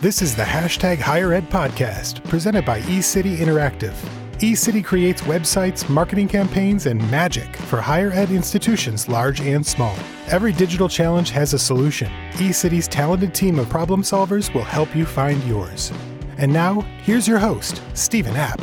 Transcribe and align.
This 0.00 0.22
is 0.22 0.36
the 0.36 0.44
Hashtag 0.44 0.98
Higher 0.98 1.32
Ed 1.32 1.50
podcast 1.50 2.22
presented 2.28 2.64
by 2.64 2.82
eCity 2.82 3.38
Interactive. 3.38 3.94
eCity 4.38 4.84
creates 4.84 5.22
websites, 5.22 5.88
marketing 5.88 6.28
campaigns, 6.28 6.86
and 6.86 7.00
magic 7.10 7.56
for 7.56 7.80
higher 7.80 8.12
ed 8.12 8.30
institutions 8.30 9.08
large 9.08 9.40
and 9.40 9.66
small. 9.66 9.96
Every 10.28 10.52
digital 10.52 10.88
challenge 10.88 11.30
has 11.30 11.52
a 11.52 11.58
solution. 11.58 12.12
eCity's 12.34 12.86
talented 12.86 13.34
team 13.34 13.58
of 13.58 13.68
problem 13.68 14.02
solvers 14.02 14.54
will 14.54 14.62
help 14.62 14.94
you 14.94 15.04
find 15.04 15.42
yours. 15.42 15.90
And 16.36 16.52
now, 16.52 16.82
here's 17.02 17.26
your 17.26 17.40
host, 17.40 17.82
Stephen 17.94 18.36
App. 18.36 18.60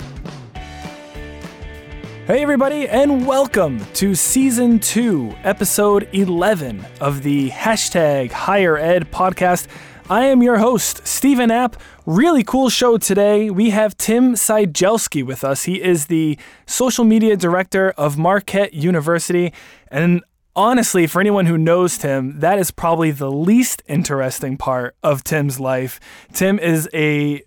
Hey, 2.28 2.44
everybody, 2.44 2.88
and 2.88 3.28
welcome 3.28 3.86
to 3.96 4.16
season 4.16 4.80
two, 4.80 5.36
episode 5.44 6.08
11 6.14 6.86
of 7.02 7.24
the 7.24 7.50
hashtag 7.50 8.32
higher 8.32 8.78
ed 8.78 9.12
podcast. 9.12 9.68
I 10.08 10.26
am 10.26 10.44
your 10.44 10.60
host, 10.60 11.08
Stephen 11.08 11.50
App. 11.50 11.78
Really 12.06 12.44
cool 12.44 12.70
show 12.70 13.00
today. 13.00 13.50
We 13.50 13.72
have 13.72 13.98
Tim 13.98 14.36
Cigelske 14.36 15.26
with 15.26 15.44
us. 15.44 15.64
He 15.64 15.82
is 15.82 16.06
the 16.06 16.38
social 16.68 17.04
media 17.04 17.36
director 17.36 17.90
of 17.98 18.16
Marquette 18.16 18.76
University. 18.76 19.52
And 19.88 20.24
honestly, 20.56 21.08
for 21.08 21.22
anyone 21.22 21.48
who 21.48 21.58
knows 21.58 21.98
Tim, 21.98 22.40
that 22.40 22.60
is 22.60 22.70
probably 22.70 23.10
the 23.10 23.32
least 23.32 23.82
interesting 23.88 24.58
part 24.58 24.96
of 25.02 25.24
Tim's 25.24 25.60
life. 25.60 26.00
Tim 26.34 26.60
is 26.60 26.88
a 26.94 27.42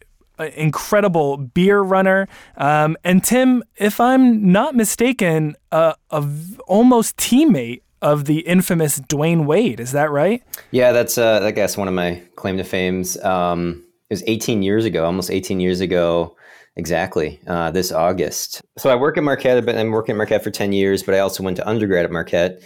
incredible 0.57 1.37
beer 1.37 1.81
runner. 1.81 2.27
Um, 2.57 2.97
and 3.05 3.23
Tim, 3.23 3.63
if 3.77 4.01
I'm 4.01 4.51
not 4.51 4.75
mistaken, 4.75 5.55
uh, 5.71 5.95
a 6.11 6.23
v- 6.23 6.59
almost 6.67 7.17
teammate 7.17 7.83
of 8.03 8.25
the 8.27 8.41
infamous 8.41 9.01
Dwyane 9.01 9.45
Wade. 9.47 9.81
Is 9.81 9.93
that 9.93 10.11
right? 10.11 10.43
Yeah, 10.71 10.93
that's 10.93 11.19
uh, 11.19 11.41
I 11.43 11.51
guess 11.51 11.77
one 11.77 11.89
of 11.89 11.95
my 11.95 12.23
claim 12.37 12.57
to 12.57 12.65
fames. 12.65 13.23
Um, 13.23 13.85
it 14.11 14.15
was 14.15 14.23
18 14.27 14.63
years 14.63 14.85
ago, 14.85 15.05
almost 15.05 15.31
18 15.31 15.61
years 15.61 15.81
ago, 15.81 16.37
exactly 16.77 17.41
uh, 17.47 17.71
this 17.71 17.93
August. 17.93 18.63
So 18.79 18.89
I 18.91 18.95
work 18.95 19.19
at 19.19 19.25
Marquette. 19.25 19.59
I've 19.59 19.67
been 19.67 19.91
working 19.91 20.15
at 20.15 20.17
Marquette 20.17 20.45
for 20.45 20.51
10 20.51 20.73
years, 20.73 21.03
but 21.03 21.15
I 21.15 21.19
also 21.19 21.43
went 21.43 21.57
to 21.59 21.69
undergrad 21.69 22.05
at 22.05 22.11
Marquette. 22.11 22.63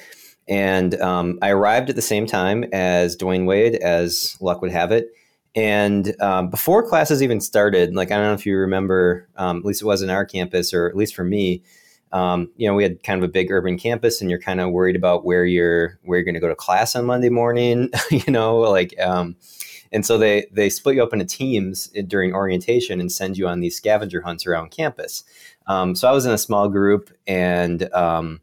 And 0.49 1.01
um, 1.01 1.39
I 1.41 1.51
arrived 1.51 1.89
at 1.89 1.97
the 1.97 2.03
same 2.03 2.27
time 2.27 2.65
as 2.73 3.17
Dwyane 3.17 3.47
Wade, 3.47 3.77
as 3.77 4.37
luck 4.41 4.61
would 4.61 4.73
have 4.73 4.93
it. 4.93 5.09
And 5.55 6.15
um, 6.21 6.49
before 6.49 6.89
classes 6.89 7.23
even 7.23 7.41
started, 7.41 7.95
like 7.95 8.11
I 8.11 8.17
don't 8.17 8.25
know 8.25 8.35
if 8.35 8.47
you 8.47 8.57
remember, 8.57 9.29
um, 9.37 9.59
at 9.59 9.65
least 9.65 9.83
it 9.83 9.87
was 9.87 10.03
in 10.03 10.11
our 10.11 10.25
campus, 10.25 10.73
or 10.73 10.89
at 10.89 10.97
least 10.97 11.15
for 11.15 11.25
me, 11.25 11.63
um, 12.13 12.51
you 12.57 12.69
know, 12.69 12.75
we 12.75 12.83
had 12.83 13.03
kind 13.03 13.23
of 13.23 13.29
a 13.29 13.33
big 13.33 13.51
urban 13.51 13.79
campus, 13.79 14.21
and 14.21 14.31
you're 14.31 14.41
kind 14.41 14.61
of 14.61 14.71
worried 14.71 14.97
about 14.97 15.25
where 15.25 15.45
you're 15.45 15.99
where 16.03 16.19
you're 16.19 16.25
going 16.25 16.35
to 16.35 16.41
go 16.41 16.49
to 16.49 16.55
class 16.55 16.95
on 16.95 17.07
Monday 17.07 17.31
morning, 17.31 17.91
you 18.11 18.33
know, 18.33 18.59
like. 18.59 18.99
Um, 19.01 19.37
and 19.95 20.07
so 20.07 20.17
they 20.17 20.47
they 20.51 20.71
split 20.71 20.97
you 20.97 21.03
up 21.03 21.13
into 21.13 21.27
teams 21.27 21.89
during 22.07 22.35
orientation 22.35 22.99
and 22.99 23.13
send 23.13 23.37
you 23.37 23.47
on 23.47 23.61
these 23.61 23.77
scavenger 23.77 24.23
hunts 24.23 24.47
around 24.47 24.71
campus. 24.71 25.23
Um, 25.67 25.95
so 25.95 26.09
I 26.09 26.13
was 26.13 26.25
in 26.25 26.33
a 26.33 26.39
small 26.39 26.69
group, 26.69 27.11
and 27.27 27.93
um, 27.93 28.41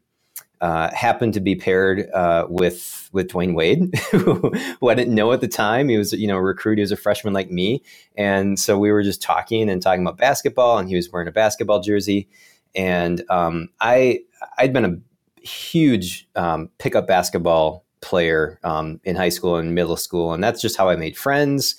uh, 0.60 0.94
happened 0.94 1.32
to 1.34 1.40
be 1.40 1.54
paired 1.54 2.10
uh, 2.10 2.46
with 2.48 3.08
with 3.12 3.28
Dwyane 3.28 3.54
Wade, 3.54 3.94
who 4.10 4.88
I 4.88 4.94
didn't 4.94 5.14
know 5.14 5.32
at 5.32 5.40
the 5.40 5.48
time. 5.48 5.88
He 5.88 5.96
was 5.96 6.12
you 6.12 6.28
know 6.28 6.36
a 6.36 6.42
recruit. 6.42 6.78
He 6.78 6.82
was 6.82 6.92
a 6.92 6.96
freshman 6.96 7.32
like 7.32 7.50
me, 7.50 7.82
and 8.16 8.58
so 8.58 8.78
we 8.78 8.92
were 8.92 9.02
just 9.02 9.22
talking 9.22 9.70
and 9.70 9.80
talking 9.80 10.02
about 10.02 10.18
basketball. 10.18 10.78
And 10.78 10.88
he 10.88 10.96
was 10.96 11.10
wearing 11.10 11.28
a 11.28 11.32
basketball 11.32 11.80
jersey, 11.80 12.28
and 12.74 13.22
um, 13.30 13.68
I 13.80 14.20
I'd 14.58 14.72
been 14.72 14.84
a 14.84 15.44
huge 15.46 16.28
um, 16.36 16.70
pickup 16.78 17.06
basketball 17.06 17.84
player 18.00 18.58
um, 18.64 19.00
in 19.04 19.16
high 19.16 19.28
school 19.28 19.56
and 19.56 19.74
middle 19.74 19.96
school, 19.96 20.32
and 20.32 20.42
that's 20.42 20.60
just 20.60 20.76
how 20.76 20.88
I 20.88 20.96
made 20.96 21.16
friends. 21.16 21.76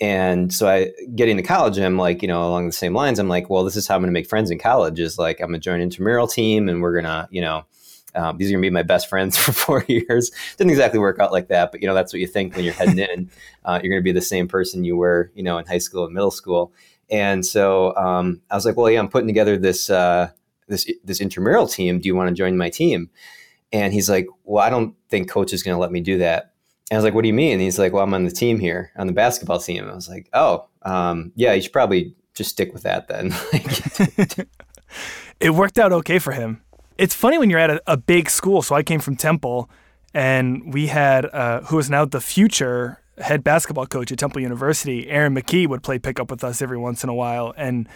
And 0.00 0.52
so 0.52 0.68
I 0.68 0.90
getting 1.14 1.36
to 1.36 1.42
college, 1.42 1.78
I'm 1.78 1.96
like, 1.96 2.20
you 2.20 2.28
know, 2.28 2.46
along 2.46 2.66
the 2.66 2.72
same 2.72 2.94
lines, 2.94 3.18
I'm 3.20 3.28
like, 3.28 3.48
well, 3.48 3.62
this 3.62 3.76
is 3.76 3.86
how 3.86 3.94
I'm 3.94 4.00
going 4.00 4.08
to 4.08 4.12
make 4.12 4.28
friends 4.28 4.50
in 4.50 4.58
college. 4.58 4.98
Is 4.98 5.18
like 5.18 5.40
I'm 5.40 5.48
going 5.48 5.60
to 5.60 5.64
join 5.64 5.76
an 5.76 5.82
intramural 5.82 6.26
team, 6.26 6.68
and 6.68 6.82
we're 6.82 7.00
gonna, 7.00 7.28
you 7.30 7.40
know 7.40 7.64
um, 8.14 8.38
these 8.38 8.50
are 8.50 8.52
gonna 8.52 8.62
be 8.62 8.70
my 8.70 8.82
best 8.82 9.08
friends 9.08 9.36
for 9.38 9.52
four 9.52 9.84
years. 9.88 10.30
Didn't 10.56 10.70
exactly 10.70 10.98
work 10.98 11.18
out 11.18 11.32
like 11.32 11.48
that, 11.48 11.72
but 11.72 11.80
you 11.80 11.88
know 11.88 11.94
that's 11.94 12.12
what 12.12 12.20
you 12.20 12.26
think 12.26 12.54
when 12.54 12.64
you're 12.64 12.74
heading 12.74 12.98
in. 12.98 13.30
Uh, 13.64 13.80
you're 13.82 13.90
gonna 13.90 14.02
be 14.02 14.12
the 14.12 14.20
same 14.20 14.48
person 14.48 14.84
you 14.84 14.96
were, 14.96 15.30
you 15.34 15.42
know, 15.42 15.58
in 15.58 15.66
high 15.66 15.78
school 15.78 16.04
and 16.04 16.14
middle 16.14 16.30
school. 16.30 16.72
And 17.14 17.46
so 17.46 17.94
um, 17.96 18.40
I 18.50 18.56
was 18.56 18.66
like, 18.66 18.76
well, 18.76 18.90
yeah, 18.90 18.98
I'm 18.98 19.08
putting 19.08 19.28
together 19.28 19.56
this 19.56 19.88
uh, 19.88 20.30
this 20.66 20.90
this 21.04 21.20
intramural 21.20 21.68
team. 21.68 22.00
Do 22.00 22.08
you 22.08 22.16
want 22.16 22.28
to 22.28 22.34
join 22.34 22.56
my 22.56 22.70
team? 22.70 23.10
And 23.72 23.92
he's 23.92 24.10
like, 24.10 24.26
well, 24.44 24.64
I 24.64 24.70
don't 24.70 24.94
think 25.08 25.30
coach 25.30 25.52
is 25.52 25.62
gonna 25.62 25.78
let 25.78 25.92
me 25.92 26.00
do 26.00 26.18
that. 26.18 26.54
And 26.90 26.96
I 26.96 26.98
was 26.98 27.04
like, 27.04 27.14
what 27.14 27.22
do 27.22 27.28
you 27.28 27.34
mean? 27.34 27.52
And 27.52 27.60
he's 27.60 27.78
like, 27.78 27.92
well, 27.92 28.02
I'm 28.02 28.14
on 28.14 28.24
the 28.24 28.30
team 28.30 28.58
here, 28.58 28.90
on 28.96 29.06
the 29.06 29.12
basketball 29.12 29.58
team. 29.58 29.82
And 29.82 29.92
I 29.92 29.94
was 29.94 30.08
like, 30.08 30.28
oh, 30.32 30.66
um, 30.82 31.32
yeah, 31.36 31.52
you 31.52 31.62
should 31.62 31.72
probably 31.72 32.14
just 32.34 32.50
stick 32.50 32.72
with 32.72 32.82
that 32.82 33.08
then. 33.08 33.32
it 35.40 35.50
worked 35.50 35.78
out 35.78 35.92
okay 35.92 36.18
for 36.18 36.32
him 36.32 36.60
it's 36.98 37.14
funny 37.14 37.38
when 37.38 37.50
you're 37.50 37.60
at 37.60 37.70
a, 37.70 37.82
a, 37.86 37.96
big 37.96 38.30
school. 38.30 38.62
So 38.62 38.74
I 38.74 38.82
came 38.82 39.00
from 39.00 39.16
Temple, 39.16 39.68
and 40.12 40.72
we 40.72 40.86
had 40.86 41.26
uh, 41.26 41.62
who 41.62 41.78
is 41.78 41.90
now 41.90 42.04
the 42.04 42.20
future 42.20 43.00
head 43.18 43.44
basketball 43.44 43.86
coach 43.86 44.10
at 44.12 44.18
Temple 44.18 44.42
University, 44.42 45.08
Aaron 45.08 45.34
McKie, 45.34 45.68
would 45.68 45.82
play 45.82 45.98
pickup 45.98 46.30
with 46.30 46.42
us 46.44 46.60
every 46.60 46.78
once 46.78 47.02
in 47.02 47.08
a 47.08 47.14
while. 47.14 47.54
And 47.56 47.88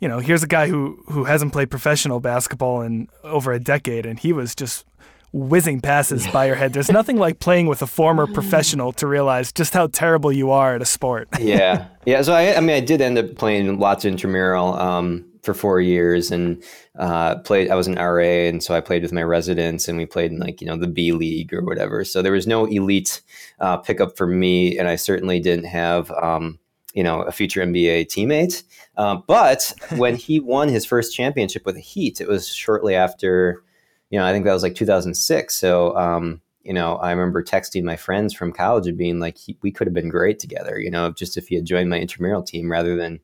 you 0.00 0.08
know, 0.08 0.18
here's 0.20 0.42
a 0.42 0.46
guy 0.48 0.68
who 0.68 1.02
who 1.08 1.24
hasn't 1.24 1.52
played 1.52 1.70
professional 1.70 2.20
basketball 2.20 2.82
in 2.82 3.08
over 3.24 3.52
a 3.52 3.58
decade, 3.58 4.06
and 4.06 4.18
he 4.18 4.32
was 4.32 4.54
just 4.54 4.84
whizzing 5.32 5.80
passes 5.80 6.26
by 6.28 6.46
your 6.46 6.54
head. 6.54 6.72
There's 6.72 6.90
nothing 6.90 7.16
like 7.16 7.38
playing 7.38 7.66
with 7.66 7.82
a 7.82 7.86
former 7.86 8.26
professional 8.32 8.92
to 8.92 9.06
realize 9.06 9.52
just 9.52 9.74
how 9.74 9.88
terrible 9.88 10.32
you 10.32 10.50
are 10.50 10.74
at 10.74 10.82
a 10.82 10.86
sport. 10.86 11.28
yeah, 11.38 11.88
yeah. 12.06 12.22
So 12.22 12.32
I, 12.32 12.56
I 12.56 12.60
mean, 12.60 12.76
I 12.76 12.80
did 12.80 13.00
end 13.00 13.18
up 13.18 13.34
playing 13.36 13.78
lots 13.78 14.04
of 14.04 14.12
intramural. 14.12 14.74
Um, 14.74 15.24
for 15.48 15.54
four 15.54 15.80
years 15.80 16.30
and 16.30 16.62
uh, 16.98 17.36
played. 17.36 17.70
I 17.70 17.74
was 17.74 17.86
an 17.86 17.94
RA, 17.94 18.48
and 18.48 18.62
so 18.62 18.74
I 18.74 18.82
played 18.82 19.02
with 19.02 19.14
my 19.14 19.22
residents, 19.22 19.88
and 19.88 19.96
we 19.96 20.04
played 20.04 20.30
in 20.30 20.38
like 20.38 20.60
you 20.60 20.66
know 20.66 20.76
the 20.76 20.86
B 20.86 21.12
League 21.12 21.54
or 21.54 21.62
whatever. 21.62 22.04
So 22.04 22.20
there 22.20 22.32
was 22.32 22.46
no 22.46 22.66
elite 22.66 23.22
uh, 23.60 23.78
pickup 23.78 24.18
for 24.18 24.26
me, 24.26 24.78
and 24.78 24.86
I 24.86 24.96
certainly 24.96 25.40
didn't 25.40 25.64
have. 25.64 26.10
Um, 26.10 26.58
you 26.94 27.04
know, 27.04 27.20
a 27.20 27.30
future 27.30 27.64
NBA 27.64 28.06
teammate. 28.06 28.64
Uh, 28.96 29.16
but 29.26 29.72
when 29.96 30.16
he 30.16 30.40
won 30.40 30.68
his 30.68 30.86
first 30.86 31.14
championship 31.14 31.64
with 31.64 31.76
the 31.76 31.80
Heat, 31.82 32.20
it 32.20 32.26
was 32.26 32.48
shortly 32.48 32.94
after, 32.94 33.62
you 34.10 34.18
know, 34.18 34.24
I 34.24 34.32
think 34.32 34.46
that 34.46 34.54
was 34.54 34.62
like 34.62 34.74
2006. 34.74 35.54
So, 35.54 35.96
um, 35.96 36.40
you 36.62 36.72
know, 36.72 36.96
I 36.96 37.12
remember 37.12 37.42
texting 37.42 37.82
my 37.84 37.96
friends 37.96 38.34
from 38.34 38.52
college 38.52 38.86
and 38.86 38.98
being 38.98 39.20
like, 39.20 39.38
he, 39.38 39.56
we 39.62 39.70
could 39.70 39.86
have 39.86 39.94
been 39.94 40.08
great 40.08 40.38
together, 40.38 40.78
you 40.78 40.90
know, 40.90 41.12
just 41.12 41.36
if 41.36 41.48
he 41.48 41.54
had 41.54 41.64
joined 41.64 41.88
my 41.88 41.98
intramural 42.00 42.42
team 42.42 42.70
rather 42.70 42.96
than 42.96 43.20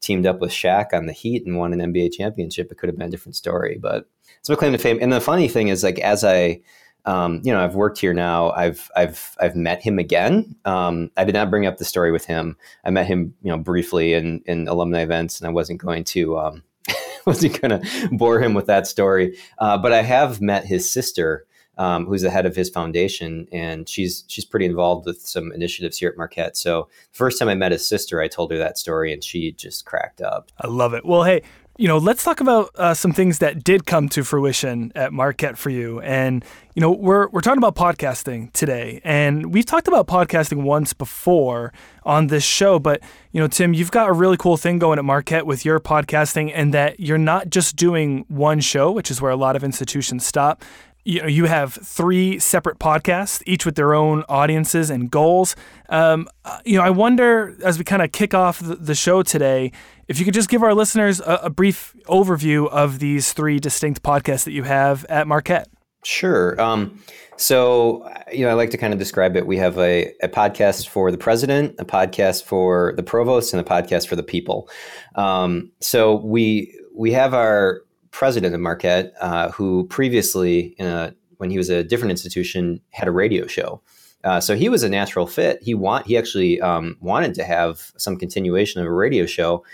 teamed 0.00 0.26
up 0.26 0.40
with 0.40 0.50
Shaq 0.50 0.92
on 0.92 1.06
the 1.06 1.12
Heat 1.12 1.46
and 1.46 1.58
won 1.58 1.72
an 1.72 1.92
NBA 1.92 2.12
championship, 2.12 2.70
it 2.70 2.78
could 2.78 2.88
have 2.88 2.96
been 2.96 3.08
a 3.08 3.10
different 3.10 3.36
story. 3.36 3.78
But 3.80 4.08
it's 4.38 4.48
my 4.48 4.54
claim 4.54 4.72
to 4.72 4.78
fame. 4.78 4.98
And 5.00 5.12
the 5.12 5.20
funny 5.20 5.48
thing 5.48 5.68
is, 5.68 5.82
like, 5.82 5.98
as 5.98 6.24
I, 6.24 6.60
um, 7.04 7.40
you 7.42 7.52
know, 7.52 7.60
I've 7.60 7.74
worked 7.74 7.98
here 7.98 8.12
now. 8.12 8.50
I've 8.50 8.90
I've 8.94 9.36
I've 9.40 9.56
met 9.56 9.82
him 9.82 9.98
again. 9.98 10.54
Um, 10.64 11.10
I 11.16 11.24
did 11.24 11.34
not 11.34 11.50
bring 11.50 11.64
up 11.64 11.78
the 11.78 11.84
story 11.84 12.12
with 12.12 12.26
him. 12.26 12.56
I 12.84 12.90
met 12.90 13.06
him, 13.06 13.34
you 13.42 13.50
know, 13.50 13.58
briefly 13.58 14.12
in 14.12 14.42
in 14.46 14.68
alumni 14.68 15.00
events, 15.00 15.40
and 15.40 15.48
I 15.48 15.50
wasn't 15.50 15.80
going 15.80 16.04
to 16.04 16.38
um, 16.38 16.62
wasn't 17.26 17.60
going 17.60 17.80
to 17.80 18.08
bore 18.12 18.40
him 18.40 18.52
with 18.52 18.66
that 18.66 18.86
story. 18.86 19.38
Uh, 19.58 19.78
but 19.78 19.92
I 19.92 20.02
have 20.02 20.40
met 20.40 20.66
his 20.66 20.90
sister 20.90 21.46
um, 21.78 22.06
who's 22.06 22.22
the 22.22 22.30
head 22.30 22.44
of 22.44 22.56
his 22.56 22.68
foundation, 22.68 23.48
and 23.52 23.88
she's 23.88 24.24
she's 24.26 24.44
pretty 24.44 24.66
involved 24.66 25.06
with 25.06 25.20
some 25.20 25.52
initiatives 25.52 25.96
here 25.96 26.10
at 26.10 26.16
Marquette. 26.16 26.56
So 26.56 26.88
first 27.12 27.38
time 27.38 27.48
I 27.48 27.54
met 27.54 27.72
his 27.72 27.88
sister, 27.88 28.20
I 28.20 28.28
told 28.28 28.50
her 28.50 28.58
that 28.58 28.76
story, 28.76 29.12
and 29.12 29.22
she 29.22 29.52
just 29.52 29.86
cracked 29.86 30.20
up. 30.20 30.50
I 30.60 30.66
love 30.66 30.92
it. 30.92 31.06
Well, 31.06 31.22
hey, 31.22 31.42
you 31.78 31.86
know, 31.86 31.98
let's 31.98 32.24
talk 32.24 32.40
about 32.40 32.70
uh, 32.74 32.92
some 32.92 33.12
things 33.12 33.38
that 33.38 33.62
did 33.62 33.86
come 33.86 34.08
to 34.08 34.24
fruition 34.24 34.90
at 34.96 35.12
Marquette 35.12 35.56
for 35.56 35.70
you. 35.70 36.00
And 36.00 36.44
you 36.74 36.80
know, 36.80 36.90
we're 36.90 37.28
we're 37.28 37.40
talking 37.40 37.58
about 37.58 37.76
podcasting 37.76 38.52
today, 38.52 39.00
and 39.04 39.54
we've 39.54 39.64
talked 39.64 39.86
about 39.86 40.08
podcasting 40.08 40.64
once 40.64 40.92
before 40.92 41.72
on 42.02 42.26
this 42.26 42.42
show. 42.42 42.80
But 42.80 43.00
you 43.30 43.40
know, 43.40 43.46
Tim, 43.46 43.74
you've 43.74 43.92
got 43.92 44.08
a 44.08 44.12
really 44.12 44.36
cool 44.36 44.56
thing 44.56 44.80
going 44.80 44.98
at 44.98 45.04
Marquette 45.04 45.46
with 45.46 45.64
your 45.64 45.78
podcasting, 45.78 46.50
and 46.52 46.74
that 46.74 46.98
you're 46.98 47.16
not 47.16 47.50
just 47.50 47.76
doing 47.76 48.24
one 48.26 48.58
show, 48.58 48.90
which 48.90 49.08
is 49.08 49.22
where 49.22 49.30
a 49.30 49.36
lot 49.36 49.54
of 49.54 49.62
institutions 49.62 50.26
stop 50.26 50.64
you 51.08 51.22
know 51.22 51.26
you 51.26 51.46
have 51.46 51.72
three 51.72 52.38
separate 52.38 52.78
podcasts, 52.78 53.42
each 53.46 53.64
with 53.64 53.76
their 53.76 53.94
own 53.94 54.24
audiences 54.28 54.90
and 54.90 55.10
goals. 55.10 55.56
Um, 55.88 56.28
uh, 56.44 56.58
you 56.66 56.76
know, 56.76 56.84
I 56.84 56.90
wonder 56.90 57.56
as 57.64 57.78
we 57.78 57.84
kind 57.84 58.02
of 58.02 58.12
kick 58.12 58.34
off 58.34 58.60
the, 58.60 58.76
the, 58.76 58.94
show 58.94 59.22
today, 59.22 59.72
if 60.06 60.18
you 60.18 60.26
could 60.26 60.34
just 60.34 60.50
give 60.50 60.62
our 60.62 60.74
listeners 60.74 61.20
a, 61.20 61.40
a, 61.44 61.50
brief 61.50 61.96
overview 62.08 62.68
of 62.68 62.98
these 62.98 63.32
three 63.32 63.58
distinct 63.58 64.02
podcasts 64.02 64.44
that 64.44 64.52
you 64.52 64.64
have 64.64 65.06
at 65.06 65.26
Marquette. 65.26 65.68
Sure. 66.04 66.60
Um, 66.60 67.02
so, 67.36 68.06
you 68.30 68.44
know, 68.44 68.50
I 68.50 68.54
like 68.54 68.68
to 68.70 68.76
kind 68.76 68.92
of 68.92 68.98
describe 68.98 69.34
it. 69.34 69.46
We 69.46 69.56
have 69.56 69.78
a, 69.78 70.12
a, 70.22 70.28
podcast 70.28 70.88
for 70.88 71.10
the 71.10 71.16
president, 71.16 71.74
a 71.78 71.86
podcast 71.86 72.44
for 72.44 72.92
the 72.96 73.02
provost, 73.02 73.54
and 73.54 73.60
a 73.60 73.64
podcast 73.64 74.08
for 74.08 74.16
the 74.16 74.22
people. 74.22 74.68
Um, 75.14 75.72
so 75.80 76.16
we 76.16 76.78
we 76.94 77.12
have 77.12 77.32
our 77.32 77.80
president 78.10 78.54
of 78.54 78.60
Marquette, 78.60 79.12
uh, 79.20 79.50
who 79.50 79.86
previously, 79.88 80.74
a, 80.78 81.12
when 81.38 81.50
he 81.50 81.58
was 81.58 81.70
a 81.70 81.84
different 81.84 82.10
institution, 82.10 82.80
had 82.90 83.08
a 83.08 83.12
radio 83.12 83.46
show. 83.46 83.80
Uh, 84.24 84.40
so 84.40 84.56
he 84.56 84.68
was 84.68 84.82
a 84.82 84.88
natural 84.88 85.26
fit. 85.26 85.62
He 85.62 85.74
want 85.74 86.06
he 86.06 86.16
actually 86.16 86.60
um, 86.60 86.96
wanted 87.00 87.34
to 87.34 87.44
have 87.44 87.92
some 87.96 88.16
continuation 88.16 88.80
of 88.80 88.86
a 88.86 88.92
radio 88.92 89.26
show. 89.26 89.64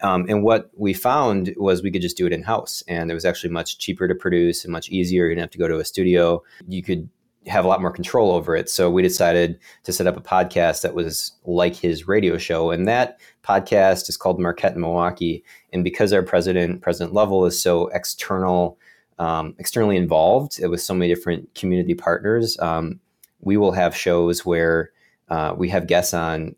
Um, 0.00 0.26
and 0.28 0.44
what 0.44 0.70
we 0.76 0.94
found 0.94 1.52
was 1.56 1.82
we 1.82 1.90
could 1.90 2.02
just 2.02 2.16
do 2.16 2.26
it 2.26 2.32
in 2.32 2.44
house, 2.44 2.84
and 2.86 3.10
it 3.10 3.14
was 3.14 3.24
actually 3.24 3.50
much 3.50 3.78
cheaper 3.78 4.06
to 4.06 4.14
produce 4.14 4.64
and 4.64 4.72
much 4.72 4.88
easier. 4.90 5.24
You 5.24 5.30
didn't 5.30 5.42
have 5.42 5.50
to 5.50 5.58
go 5.58 5.66
to 5.66 5.80
a 5.80 5.84
studio. 5.84 6.42
You 6.68 6.82
could 6.84 7.08
have 7.48 7.64
a 7.64 7.68
lot 7.68 7.80
more 7.80 7.90
control 7.90 8.30
over 8.30 8.54
it. 8.54 8.68
So 8.68 8.90
we 8.90 9.02
decided 9.02 9.58
to 9.84 9.92
set 9.92 10.06
up 10.06 10.16
a 10.16 10.20
podcast 10.20 10.82
that 10.82 10.94
was 10.94 11.32
like 11.44 11.74
his 11.74 12.06
radio 12.06 12.38
show, 12.38 12.70
and 12.70 12.86
that 12.86 13.18
podcast 13.42 14.08
is 14.08 14.16
called 14.16 14.38
Marquette 14.38 14.74
in 14.74 14.80
Milwaukee. 14.80 15.44
And 15.72 15.82
because 15.82 16.12
our 16.12 16.22
president, 16.22 16.82
President 16.82 17.14
Lovell, 17.14 17.46
is 17.46 17.60
so 17.60 17.88
external, 17.88 18.78
um, 19.18 19.54
externally 19.58 19.96
involved 19.96 20.58
with 20.62 20.80
so 20.80 20.94
many 20.94 21.12
different 21.12 21.54
community 21.54 21.94
partners, 21.94 22.58
um, 22.60 23.00
we 23.40 23.56
will 23.56 23.72
have 23.72 23.96
shows 23.96 24.44
where 24.44 24.90
uh, 25.28 25.54
we 25.56 25.68
have 25.68 25.86
guests 25.86 26.14
on 26.14 26.54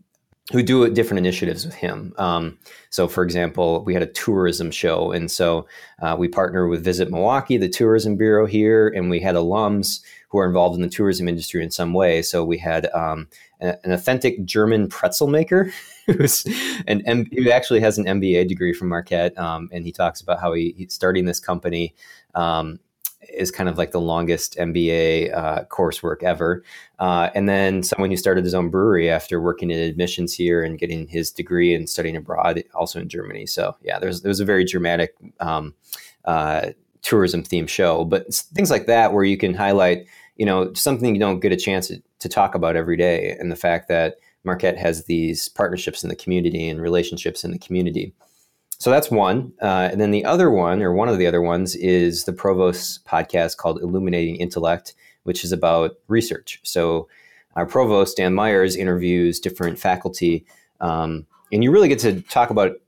who 0.52 0.62
do 0.62 0.90
different 0.90 1.18
initiatives 1.18 1.64
with 1.64 1.74
him. 1.74 2.12
Um, 2.18 2.58
so, 2.90 3.06
for 3.06 3.22
example, 3.22 3.84
we 3.84 3.94
had 3.94 4.02
a 4.02 4.06
tourism 4.06 4.70
show, 4.70 5.12
and 5.12 5.30
so 5.30 5.66
uh, 6.02 6.16
we 6.18 6.26
partner 6.26 6.66
with 6.66 6.82
Visit 6.82 7.10
Milwaukee, 7.10 7.56
the 7.56 7.68
tourism 7.68 8.16
bureau 8.16 8.46
here, 8.46 8.88
and 8.88 9.10
we 9.10 9.20
had 9.20 9.36
alums 9.36 10.00
who 10.30 10.38
are 10.38 10.46
involved 10.46 10.76
in 10.76 10.82
the 10.82 10.88
tourism 10.88 11.28
industry 11.28 11.62
in 11.62 11.70
some 11.70 11.92
way. 11.92 12.22
So 12.22 12.44
we 12.44 12.56
had 12.56 12.86
um, 12.94 13.28
an 13.60 13.92
authentic 13.92 14.44
German 14.44 14.88
pretzel 14.88 15.26
maker 15.26 15.72
who's 16.06 16.46
an 16.86 17.02
M- 17.06 17.28
who 17.32 17.50
actually 17.50 17.80
has 17.80 17.98
an 17.98 18.04
MBA 18.06 18.48
degree 18.48 18.72
from 18.72 18.88
Marquette, 18.88 19.36
um, 19.38 19.68
and 19.72 19.84
he 19.84 19.92
talks 19.92 20.20
about 20.20 20.40
how 20.40 20.52
he, 20.52 20.74
he's 20.76 20.94
starting 20.94 21.24
this 21.24 21.40
company. 21.40 21.94
Um, 22.34 22.80
is 23.34 23.50
kind 23.50 23.68
of 23.68 23.76
like 23.76 23.90
the 23.90 24.00
longest 24.00 24.56
MBA 24.56 25.36
uh, 25.36 25.64
coursework 25.64 26.22
ever. 26.22 26.64
Uh, 26.98 27.28
and 27.34 27.48
then 27.48 27.82
someone 27.82 28.10
who 28.10 28.16
started 28.16 28.44
his 28.44 28.54
own 28.54 28.70
brewery 28.70 29.10
after 29.10 29.40
working 29.40 29.70
in 29.70 29.78
admissions 29.78 30.34
here 30.34 30.62
and 30.64 30.78
getting 30.78 31.06
his 31.06 31.30
degree 31.30 31.74
and 31.74 31.88
studying 31.88 32.16
abroad, 32.16 32.64
also 32.74 32.98
in 32.98 33.10
Germany. 33.10 33.44
So 33.44 33.76
yeah, 33.82 33.98
there's 33.98 34.22
there 34.22 34.30
was 34.30 34.40
a 34.40 34.44
very 34.46 34.64
dramatic 34.64 35.14
um, 35.38 35.74
uh, 36.24 36.70
tourism 37.02 37.42
themed 37.42 37.68
show. 37.68 38.04
But 38.04 38.32
things 38.34 38.70
like 38.70 38.86
that 38.86 39.12
where 39.12 39.24
you 39.24 39.36
can 39.36 39.54
highlight, 39.54 40.06
you 40.40 40.46
know, 40.46 40.72
something 40.72 41.14
you 41.14 41.20
don't 41.20 41.40
get 41.40 41.52
a 41.52 41.56
chance 41.56 41.92
to, 42.18 42.28
talk 42.30 42.54
about 42.54 42.74
every 42.74 42.96
day, 42.96 43.36
and 43.38 43.52
the 43.52 43.56
fact 43.56 43.88
that 43.88 44.16
Marquette 44.42 44.78
has 44.78 45.04
these 45.04 45.50
partnerships 45.50 46.02
in 46.02 46.08
the 46.08 46.16
community 46.16 46.66
and 46.66 46.80
relationships 46.80 47.44
in 47.44 47.50
the 47.50 47.58
community. 47.58 48.14
So 48.78 48.90
that's 48.90 49.10
one. 49.10 49.52
Uh, 49.60 49.90
and 49.92 50.00
then 50.00 50.12
the 50.12 50.24
other 50.24 50.50
one, 50.50 50.80
or 50.80 50.94
one 50.94 51.10
of 51.10 51.18
the 51.18 51.26
other 51.26 51.42
ones, 51.42 51.76
is 51.76 52.24
the 52.24 52.32
Provost 52.32 53.04
podcast 53.04 53.58
called 53.58 53.82
Illuminating 53.82 54.36
Intellect, 54.36 54.94
which 55.24 55.44
is 55.44 55.52
about 55.52 55.96
research. 56.08 56.58
So 56.62 57.06
our 57.54 57.66
provost, 57.66 58.16
Dan 58.16 58.32
Myers, 58.32 58.76
interviews 58.76 59.40
different 59.40 59.78
faculty. 59.78 60.46
Um, 60.80 61.26
and 61.52 61.62
you 61.62 61.70
really 61.70 61.88
get 61.88 61.98
to 61.98 62.22
talk 62.22 62.48
about 62.48 62.80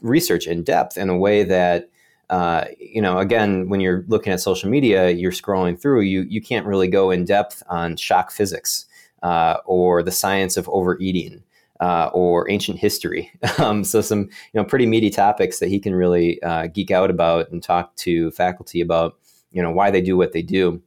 research 0.00 0.46
in 0.46 0.62
depth 0.62 0.96
in 0.96 1.08
a 1.08 1.18
way 1.18 1.42
that, 1.42 1.90
uh, 2.30 2.64
you 2.78 3.02
know, 3.02 3.18
again, 3.18 3.68
when 3.68 3.80
you're 3.80 4.04
looking 4.08 4.32
at 4.32 4.40
social 4.40 4.70
media, 4.70 5.10
you're 5.10 5.32
scrolling 5.32 5.80
through, 5.80 6.00
you, 6.00 6.22
you 6.22 6.40
can't 6.40 6.64
really 6.64 6.88
go 6.88 7.10
in 7.10 7.24
depth 7.24 7.62
on 7.68 7.96
shock 7.96 8.30
physics 8.30 8.86
uh, 9.22 9.56
or 9.66 10.02
the 10.02 10.12
science 10.12 10.56
of 10.56 10.68
overeating 10.68 11.42
uh, 11.80 12.10
or 12.12 12.50
ancient 12.50 12.78
history. 12.78 13.30
Um, 13.58 13.84
so 13.84 14.00
some 14.00 14.20
you 14.20 14.54
know 14.54 14.64
pretty 14.64 14.86
meaty 14.86 15.10
topics 15.10 15.58
that 15.58 15.68
he 15.68 15.78
can 15.78 15.94
really 15.94 16.42
uh, 16.42 16.68
geek 16.68 16.90
out 16.90 17.10
about 17.10 17.50
and 17.50 17.62
talk 17.62 17.94
to 17.96 18.30
faculty 18.30 18.80
about 18.80 19.18
you 19.50 19.62
know 19.62 19.70
why 19.70 19.90
they 19.90 20.00
do 20.00 20.16
what 20.16 20.32
they 20.32 20.40
do. 20.40 20.80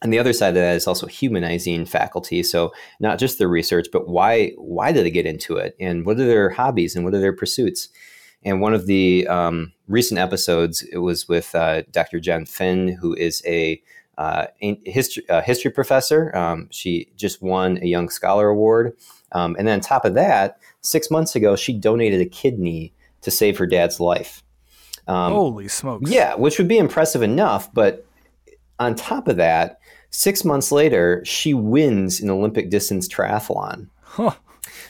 And 0.00 0.10
the 0.12 0.18
other 0.18 0.32
side 0.32 0.48
of 0.48 0.54
that 0.54 0.76
is 0.76 0.86
also 0.86 1.06
humanizing 1.06 1.84
faculty. 1.84 2.42
So 2.42 2.72
not 2.98 3.18
just 3.18 3.38
the 3.38 3.46
research, 3.46 3.88
but 3.92 4.08
why 4.08 4.52
why 4.56 4.90
do 4.90 5.02
they 5.02 5.10
get 5.10 5.26
into 5.26 5.56
it, 5.56 5.76
and 5.78 6.06
what 6.06 6.18
are 6.18 6.26
their 6.26 6.48
hobbies, 6.50 6.96
and 6.96 7.04
what 7.04 7.14
are 7.14 7.20
their 7.20 7.34
pursuits. 7.34 7.88
And 8.44 8.60
one 8.60 8.74
of 8.74 8.86
the 8.86 9.26
um, 9.28 9.72
recent 9.88 10.18
episodes, 10.18 10.82
it 10.82 10.98
was 10.98 11.28
with 11.28 11.54
uh, 11.54 11.82
Dr. 11.92 12.20
Jen 12.20 12.44
Finn, 12.46 12.88
who 13.00 13.14
is 13.14 13.42
a 13.46 13.80
uh, 14.18 14.46
history, 14.60 15.28
uh, 15.28 15.42
history 15.42 15.70
professor. 15.70 16.36
Um, 16.36 16.68
she 16.70 17.08
just 17.16 17.40
won 17.40 17.78
a 17.78 17.86
Young 17.86 18.08
Scholar 18.08 18.48
Award 18.48 18.96
um, 19.32 19.56
and 19.58 19.66
then 19.66 19.74
on 19.74 19.80
top 19.80 20.04
of 20.04 20.14
that, 20.14 20.58
six 20.82 21.10
months 21.10 21.34
ago, 21.34 21.56
she 21.56 21.72
donated 21.72 22.20
a 22.20 22.26
kidney 22.26 22.92
to 23.22 23.30
save 23.30 23.58
her 23.58 23.66
dad's 23.66 23.98
life. 23.98 24.42
Um, 25.08 25.32
Holy 25.32 25.68
smokes. 25.68 26.10
Yeah, 26.10 26.34
which 26.34 26.58
would 26.58 26.68
be 26.68 26.78
impressive 26.78 27.22
enough. 27.22 27.72
But 27.72 28.06
on 28.78 28.94
top 28.94 29.26
of 29.26 29.36
that, 29.36 29.80
six 30.10 30.44
months 30.44 30.70
later, 30.70 31.22
she 31.24 31.54
wins 31.54 32.20
an 32.20 32.30
Olympic 32.30 32.70
distance 32.70 33.08
triathlon. 33.08 33.88
Huh. 34.02 34.34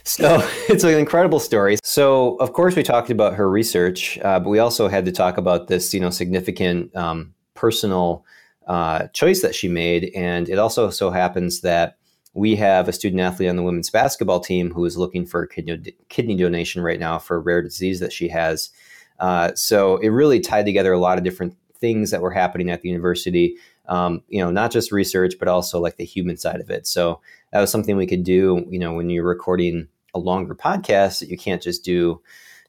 So 0.05 0.47
it's 0.69 0.85
an 0.85 0.99
incredible 0.99 1.41
story. 1.41 1.79
So 1.83 2.37
of 2.37 2.53
course 2.53 2.77
we 2.77 2.83
talked 2.83 3.11
about 3.11 3.35
her 3.35 3.49
research, 3.49 4.19
uh, 4.19 4.41
but 4.41 4.49
we 4.49 4.59
also 4.59 4.89
had 4.89 5.05
to 5.05 5.13
talk 5.13 5.39
about 5.39 5.69
this, 5.69 5.93
you 5.95 6.01
know, 6.01 6.11
significant 6.11 6.95
um, 6.97 7.35
personal 7.55 8.25
uh, 8.67 9.09
choice 9.09 9.43
that 9.43 9.55
she 9.55 9.69
made, 9.69 10.13
and 10.15 10.49
it 10.49 10.59
also 10.59 10.91
so 10.91 11.11
happens 11.11 11.63
that 11.63 11.97
we 12.35 12.57
have 12.57 12.89
a 12.89 12.93
student 12.93 13.21
athlete 13.21 13.49
on 13.49 13.57
the 13.57 13.63
women's 13.63 13.91
basketball 13.91 14.41
team 14.41 14.73
who 14.73 14.85
is 14.85 14.97
looking 14.97 15.27
for 15.27 15.43
a 15.43 15.49
kidney, 15.49 15.95
kidney 16.09 16.37
donation 16.37 16.83
right 16.83 16.99
now 16.99 17.19
for 17.19 17.37
a 17.37 17.41
rare 17.41 17.61
disease 17.61 18.01
that 18.01 18.13
she 18.13 18.29
has. 18.29 18.71
Uh, 19.19 19.55
so 19.55 19.99
it 19.99 20.09
really 20.09 20.41
tied 20.41 20.65
together 20.65 20.93
a 20.93 20.99
lot 20.99 21.19
of 21.19 21.25
different 21.25 21.55
things 21.79 22.11
that 22.11 22.23
were 22.23 22.31
happening 22.31 22.71
at 22.71 22.81
the 22.81 22.89
university. 22.89 23.57
Um, 23.87 24.23
you 24.29 24.43
know, 24.43 24.51
not 24.51 24.71
just 24.71 24.93
research, 24.93 25.35
but 25.39 25.49
also 25.49 25.81
like 25.81 25.97
the 25.97 26.05
human 26.05 26.37
side 26.37 26.61
of 26.61 26.71
it. 26.71 26.87
So 26.87 27.21
that 27.53 27.61
was 27.61 27.71
something 27.71 27.97
we 27.97 28.07
could 28.07 28.25
do. 28.25 28.65
You 28.71 28.79
know, 28.79 28.95
when 28.95 29.11
you're 29.11 29.25
recording 29.25 29.89
a 30.15 30.19
longer 30.19 30.55
podcast 30.55 31.21
that 31.21 31.29
you 31.29 31.39
can't 31.39 31.63
just 31.63 31.85
do 31.85 32.21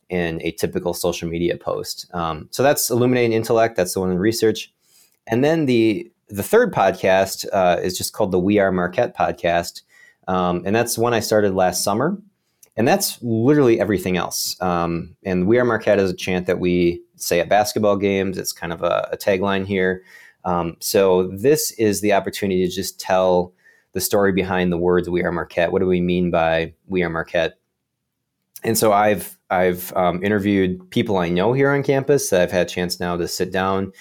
in 0.10 0.42
a 0.44 0.51
typical 0.51 0.94
social 0.94 1.30
media 1.30 1.57
post. 1.57 2.06
Um, 2.13 2.48
so 2.51 2.63
that's 2.63 2.90
illuminating 2.90 3.34
intellect. 3.34 3.75
That's 3.75 3.94
the 3.94 4.00
one 4.00 4.12
in 4.12 4.19
research. 4.19 4.72
And 5.28 5.44
then 5.44 5.66
the 5.66 6.10
the 6.30 6.44
third 6.44 6.74
podcast 6.74 7.45
uh, 7.54 7.80
is 7.81 7.98
just 7.98 8.13
called 8.13 8.31
the 8.31 8.40
We 8.40 8.57
Are 8.57 8.72
Marquette 8.72 9.16
podcast. 9.16 9.81
Um, 10.28 10.63
and 10.66 10.75
that's 10.75 10.98
one 10.98 11.13
I 11.13 11.19
started 11.19 11.54
last 11.54 11.84
summer. 11.84 12.18
And 12.75 12.88
that's 12.88 13.22
literally 13.22 13.80
everything 13.80 14.18
else. 14.18 14.60
Um, 14.62 15.16
and 15.24 15.48
We 15.48 15.60
Are 15.60 15.66
Marquette 15.66 16.00
is 16.00 16.10
a 16.10 16.16
chant 16.16 16.48
that 16.48 16.60
we 16.60 17.04
say 17.18 17.40
at 17.40 17.50
basketball 17.50 17.98
games. 17.98 18.38
It's 18.38 18.51
kind 18.51 18.74
of 18.74 18.81
a, 18.81 19.10
a 19.12 19.18
tagline 19.18 19.66
here. 19.66 20.04
Um, 20.44 20.78
so 20.80 21.28
this 21.28 21.72
is 21.72 22.01
the 22.01 22.13
opportunity 22.13 22.66
to 22.68 22.74
just 22.74 23.00
tell 23.00 23.54
the 23.94 24.01
story 24.01 24.31
behind 24.31 24.72
the 24.72 24.78
words 24.78 25.10
We 25.10 25.24
Are 25.24 25.31
Marquette. 25.31 25.72
What 25.72 25.80
do 25.80 25.88
we 25.88 26.01
mean 26.01 26.31
by 26.31 26.74
We 26.88 27.04
Are 27.04 27.10
Marquette? 27.10 27.60
And 28.63 28.78
so 28.78 28.94
I've 28.94 29.38
I've 29.50 29.94
um, 29.95 30.23
interviewed 30.23 30.90
people 30.92 31.18
I 31.18 31.30
know 31.30 31.54
here 31.54 31.71
on 31.71 31.83
campus 31.83 32.30
that 32.30 32.42
I've 32.42 32.52
had 32.52 32.68
a 32.68 32.69
chance 32.69 33.00
now 33.00 33.18
to 33.18 33.28
sit 33.28 33.52
down 33.52 33.94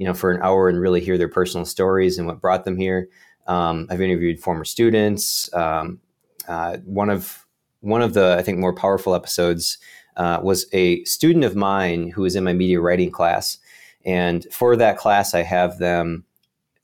you 0.00 0.06
know, 0.06 0.14
for 0.14 0.30
an 0.30 0.40
hour 0.42 0.70
and 0.70 0.80
really 0.80 1.02
hear 1.02 1.18
their 1.18 1.28
personal 1.28 1.66
stories 1.66 2.16
and 2.16 2.26
what 2.26 2.40
brought 2.40 2.64
them 2.64 2.78
here. 2.78 3.10
Um, 3.46 3.86
I've 3.90 4.00
interviewed 4.00 4.40
former 4.40 4.64
students. 4.64 5.52
Um, 5.52 6.00
uh, 6.48 6.78
one 6.78 7.10
of 7.10 7.46
one 7.80 8.00
of 8.00 8.14
the 8.14 8.34
I 8.38 8.42
think 8.42 8.56
more 8.56 8.74
powerful 8.74 9.14
episodes 9.14 9.76
uh, 10.16 10.40
was 10.42 10.64
a 10.72 11.04
student 11.04 11.44
of 11.44 11.54
mine 11.54 12.08
who 12.08 12.22
was 12.22 12.34
in 12.34 12.44
my 12.44 12.54
media 12.54 12.80
writing 12.80 13.10
class, 13.10 13.58
and 14.06 14.46
for 14.50 14.74
that 14.74 14.96
class, 14.96 15.34
I 15.34 15.42
have 15.42 15.78
them 15.78 16.24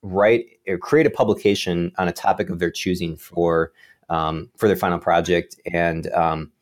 write 0.03 0.56
or 0.69 0.79
create 0.79 1.07
a 1.07 1.11
publication 1.11 1.93
on 1.99 2.09
a 2.09 2.13
topic 2.13 2.51
of 2.51 2.59
their 2.59 2.71
choosing 2.71 3.17
for 3.17 3.73
um, 4.09 4.51
for 4.57 4.69
their 4.69 4.77
final 4.77 4.99
project. 4.99 5.57
And 5.73 6.13
um, 6.13 6.53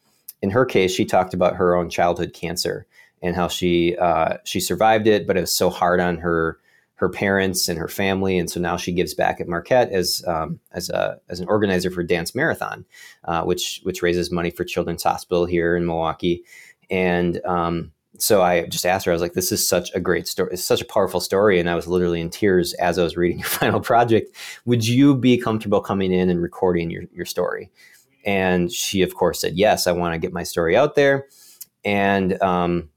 in 0.42 0.50
her 0.50 0.64
case, 0.64 0.92
she 0.92 1.04
talked 1.04 1.34
about 1.34 1.56
her 1.56 1.75
own 1.75 1.90
childhood 1.90 2.32
cancer 2.32 2.87
and 3.23 3.34
how 3.34 3.49
she 3.49 3.96
uh, 3.96 4.37
she 4.44 4.61
survived 4.61 5.06
it, 5.06 5.26
but 5.26 5.37
it 5.37 5.40
was 5.40 5.52
so 5.52 5.70
hard 5.70 6.00
on 6.00 6.18
her 6.18 6.58
her 6.96 7.08
parents 7.08 7.68
and 7.68 7.78
her 7.78 7.88
family, 7.88 8.38
and 8.38 8.49
so 8.49 8.61
now 8.61 8.76
she 8.76 8.92
gives 8.92 9.14
back 9.14 9.40
at 9.40 9.49
Marquette 9.49 9.90
as 9.90 10.23
um, 10.26 10.61
as 10.73 10.90
a 10.90 11.18
as 11.28 11.40
an 11.40 11.49
organizer 11.49 11.90
for 11.90 12.02
Dance 12.02 12.34
Marathon, 12.34 12.84
uh, 13.25 13.42
which 13.42 13.80
which 13.82 14.02
raises 14.02 14.30
money 14.30 14.50
for 14.50 14.64
Children's 14.64 15.02
Hospital 15.02 15.44
here 15.44 15.76
in 15.76 15.87
Milwaukee, 15.87 16.44
and 16.90 17.44
um, 17.44 17.92
so 18.18 18.42
I 18.42 18.66
just 18.66 18.87
asked 18.87 19.06
her, 19.06 19.12
I 19.12 19.14
was 19.14 19.23
like, 19.23 19.35
"This 19.35 19.52
is 19.52 19.66
such 19.66 19.94
a 19.94 20.00
great 20.00 20.28
story. 20.28 20.50
It's 20.52 20.64
such 20.64 20.80
a 20.80 20.87
powerful 20.87 21.21
story," 21.21 21.59
and 21.59 21.68
I 21.68 21.75
was 21.75 21.87
literally 21.87 22.21
in 22.21 22.30
tears 22.30 22.73
as 22.75 22.99
I 22.99 23.02
was 23.02 23.16
reading 23.16 23.38
your 23.40 23.49
final 23.49 23.80
project. 23.80 24.35
Would 24.66 24.87
you 24.87 25.16
be 25.16 25.38
comfortable 25.38 25.80
coming 25.80 26.12
in 26.12 26.30
and 26.30 26.42
recording 26.42 26.90
your 26.90 27.04
your 27.12 27.26
story? 27.26 27.71
And 28.25 28.73
she, 28.73 29.02
of 29.02 29.14
course, 29.14 29.40
said, 29.40 29.56
"Yes, 29.56 29.87
I 29.87 29.92
want 29.92 30.14
to 30.14 30.18
get 30.18 30.33
my 30.33 30.42
story 30.44 30.76
out 30.76 30.94
there." 30.94 31.26
And 31.85 32.40
um, 32.42 32.88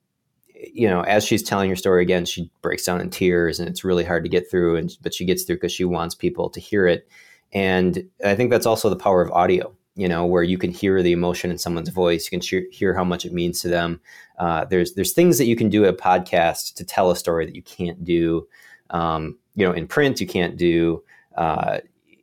you 0.53 0.87
know, 0.87 1.01
as 1.01 1.23
she's 1.23 1.43
telling 1.43 1.69
her 1.69 1.75
story 1.75 2.01
again, 2.01 2.25
she 2.25 2.51
breaks 2.61 2.85
down 2.85 3.01
in 3.01 3.09
tears, 3.09 3.59
and 3.59 3.67
it's 3.69 3.83
really 3.83 4.03
hard 4.03 4.23
to 4.23 4.29
get 4.29 4.49
through. 4.49 4.77
And 4.77 4.95
but 5.01 5.13
she 5.13 5.25
gets 5.25 5.43
through 5.43 5.57
because 5.57 5.71
she 5.71 5.85
wants 5.85 6.15
people 6.15 6.49
to 6.51 6.59
hear 6.59 6.87
it. 6.87 7.09
And 7.53 8.09
I 8.23 8.35
think 8.35 8.51
that's 8.51 8.65
also 8.65 8.89
the 8.89 8.95
power 8.95 9.21
of 9.21 9.31
audio. 9.31 9.73
You 9.97 10.07
know, 10.07 10.25
where 10.27 10.43
you 10.43 10.59
can 10.59 10.71
hear 10.71 11.01
the 11.01 11.11
emotion 11.11 11.49
in 11.49 11.57
someone's 11.57 11.89
voice, 11.89 12.29
you 12.29 12.39
can 12.39 12.67
hear, 12.71 12.93
how 12.93 13.03
much 13.03 13.25
it 13.25 13.33
means 13.33 13.61
to 13.61 13.67
them. 13.67 13.99
Uh, 14.37 14.63
there's 14.65 14.93
there's 14.93 15.13
things 15.13 15.39
that 15.39 15.47
you 15.47 15.55
can 15.55 15.69
do 15.69 15.85
at 15.85 15.93
a 15.95 15.97
podcast 15.97 16.75
to 16.75 16.85
tell 16.85 17.09
a 17.09 17.15
story 17.15 17.47
that 17.47 17.55
you 17.55 17.63
can't 17.63 18.05
do, 18.05 18.47
um, 18.91 19.37
you 19.55 19.65
know, 19.65 19.73
in 19.73 19.87
print. 19.87 20.21
You 20.21 20.27
can't 20.27 20.55
do. 20.55 21.03
Uh, 21.35 21.79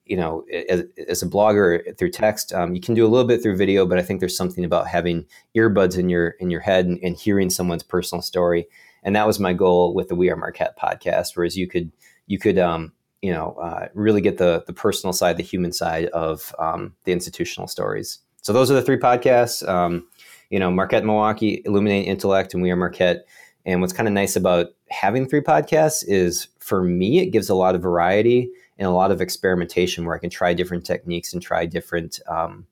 you 0.06 0.16
know, 0.16 0.44
as, 0.68 0.84
as 1.08 1.22
a 1.22 1.26
blogger 1.26 1.96
through 1.98 2.10
text, 2.10 2.52
um, 2.52 2.74
you 2.74 2.80
can 2.80 2.94
do 2.94 3.06
a 3.06 3.08
little 3.08 3.26
bit 3.26 3.42
through 3.42 3.56
video, 3.56 3.86
but 3.86 3.98
I 3.98 4.02
think 4.02 4.20
there's 4.20 4.36
something 4.36 4.64
about 4.64 4.86
having 4.86 5.26
earbuds 5.56 5.98
in 5.98 6.08
your 6.08 6.30
in 6.40 6.50
your 6.50 6.60
head 6.60 6.86
and, 6.86 6.98
and 7.02 7.16
hearing 7.16 7.50
someone's 7.50 7.82
personal 7.82 8.22
story. 8.22 8.66
And 9.02 9.16
that 9.16 9.26
was 9.26 9.38
my 9.38 9.52
goal 9.52 9.94
with 9.94 10.08
the 10.08 10.14
We 10.14 10.30
Are 10.30 10.36
Marquette 10.36 10.78
podcast, 10.78 11.34
whereas 11.34 11.56
you 11.56 11.66
could 11.66 11.90
you 12.26 12.38
could 12.38 12.58
um, 12.58 12.92
you 13.24 13.32
know 13.32 13.54
uh, 13.54 13.88
really 13.94 14.20
get 14.20 14.36
the 14.36 14.62
the 14.66 14.74
personal 14.74 15.14
side, 15.14 15.38
the 15.38 15.42
human 15.42 15.72
side 15.72 16.06
of 16.08 16.54
um, 16.58 16.94
the 17.04 17.12
institutional 17.12 17.66
stories. 17.66 18.18
So 18.42 18.52
those 18.52 18.70
are 18.70 18.74
the 18.74 18.82
three 18.82 18.98
podcasts. 18.98 19.66
Um, 19.66 20.06
you 20.50 20.58
know, 20.58 20.70
Marquette 20.70 21.06
Milwaukee, 21.06 21.62
Illuminating 21.64 22.06
Intellect, 22.06 22.52
and 22.52 22.62
We 22.62 22.70
Are 22.70 22.76
Marquette. 22.76 23.24
And 23.64 23.80
what's 23.80 23.94
kind 23.94 24.06
of 24.06 24.12
nice 24.12 24.36
about 24.36 24.66
having 24.90 25.26
three 25.26 25.40
podcasts 25.40 26.04
is 26.06 26.48
for 26.58 26.84
me, 26.84 27.20
it 27.20 27.30
gives 27.30 27.48
a 27.48 27.54
lot 27.54 27.74
of 27.74 27.80
variety 27.80 28.50
and 28.78 28.86
a 28.86 28.90
lot 28.90 29.10
of 29.10 29.22
experimentation 29.22 30.04
where 30.04 30.14
I 30.14 30.18
can 30.18 30.28
try 30.28 30.52
different 30.52 30.84
techniques 30.84 31.32
and 31.32 31.40
try 31.40 31.64
different, 31.64 32.20
um, 32.28 32.66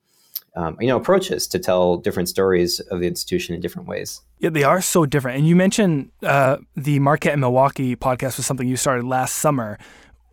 um, 0.54 0.76
you 0.80 0.86
know, 0.86 0.98
approaches 0.98 1.46
to 1.48 1.58
tell 1.58 1.96
different 1.96 2.28
stories 2.28 2.78
of 2.78 3.00
the 3.00 3.06
institution 3.06 3.54
in 3.54 3.62
different 3.62 3.88
ways. 3.88 4.20
Yeah, 4.38 4.50
they 4.50 4.64
are 4.64 4.82
so 4.82 5.06
different. 5.06 5.38
And 5.38 5.48
you 5.48 5.56
mentioned 5.56 6.10
uh, 6.22 6.58
the 6.76 6.98
Marquette 6.98 7.32
and 7.32 7.40
Milwaukee 7.40 7.96
podcast 7.96 8.36
was 8.36 8.44
something 8.44 8.68
you 8.68 8.76
started 8.76 9.06
last 9.06 9.36
summer. 9.36 9.78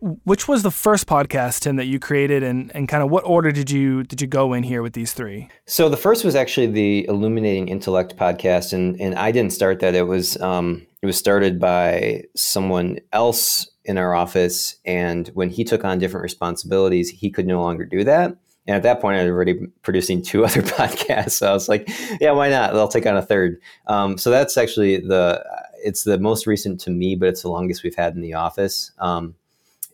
Which 0.00 0.48
was 0.48 0.62
the 0.62 0.70
first 0.70 1.06
podcast, 1.06 1.60
Tim, 1.60 1.76
that 1.76 1.84
you 1.84 1.98
created, 1.98 2.42
and, 2.42 2.74
and 2.74 2.88
kind 2.88 3.02
of 3.02 3.10
what 3.10 3.24
order 3.24 3.52
did 3.52 3.70
you 3.70 4.02
did 4.02 4.22
you 4.22 4.26
go 4.26 4.54
in 4.54 4.62
here 4.62 4.82
with 4.82 4.94
these 4.94 5.12
three? 5.12 5.48
So 5.66 5.90
the 5.90 5.96
first 5.96 6.24
was 6.24 6.34
actually 6.34 6.68
the 6.68 7.06
Illuminating 7.06 7.68
Intellect 7.68 8.16
podcast, 8.16 8.72
and 8.72 8.98
and 9.00 9.14
I 9.14 9.30
didn't 9.30 9.52
start 9.52 9.80
that. 9.80 9.94
It 9.94 10.06
was 10.06 10.40
um, 10.40 10.86
it 11.02 11.06
was 11.06 11.18
started 11.18 11.60
by 11.60 12.24
someone 12.34 12.98
else 13.12 13.70
in 13.84 13.98
our 13.98 14.14
office, 14.14 14.76
and 14.86 15.28
when 15.34 15.50
he 15.50 15.64
took 15.64 15.84
on 15.84 15.98
different 15.98 16.22
responsibilities, 16.22 17.10
he 17.10 17.30
could 17.30 17.46
no 17.46 17.60
longer 17.60 17.84
do 17.84 18.02
that. 18.04 18.36
And 18.66 18.76
at 18.76 18.82
that 18.84 19.00
point, 19.00 19.18
I 19.18 19.24
was 19.24 19.30
already 19.30 19.66
producing 19.82 20.22
two 20.24 20.44
other 20.44 20.62
podcasts. 20.62 21.32
So 21.32 21.50
I 21.50 21.52
was 21.52 21.68
like, 21.68 21.90
yeah, 22.20 22.30
why 22.30 22.48
not? 22.48 22.74
I'll 22.74 22.88
take 22.88 23.06
on 23.06 23.16
a 23.16 23.22
third. 23.22 23.60
Um, 23.86 24.16
so 24.16 24.30
that's 24.30 24.56
actually 24.56 24.98
the 24.98 25.44
it's 25.82 26.04
the 26.04 26.18
most 26.18 26.46
recent 26.46 26.80
to 26.82 26.90
me, 26.90 27.16
but 27.16 27.28
it's 27.28 27.42
the 27.42 27.50
longest 27.50 27.82
we've 27.82 27.94
had 27.94 28.14
in 28.14 28.20
the 28.20 28.34
office. 28.34 28.92
Um, 28.98 29.34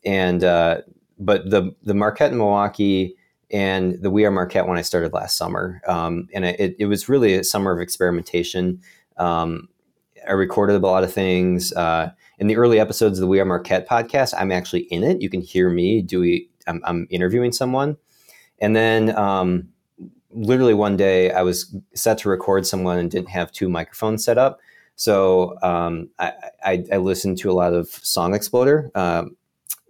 and 0.04 0.42
uh, 0.44 0.82
but 1.18 1.50
the 1.50 1.74
the 1.82 1.94
Marquette 1.94 2.32
in 2.32 2.38
Milwaukee 2.38 3.16
and 3.50 4.00
the 4.02 4.10
We 4.10 4.24
Are 4.24 4.30
Marquette 4.30 4.66
when 4.66 4.78
I 4.78 4.82
started 4.82 5.12
last 5.12 5.36
summer, 5.36 5.80
um, 5.86 6.28
and 6.34 6.44
it, 6.44 6.76
it 6.78 6.86
was 6.86 7.08
really 7.08 7.34
a 7.34 7.44
summer 7.44 7.72
of 7.72 7.80
experimentation. 7.80 8.80
Um, 9.16 9.68
I 10.26 10.32
recorded 10.32 10.76
a 10.76 10.86
lot 10.86 11.04
of 11.04 11.12
things 11.12 11.72
uh, 11.74 12.10
in 12.38 12.48
the 12.48 12.56
early 12.56 12.80
episodes 12.80 13.18
of 13.18 13.20
the 13.20 13.28
We 13.28 13.40
Are 13.40 13.44
Marquette 13.44 13.88
podcast. 13.88 14.34
I'm 14.36 14.50
actually 14.50 14.82
in 14.82 15.04
it. 15.04 15.22
You 15.22 15.30
can 15.30 15.40
hear 15.40 15.70
me 15.70 16.02
do. 16.02 16.40
I'm, 16.66 16.82
I'm 16.84 17.06
interviewing 17.10 17.52
someone, 17.52 17.96
and 18.58 18.74
then 18.74 19.16
um, 19.16 19.68
literally 20.30 20.74
one 20.74 20.96
day 20.96 21.30
I 21.30 21.42
was 21.42 21.74
set 21.94 22.18
to 22.18 22.28
record 22.28 22.66
someone 22.66 22.98
and 22.98 23.10
didn't 23.10 23.30
have 23.30 23.52
two 23.52 23.68
microphones 23.68 24.24
set 24.24 24.38
up. 24.38 24.60
So 24.96 25.56
um, 25.62 26.10
I, 26.18 26.32
I, 26.64 26.84
I, 26.92 26.96
listened 26.96 27.36
to 27.38 27.50
a 27.50 27.52
lot 27.52 27.74
of 27.74 27.88
Song 27.88 28.34
Exploder. 28.34 28.90
Um, 28.94 29.36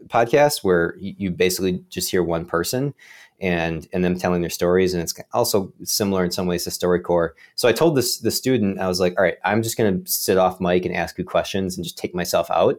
podcast 0.09 0.63
where 0.63 0.97
you 0.99 1.31
basically 1.31 1.85
just 1.89 2.11
hear 2.11 2.23
one 2.23 2.45
person 2.45 2.95
and 3.41 3.87
and 3.93 4.05
them 4.05 4.19
telling 4.19 4.41
their 4.41 4.51
stories. 4.51 4.95
And 4.95 5.03
it's 5.03 5.15
also 5.33 5.73
similar 5.85 6.25
in 6.25 6.31
some 6.31 6.47
ways 6.47 6.65
to 6.65 6.71
storycorps. 6.71 7.33
So 7.55 7.69
i 7.69 7.73
told 7.73 7.97
this 7.97 8.19
the 8.19 8.31
student 8.31 8.79
i 8.79 8.89
was 8.89 9.01
like 9.01 9.15
all 9.19 9.25
right 9.25 9.37
i'm 9.45 9.63
just 9.63 9.77
going 9.77 10.05
to 10.05 10.11
sit 10.11 10.39
off 10.39 10.61
mic 10.61 10.85
and 10.85 10.95
ask 10.95 11.19
you 11.19 11.25
questions 11.25 11.77
and 11.77 11.85
just 11.85 11.99
take 11.99 12.15
myself 12.15 12.51
out. 12.51 12.77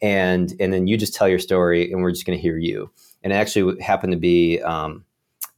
And 0.00 0.54
and 0.60 0.72
then 0.72 0.86
you 0.86 0.96
just 0.96 1.14
tell 1.14 1.28
your 1.28 1.38
story 1.38 1.90
and 1.90 2.02
we're 2.02 2.12
just 2.12 2.26
going 2.26 2.38
to 2.38 2.42
hear 2.42 2.58
you. 2.58 2.90
And 3.22 3.32
it 3.32 3.36
actually 3.36 3.80
happened 3.82 4.12
to 4.12 4.18
be 4.18 4.60
um, 4.62 5.04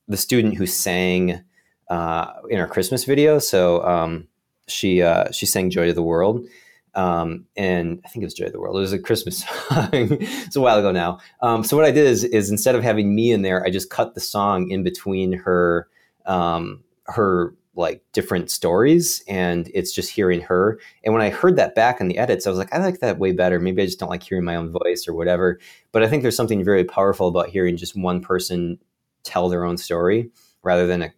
the 0.08 0.16
student 0.16 0.56
who 0.56 0.66
sang 0.66 1.44
uh, 1.88 2.32
in 2.48 2.58
our 2.58 2.68
christmas 2.68 3.04
video. 3.04 3.38
So 3.38 3.84
um, 3.84 4.28
she 4.66 5.02
uh, 5.02 5.30
she 5.30 5.46
sang 5.46 5.70
joy 5.70 5.86
to 5.86 5.92
the 5.92 6.02
world 6.02 6.46
um, 6.94 7.46
and 7.56 8.00
I 8.04 8.08
think 8.08 8.22
it 8.22 8.26
was 8.26 8.34
Joy 8.34 8.46
of 8.46 8.52
the 8.52 8.60
World. 8.60 8.76
It 8.76 8.80
was 8.80 8.92
a 8.92 8.98
Christmas 8.98 9.44
song. 9.68 9.88
it's 9.92 10.56
a 10.56 10.60
while 10.60 10.78
ago 10.78 10.90
now. 10.90 11.18
Um, 11.40 11.62
so 11.64 11.76
what 11.76 11.86
I 11.86 11.90
did 11.90 12.06
is, 12.06 12.24
is 12.24 12.50
instead 12.50 12.74
of 12.74 12.82
having 12.82 13.14
me 13.14 13.32
in 13.32 13.42
there, 13.42 13.64
I 13.64 13.70
just 13.70 13.90
cut 13.90 14.14
the 14.14 14.20
song 14.20 14.70
in 14.70 14.82
between 14.82 15.32
her, 15.32 15.88
um, 16.26 16.82
her 17.04 17.54
like 17.76 18.02
different 18.12 18.50
stories, 18.50 19.22
and 19.28 19.70
it's 19.72 19.92
just 19.92 20.10
hearing 20.10 20.40
her. 20.42 20.80
And 21.04 21.14
when 21.14 21.22
I 21.22 21.30
heard 21.30 21.56
that 21.56 21.74
back 21.74 22.00
in 22.00 22.08
the 22.08 22.18
edits, 22.18 22.46
I 22.46 22.50
was 22.50 22.58
like, 22.58 22.72
I 22.74 22.78
like 22.78 23.00
that 23.00 23.18
way 23.18 23.32
better. 23.32 23.60
Maybe 23.60 23.82
I 23.82 23.86
just 23.86 24.00
don't 24.00 24.10
like 24.10 24.22
hearing 24.22 24.44
my 24.44 24.56
own 24.56 24.72
voice 24.72 25.06
or 25.08 25.14
whatever. 25.14 25.58
But 25.92 26.02
I 26.02 26.08
think 26.08 26.22
there's 26.22 26.36
something 26.36 26.64
very 26.64 26.84
powerful 26.84 27.28
about 27.28 27.48
hearing 27.48 27.76
just 27.76 27.96
one 27.96 28.20
person 28.20 28.78
tell 29.22 29.48
their 29.48 29.64
own 29.64 29.76
story 29.76 30.30
rather 30.62 30.86
than 30.86 31.02
a 31.02 31.12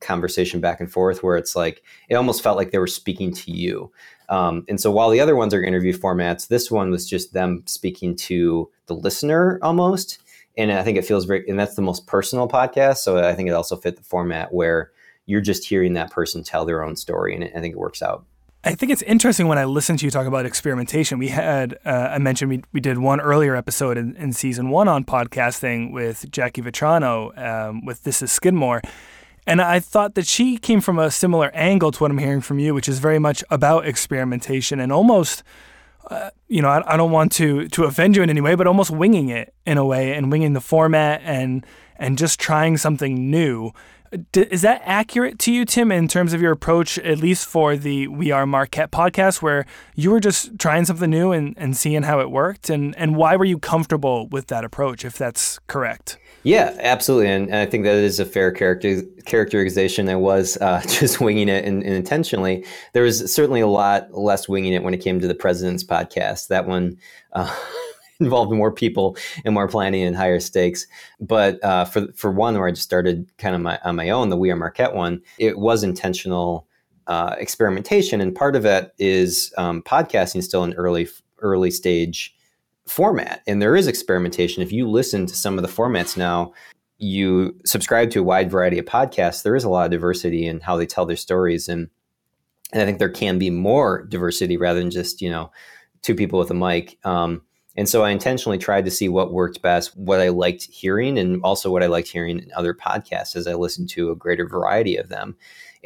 conversation 0.00 0.60
back 0.60 0.80
and 0.80 0.90
forth 0.90 1.22
where 1.22 1.36
it's 1.36 1.56
like 1.56 1.82
it 2.08 2.14
almost 2.14 2.42
felt 2.42 2.56
like 2.56 2.70
they 2.70 2.78
were 2.78 2.86
speaking 2.86 3.32
to 3.32 3.50
you 3.50 3.90
um, 4.28 4.64
and 4.68 4.80
so 4.80 4.90
while 4.90 5.10
the 5.10 5.20
other 5.20 5.36
ones 5.36 5.54
are 5.54 5.62
interview 5.62 5.92
formats, 5.92 6.48
this 6.48 6.70
one 6.70 6.90
was 6.90 7.08
just 7.08 7.32
them 7.32 7.62
speaking 7.66 8.16
to 8.16 8.70
the 8.86 8.94
listener 8.94 9.58
almost. 9.62 10.18
And 10.58 10.72
I 10.72 10.82
think 10.82 10.96
it 10.96 11.04
feels 11.04 11.26
very, 11.26 11.48
and 11.48 11.58
that's 11.58 11.74
the 11.74 11.82
most 11.82 12.06
personal 12.06 12.48
podcast. 12.48 12.98
So 12.98 13.18
I 13.18 13.34
think 13.34 13.48
it 13.48 13.52
also 13.52 13.76
fit 13.76 13.96
the 13.96 14.02
format 14.02 14.52
where 14.52 14.90
you're 15.26 15.40
just 15.40 15.66
hearing 15.66 15.92
that 15.94 16.10
person 16.10 16.42
tell 16.42 16.64
their 16.64 16.82
own 16.82 16.96
story. 16.96 17.34
And 17.34 17.44
I 17.44 17.60
think 17.60 17.74
it 17.74 17.78
works 17.78 18.02
out. 18.02 18.24
I 18.64 18.74
think 18.74 18.90
it's 18.90 19.02
interesting 19.02 19.46
when 19.46 19.58
I 19.58 19.64
listen 19.64 19.96
to 19.96 20.04
you 20.04 20.10
talk 20.10 20.26
about 20.26 20.44
experimentation. 20.44 21.18
We 21.18 21.28
had, 21.28 21.78
uh, 21.84 22.08
I 22.10 22.18
mentioned 22.18 22.50
we, 22.50 22.62
we 22.72 22.80
did 22.80 22.98
one 22.98 23.20
earlier 23.20 23.54
episode 23.54 23.96
in, 23.96 24.16
in 24.16 24.32
season 24.32 24.70
one 24.70 24.88
on 24.88 25.04
podcasting 25.04 25.92
with 25.92 26.28
Jackie 26.32 26.62
Vitrano 26.62 27.36
um, 27.38 27.84
with 27.84 28.02
This 28.02 28.22
is 28.22 28.32
Skidmore. 28.32 28.82
And 29.46 29.62
I 29.62 29.78
thought 29.78 30.14
that 30.16 30.26
she 30.26 30.56
came 30.56 30.80
from 30.80 30.98
a 30.98 31.10
similar 31.10 31.50
angle 31.54 31.92
to 31.92 31.98
what 32.02 32.10
I'm 32.10 32.18
hearing 32.18 32.40
from 32.40 32.58
you, 32.58 32.74
which 32.74 32.88
is 32.88 32.98
very 32.98 33.20
much 33.20 33.44
about 33.48 33.86
experimentation 33.86 34.80
and 34.80 34.92
almost, 34.92 35.44
uh, 36.10 36.30
you 36.48 36.60
know, 36.60 36.68
I, 36.68 36.94
I, 36.94 36.96
don't 36.96 37.12
want 37.12 37.30
to 37.32 37.68
to 37.68 37.84
offend 37.84 38.16
you 38.16 38.22
in 38.22 38.30
any 38.30 38.40
way, 38.40 38.56
but 38.56 38.66
almost 38.66 38.90
winging 38.90 39.28
it 39.28 39.54
in 39.64 39.78
a 39.78 39.84
way 39.84 40.14
and 40.14 40.32
winging 40.32 40.52
the 40.52 40.60
format 40.60 41.20
and 41.24 41.64
and 41.96 42.18
just 42.18 42.40
trying 42.40 42.76
something 42.76 43.30
new. 43.30 43.72
D- 44.32 44.46
is 44.50 44.62
that 44.62 44.82
accurate 44.84 45.38
to 45.40 45.52
you, 45.52 45.64
Tim, 45.64 45.90
in 45.90 46.08
terms 46.08 46.32
of 46.32 46.40
your 46.40 46.52
approach, 46.52 46.98
at 46.98 47.18
least 47.18 47.46
for 47.46 47.76
the 47.76 48.08
We 48.08 48.30
Are 48.30 48.46
Marquette 48.46 48.90
podcast, 48.90 49.42
where 49.42 49.66
you 49.94 50.10
were 50.10 50.20
just 50.20 50.58
trying 50.58 50.84
something 50.84 51.10
new 51.10 51.32
and, 51.32 51.54
and 51.56 51.76
seeing 51.76 52.04
how 52.04 52.20
it 52.20 52.30
worked? 52.30 52.70
And, 52.70 52.96
and 52.96 53.16
why 53.16 53.36
were 53.36 53.44
you 53.44 53.58
comfortable 53.58 54.28
with 54.28 54.46
that 54.46 54.64
approach, 54.64 55.04
if 55.04 55.18
that's 55.18 55.58
correct? 55.66 56.18
Yeah, 56.42 56.76
absolutely, 56.78 57.28
and, 57.28 57.46
and 57.46 57.56
I 57.56 57.66
think 57.66 57.82
that 57.84 57.96
is 57.96 58.20
a 58.20 58.24
fair 58.24 58.52
character 58.52 59.02
characterization. 59.24 60.08
I 60.08 60.14
was 60.14 60.56
uh, 60.58 60.80
just 60.88 61.20
winging 61.20 61.48
it 61.48 61.64
and, 61.64 61.82
intentionally. 61.82 62.64
There 62.92 63.02
was 63.02 63.32
certainly 63.34 63.60
a 63.60 63.66
lot 63.66 64.12
less 64.12 64.48
winging 64.48 64.72
it 64.72 64.84
when 64.84 64.94
it 64.94 64.98
came 64.98 65.18
to 65.20 65.26
the 65.26 65.34
president's 65.34 65.82
podcast. 65.82 66.46
That 66.48 66.66
one 66.66 66.98
uh, 67.32 67.52
involved 68.20 68.52
more 68.52 68.70
people 68.70 69.16
and 69.44 69.54
more 69.54 69.66
planning 69.66 70.04
and 70.04 70.14
higher 70.14 70.38
stakes. 70.38 70.86
But 71.20 71.62
uh, 71.64 71.84
for 71.84 72.12
for 72.12 72.30
one, 72.30 72.54
where 72.54 72.68
I 72.68 72.70
just 72.70 72.82
started 72.82 73.28
kind 73.38 73.56
of 73.56 73.60
my, 73.60 73.80
on 73.84 73.96
my 73.96 74.10
own, 74.10 74.28
the 74.28 74.36
We 74.36 74.52
Are 74.52 74.56
Marquette 74.56 74.94
one, 74.94 75.22
it 75.38 75.58
was 75.58 75.82
intentional 75.82 76.68
uh, 77.08 77.34
experimentation, 77.38 78.20
and 78.20 78.34
part 78.34 78.54
of 78.54 78.64
it 78.64 78.92
is 78.98 79.52
um, 79.58 79.82
podcasting 79.82 80.44
still 80.44 80.62
an 80.62 80.74
early 80.74 81.08
early 81.40 81.72
stage 81.72 82.35
format 82.88 83.42
and 83.46 83.60
there 83.60 83.76
is 83.76 83.86
experimentation. 83.86 84.62
If 84.62 84.72
you 84.72 84.88
listen 84.88 85.26
to 85.26 85.36
some 85.36 85.58
of 85.58 85.62
the 85.62 85.70
formats 85.70 86.16
now 86.16 86.52
you 86.98 87.58
subscribe 87.64 88.10
to 88.10 88.20
a 88.20 88.24
wide 88.24 88.50
variety 88.50 88.78
of 88.78 88.84
podcasts 88.84 89.42
there 89.42 89.56
is 89.56 89.64
a 89.64 89.68
lot 89.68 89.84
of 89.84 89.90
diversity 89.90 90.46
in 90.46 90.60
how 90.60 90.76
they 90.76 90.86
tell 90.86 91.04
their 91.04 91.16
stories 91.16 91.68
and 91.68 91.90
and 92.72 92.82
i 92.82 92.86
think 92.86 92.98
there 92.98 93.10
can 93.10 93.38
be 93.38 93.50
more 93.50 94.04
diversity 94.04 94.56
rather 94.56 94.80
than 94.80 94.90
just 94.90 95.20
you 95.20 95.30
know 95.30 95.50
two 96.02 96.14
people 96.14 96.38
with 96.38 96.50
a 96.50 96.54
mic. 96.54 96.98
Um, 97.04 97.42
and 97.76 97.88
so 97.88 98.02
i 98.02 98.10
intentionally 98.10 98.58
tried 98.58 98.86
to 98.86 98.90
see 98.90 99.08
what 99.08 99.32
worked 99.32 99.60
best 99.60 99.96
what 99.96 100.20
i 100.20 100.28
liked 100.28 100.62
hearing 100.64 101.18
and 101.18 101.42
also 101.42 101.70
what 101.70 101.82
i 101.82 101.86
liked 101.86 102.08
hearing 102.08 102.38
in 102.38 102.50
other 102.56 102.72
podcasts 102.72 103.36
as 103.36 103.46
i 103.46 103.52
listened 103.52 103.90
to 103.90 104.10
a 104.10 104.16
greater 104.16 104.48
variety 104.48 104.96
of 104.96 105.08
them 105.08 105.36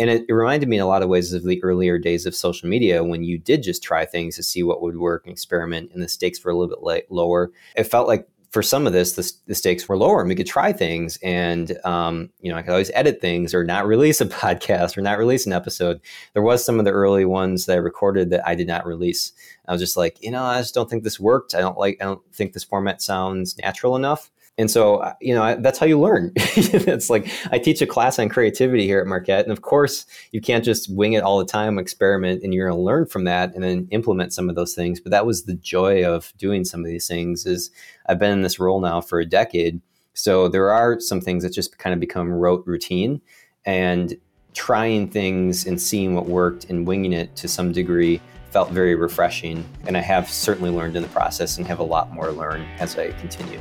and 0.00 0.10
it, 0.10 0.24
it, 0.28 0.32
reminded 0.32 0.68
me 0.68 0.76
in 0.76 0.82
a 0.82 0.86
lot 0.86 1.02
of 1.02 1.08
ways 1.08 1.32
of 1.32 1.44
the 1.44 1.62
earlier 1.62 1.98
days 1.98 2.26
of 2.26 2.34
social 2.34 2.68
media 2.68 3.04
when 3.04 3.22
you 3.22 3.38
did 3.38 3.62
just 3.62 3.82
try 3.82 4.06
things 4.06 4.34
to 4.36 4.42
see 4.42 4.62
what 4.62 4.80
would 4.80 4.96
work 4.96 5.26
and 5.26 5.32
experiment, 5.32 5.90
and 5.92 6.02
the 6.02 6.08
stakes 6.08 6.42
were 6.42 6.50
a 6.50 6.56
little 6.56 6.74
bit 6.74 7.06
lower. 7.10 7.52
It 7.76 7.84
felt 7.84 8.08
like 8.08 8.26
for 8.50 8.62
some 8.62 8.86
of 8.86 8.92
this, 8.92 9.12
the, 9.12 9.32
the, 9.46 9.54
stakes 9.54 9.88
were 9.88 9.96
lower, 9.96 10.20
and 10.20 10.28
we 10.28 10.34
could 10.34 10.46
try 10.46 10.72
things. 10.72 11.18
And 11.22 11.78
um, 11.84 12.30
you 12.40 12.50
know, 12.50 12.58
I 12.58 12.62
could 12.62 12.72
always 12.72 12.90
edit 12.94 13.20
things 13.20 13.54
or 13.54 13.62
not 13.62 13.86
release 13.94 14.20
a 14.20 14.26
podcast 14.26 14.96
or 14.96 15.02
not 15.02 15.18
release 15.18 15.46
an 15.46 15.52
episode. 15.52 16.00
There 16.32 16.42
was 16.42 16.64
some 16.64 16.78
of 16.78 16.84
the 16.84 16.90
early 16.90 17.24
ones 17.24 17.66
that 17.66 17.74
I 17.74 17.76
recorded 17.76 18.30
that 18.30 18.46
I 18.46 18.54
did 18.54 18.66
not 18.66 18.86
release. 18.86 19.32
I 19.68 19.72
was 19.72 19.80
just 19.80 19.96
like, 19.96 20.20
you 20.22 20.30
know, 20.30 20.42
I 20.42 20.60
just 20.60 20.74
don't 20.74 20.90
think 20.90 21.04
this 21.04 21.20
worked. 21.20 21.54
I 21.54 21.60
don't 21.60 21.78
like. 21.78 21.98
I 22.00 22.04
don't 22.04 22.22
think 22.34 22.52
this 22.52 22.64
format 22.64 23.02
sounds 23.02 23.56
natural 23.58 23.94
enough. 23.96 24.30
And 24.60 24.70
so, 24.70 24.96
uh, 24.96 25.14
you 25.22 25.34
know, 25.34 25.56
that's 25.58 25.78
how 25.78 25.86
you 25.86 25.98
learn. 25.98 26.32
it's 26.36 27.08
like 27.08 27.30
I 27.50 27.58
teach 27.58 27.80
a 27.80 27.86
class 27.86 28.18
on 28.18 28.28
creativity 28.28 28.84
here 28.84 29.00
at 29.00 29.06
Marquette. 29.06 29.46
And 29.46 29.52
of 29.52 29.62
course, 29.62 30.04
you 30.32 30.42
can't 30.42 30.62
just 30.62 30.94
wing 30.94 31.14
it 31.14 31.22
all 31.22 31.38
the 31.38 31.46
time, 31.46 31.78
experiment, 31.78 32.42
and 32.42 32.52
you're 32.52 32.68
going 32.68 32.78
to 32.78 32.84
learn 32.84 33.06
from 33.06 33.24
that 33.24 33.54
and 33.54 33.64
then 33.64 33.88
implement 33.90 34.34
some 34.34 34.50
of 34.50 34.56
those 34.56 34.74
things. 34.74 35.00
But 35.00 35.12
that 35.12 35.24
was 35.24 35.44
the 35.44 35.54
joy 35.54 36.04
of 36.04 36.34
doing 36.36 36.66
some 36.66 36.80
of 36.80 36.86
these 36.86 37.08
things 37.08 37.46
is 37.46 37.70
I've 38.06 38.18
been 38.18 38.32
in 38.32 38.42
this 38.42 38.60
role 38.60 38.82
now 38.82 39.00
for 39.00 39.18
a 39.18 39.24
decade 39.24 39.80
So 40.12 40.46
there 40.48 40.70
are 40.70 41.00
some 41.00 41.22
things 41.22 41.42
that 41.42 41.54
just 41.54 41.78
kind 41.78 41.94
of 41.94 42.00
become 42.00 42.30
rote 42.30 42.66
routine 42.66 43.22
and 43.64 44.14
trying 44.52 45.08
things 45.08 45.66
and 45.66 45.80
seeing 45.80 46.14
what 46.14 46.26
worked 46.26 46.66
and 46.66 46.86
winging 46.86 47.14
it 47.14 47.34
to 47.36 47.48
some 47.48 47.72
degree 47.72 48.20
felt 48.50 48.70
very 48.72 48.94
refreshing. 48.94 49.64
And 49.86 49.96
I 49.96 50.00
have 50.00 50.28
certainly 50.28 50.70
learned 50.70 50.96
in 50.96 51.02
the 51.02 51.08
process 51.08 51.56
and 51.56 51.66
have 51.66 51.78
a 51.78 51.84
lot 51.84 52.12
more 52.12 52.26
to 52.26 52.32
learn 52.32 52.60
as 52.78 52.98
I 52.98 53.12
continue. 53.12 53.60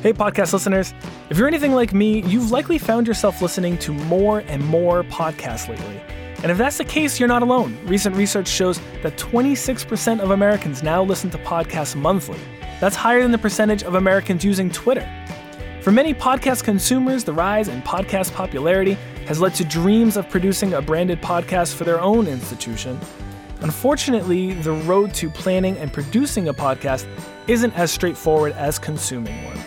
Hey, 0.00 0.12
podcast 0.12 0.52
listeners. 0.52 0.94
If 1.28 1.38
you're 1.38 1.48
anything 1.48 1.72
like 1.72 1.92
me, 1.92 2.22
you've 2.22 2.52
likely 2.52 2.78
found 2.78 3.08
yourself 3.08 3.42
listening 3.42 3.76
to 3.78 3.92
more 3.92 4.44
and 4.46 4.64
more 4.64 5.02
podcasts 5.02 5.68
lately. 5.68 6.00
And 6.40 6.52
if 6.52 6.56
that's 6.56 6.78
the 6.78 6.84
case, 6.84 7.18
you're 7.18 7.28
not 7.28 7.42
alone. 7.42 7.76
Recent 7.84 8.14
research 8.14 8.46
shows 8.46 8.78
that 9.02 9.16
26% 9.16 10.20
of 10.20 10.30
Americans 10.30 10.84
now 10.84 11.02
listen 11.02 11.30
to 11.30 11.38
podcasts 11.38 11.96
monthly. 11.96 12.38
That's 12.78 12.94
higher 12.94 13.20
than 13.20 13.32
the 13.32 13.38
percentage 13.38 13.82
of 13.82 13.96
Americans 13.96 14.44
using 14.44 14.70
Twitter. 14.70 15.04
For 15.82 15.90
many 15.90 16.14
podcast 16.14 16.62
consumers, 16.62 17.24
the 17.24 17.32
rise 17.32 17.66
in 17.66 17.82
podcast 17.82 18.32
popularity 18.34 18.96
has 19.26 19.40
led 19.40 19.56
to 19.56 19.64
dreams 19.64 20.16
of 20.16 20.28
producing 20.30 20.74
a 20.74 20.80
branded 20.80 21.20
podcast 21.20 21.74
for 21.74 21.82
their 21.82 22.00
own 22.00 22.28
institution. 22.28 23.00
Unfortunately, 23.62 24.52
the 24.52 24.74
road 24.74 25.12
to 25.14 25.28
planning 25.28 25.76
and 25.78 25.92
producing 25.92 26.46
a 26.46 26.54
podcast 26.54 27.04
isn't 27.48 27.76
as 27.76 27.90
straightforward 27.90 28.52
as 28.52 28.78
consuming 28.78 29.44
one. 29.44 29.58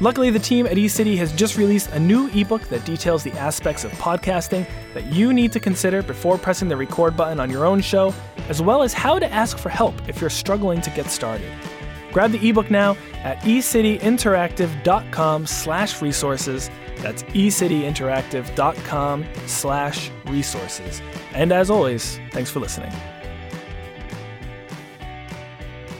Luckily, 0.00 0.30
the 0.30 0.38
team 0.38 0.66
at 0.66 0.78
eCity 0.78 1.18
has 1.18 1.30
just 1.32 1.58
released 1.58 1.90
a 1.90 2.00
new 2.00 2.30
ebook 2.30 2.62
that 2.68 2.86
details 2.86 3.22
the 3.22 3.32
aspects 3.32 3.84
of 3.84 3.92
podcasting 3.92 4.66
that 4.94 5.04
you 5.12 5.34
need 5.34 5.52
to 5.52 5.60
consider 5.60 6.02
before 6.02 6.38
pressing 6.38 6.68
the 6.68 6.76
record 6.76 7.18
button 7.18 7.38
on 7.38 7.50
your 7.50 7.66
own 7.66 7.82
show, 7.82 8.14
as 8.48 8.62
well 8.62 8.82
as 8.82 8.94
how 8.94 9.18
to 9.18 9.30
ask 9.30 9.58
for 9.58 9.68
help 9.68 9.94
if 10.08 10.18
you're 10.18 10.30
struggling 10.30 10.80
to 10.80 10.88
get 10.90 11.04
started. 11.06 11.52
Grab 12.12 12.32
the 12.32 12.48
ebook 12.48 12.70
now 12.70 12.96
at 13.22 13.38
ecityinteractive.com 13.40 15.46
slash 15.46 16.00
resources. 16.00 16.70
That's 16.96 17.22
ecityinteractive.com 17.24 19.26
slash 19.46 20.10
resources. 20.24 21.02
And 21.34 21.52
as 21.52 21.68
always, 21.70 22.18
thanks 22.30 22.50
for 22.50 22.60
listening. 22.60 22.90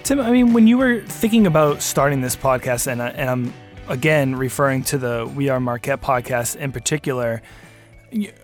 Tim, 0.05 0.21
I 0.21 0.31
mean, 0.31 0.55
when 0.55 0.67
you 0.67 0.79
were 0.79 1.03
thinking 1.03 1.47
about 1.47 1.83
starting 1.83 2.23
this 2.23 2.35
podcast, 2.35 2.87
and, 2.87 3.03
I, 3.03 3.09
and 3.11 3.29
I'm 3.31 3.53
again 3.91 4.37
referring 4.37 4.85
to 4.85 4.99
the 4.99 5.31
We 5.35 5.49
Are 5.49 5.61
Marquette 5.61 6.01
podcast 6.01 6.57
in 6.57 6.73
particular, 6.73 7.43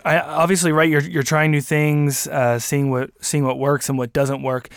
I, 0.05 0.19
obviously, 0.21 0.73
right, 0.73 0.89
you're, 0.89 1.03
you're 1.03 1.23
trying 1.23 1.51
new 1.51 1.61
things, 1.61 2.29
uh, 2.29 2.59
seeing 2.59 2.91
what 2.91 3.11
seeing 3.21 3.45
what 3.45 3.59
works 3.59 3.89
and 3.89 3.99
what 3.99 4.13
doesn't 4.13 4.43
work. 4.43 4.69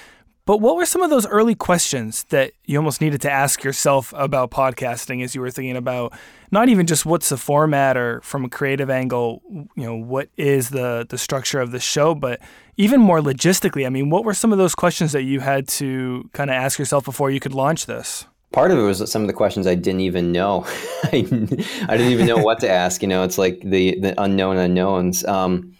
But 0.45 0.61
what 0.61 0.75
were 0.75 0.85
some 0.87 1.03
of 1.03 1.11
those 1.11 1.27
early 1.27 1.53
questions 1.53 2.23
that 2.29 2.53
you 2.65 2.75
almost 2.77 3.01
needed 3.01 3.21
to 3.21 3.31
ask 3.31 3.63
yourself 3.63 4.11
about 4.17 4.49
podcasting 4.49 5.23
as 5.23 5.35
you 5.35 5.41
were 5.41 5.51
thinking 5.51 5.77
about 5.77 6.13
not 6.49 6.69
even 6.69 6.87
just 6.87 7.05
what's 7.05 7.29
the 7.29 7.37
format 7.37 7.95
or 7.95 8.19
from 8.21 8.45
a 8.45 8.49
creative 8.49 8.89
angle, 8.89 9.43
you 9.75 9.83
know, 9.83 9.95
what 9.95 10.29
is 10.37 10.71
the 10.71 11.05
the 11.07 11.19
structure 11.19 11.59
of 11.61 11.71
the 11.71 11.79
show, 11.79 12.15
but 12.15 12.41
even 12.77 12.99
more 12.99 13.19
logistically, 13.19 13.85
I 13.85 13.89
mean, 13.89 14.09
what 14.09 14.23
were 14.23 14.33
some 14.33 14.51
of 14.51 14.57
those 14.57 14.73
questions 14.73 15.11
that 15.11 15.23
you 15.23 15.39
had 15.39 15.67
to 15.67 16.27
kind 16.33 16.49
of 16.49 16.55
ask 16.55 16.79
yourself 16.79 17.05
before 17.05 17.29
you 17.29 17.39
could 17.39 17.53
launch 17.53 17.85
this? 17.85 18.25
Part 18.51 18.71
of 18.71 18.79
it 18.79 18.81
was 18.81 19.11
some 19.11 19.21
of 19.21 19.27
the 19.27 19.33
questions 19.33 19.67
I 19.67 19.75
didn't 19.75 20.01
even 20.01 20.31
know. 20.31 20.63
I, 21.03 21.09
I 21.87 21.97
didn't 21.97 22.11
even 22.11 22.25
know 22.25 22.37
what 22.37 22.59
to 22.61 22.69
ask. 22.83 23.01
You 23.01 23.07
know, 23.07 23.23
it's 23.23 23.37
like 23.37 23.61
the 23.61 23.99
the 23.99 24.19
unknown 24.21 24.57
unknowns. 24.57 25.23
Um, 25.25 25.75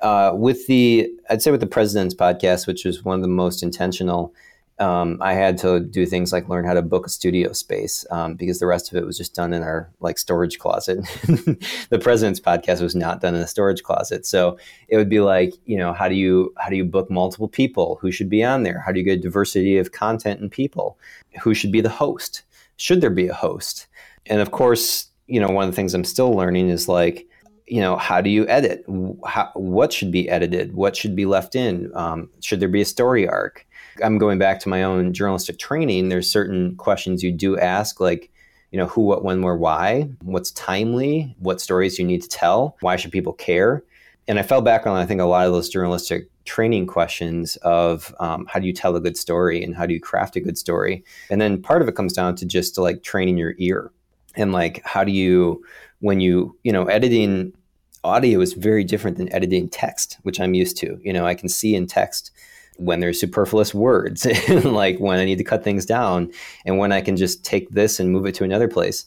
uh, 0.00 0.32
with 0.34 0.66
the, 0.66 1.10
I'd 1.30 1.40
say 1.40 1.50
with 1.50 1.60
the 1.60 1.66
President's 1.66 2.14
podcast, 2.14 2.66
which 2.66 2.84
was 2.84 3.02
one 3.04 3.16
of 3.16 3.22
the 3.22 3.28
most 3.28 3.62
intentional, 3.62 4.34
um, 4.80 5.18
I 5.20 5.34
had 5.34 5.56
to 5.58 5.78
do 5.78 6.04
things 6.04 6.32
like 6.32 6.48
learn 6.48 6.64
how 6.64 6.74
to 6.74 6.82
book 6.82 7.06
a 7.06 7.10
studio 7.10 7.52
space 7.52 8.04
um, 8.10 8.34
because 8.34 8.58
the 8.58 8.66
rest 8.66 8.90
of 8.90 8.98
it 8.98 9.06
was 9.06 9.16
just 9.16 9.34
done 9.34 9.52
in 9.52 9.62
our 9.62 9.88
like 10.00 10.18
storage 10.18 10.58
closet. 10.58 10.98
the 11.90 12.00
President's 12.02 12.40
podcast 12.40 12.82
was 12.82 12.96
not 12.96 13.20
done 13.20 13.36
in 13.36 13.40
a 13.40 13.46
storage 13.46 13.84
closet, 13.84 14.26
so 14.26 14.58
it 14.88 14.96
would 14.96 15.08
be 15.08 15.20
like, 15.20 15.54
you 15.64 15.76
know, 15.76 15.92
how 15.92 16.08
do 16.08 16.16
you 16.16 16.52
how 16.58 16.68
do 16.68 16.76
you 16.76 16.84
book 16.84 17.08
multiple 17.08 17.48
people? 17.48 17.98
Who 18.00 18.10
should 18.10 18.28
be 18.28 18.42
on 18.42 18.64
there? 18.64 18.80
How 18.80 18.90
do 18.90 18.98
you 18.98 19.04
get 19.04 19.22
diversity 19.22 19.78
of 19.78 19.92
content 19.92 20.40
and 20.40 20.50
people? 20.50 20.98
Who 21.42 21.54
should 21.54 21.70
be 21.70 21.80
the 21.80 21.88
host? 21.88 22.42
Should 22.76 23.00
there 23.00 23.10
be 23.10 23.28
a 23.28 23.34
host? 23.34 23.86
And 24.26 24.40
of 24.40 24.50
course, 24.50 25.06
you 25.28 25.38
know, 25.38 25.48
one 25.48 25.68
of 25.68 25.70
the 25.70 25.76
things 25.76 25.94
I'm 25.94 26.04
still 26.04 26.32
learning 26.32 26.68
is 26.68 26.88
like 26.88 27.28
you 27.66 27.80
know 27.80 27.96
how 27.96 28.20
do 28.20 28.28
you 28.28 28.46
edit 28.48 28.84
how, 29.26 29.50
what 29.54 29.90
should 29.90 30.12
be 30.12 30.28
edited 30.28 30.74
what 30.74 30.94
should 30.94 31.16
be 31.16 31.24
left 31.24 31.54
in 31.54 31.90
um, 31.94 32.28
should 32.40 32.60
there 32.60 32.68
be 32.68 32.82
a 32.82 32.84
story 32.84 33.26
arc 33.26 33.66
i'm 34.02 34.18
going 34.18 34.38
back 34.38 34.60
to 34.60 34.68
my 34.68 34.82
own 34.82 35.12
journalistic 35.12 35.58
training 35.58 36.08
there's 36.08 36.30
certain 36.30 36.74
questions 36.76 37.22
you 37.22 37.32
do 37.32 37.58
ask 37.58 38.00
like 38.00 38.30
you 38.70 38.78
know 38.78 38.86
who 38.86 39.02
what 39.02 39.24
when 39.24 39.42
where 39.42 39.56
why 39.56 40.08
what's 40.22 40.50
timely 40.52 41.34
what 41.38 41.60
stories 41.60 41.98
you 41.98 42.04
need 42.04 42.22
to 42.22 42.28
tell 42.28 42.76
why 42.80 42.96
should 42.96 43.12
people 43.12 43.32
care? 43.32 43.84
And 44.26 44.38
i 44.38 44.42
fell 44.42 44.62
back 44.62 44.86
on 44.86 44.96
i 44.96 45.06
think 45.06 45.20
a 45.20 45.24
lot 45.24 45.46
of 45.46 45.52
those 45.52 45.68
journalistic 45.68 46.28
training 46.44 46.86
questions 46.86 47.56
of 47.62 48.14
um, 48.20 48.46
how 48.46 48.58
do 48.60 48.66
you 48.66 48.72
tell 48.72 48.96
a 48.96 49.00
good 49.00 49.16
story 49.16 49.62
and 49.62 49.74
how 49.74 49.86
do 49.86 49.94
you 49.94 50.00
craft 50.00 50.36
a 50.36 50.40
good 50.40 50.58
story? 50.58 51.02
And 51.30 51.40
then 51.40 51.62
part 51.62 51.82
of 51.82 51.88
it 51.88 51.96
comes 51.96 52.12
down 52.12 52.36
to 52.36 52.46
just 52.46 52.74
to 52.74 52.82
like 52.82 53.02
training 53.02 53.38
your 53.38 53.54
ear 53.58 53.90
and 54.36 54.52
like 54.52 54.82
how 54.84 55.04
do 55.04 55.12
you 55.12 55.64
when 56.00 56.20
you 56.20 56.56
you 56.64 56.72
know 56.72 56.84
editing 56.86 57.52
audio 58.02 58.40
is 58.40 58.52
very 58.52 58.84
different 58.84 59.16
than 59.16 59.32
editing 59.32 59.68
text 59.68 60.18
which 60.22 60.38
i'm 60.40 60.54
used 60.54 60.76
to. 60.78 60.98
You 61.02 61.12
know 61.12 61.26
i 61.26 61.34
can 61.34 61.48
see 61.48 61.74
in 61.74 61.86
text 61.86 62.30
when 62.76 63.00
there's 63.00 63.20
superfluous 63.20 63.72
words 63.72 64.26
like 64.64 64.98
when 64.98 65.18
i 65.18 65.24
need 65.24 65.38
to 65.38 65.44
cut 65.44 65.62
things 65.62 65.86
down 65.86 66.30
and 66.64 66.78
when 66.78 66.92
i 66.92 67.00
can 67.00 67.16
just 67.16 67.44
take 67.44 67.68
this 67.70 68.00
and 68.00 68.10
move 68.10 68.26
it 68.26 68.34
to 68.34 68.44
another 68.44 68.68
place. 68.68 69.06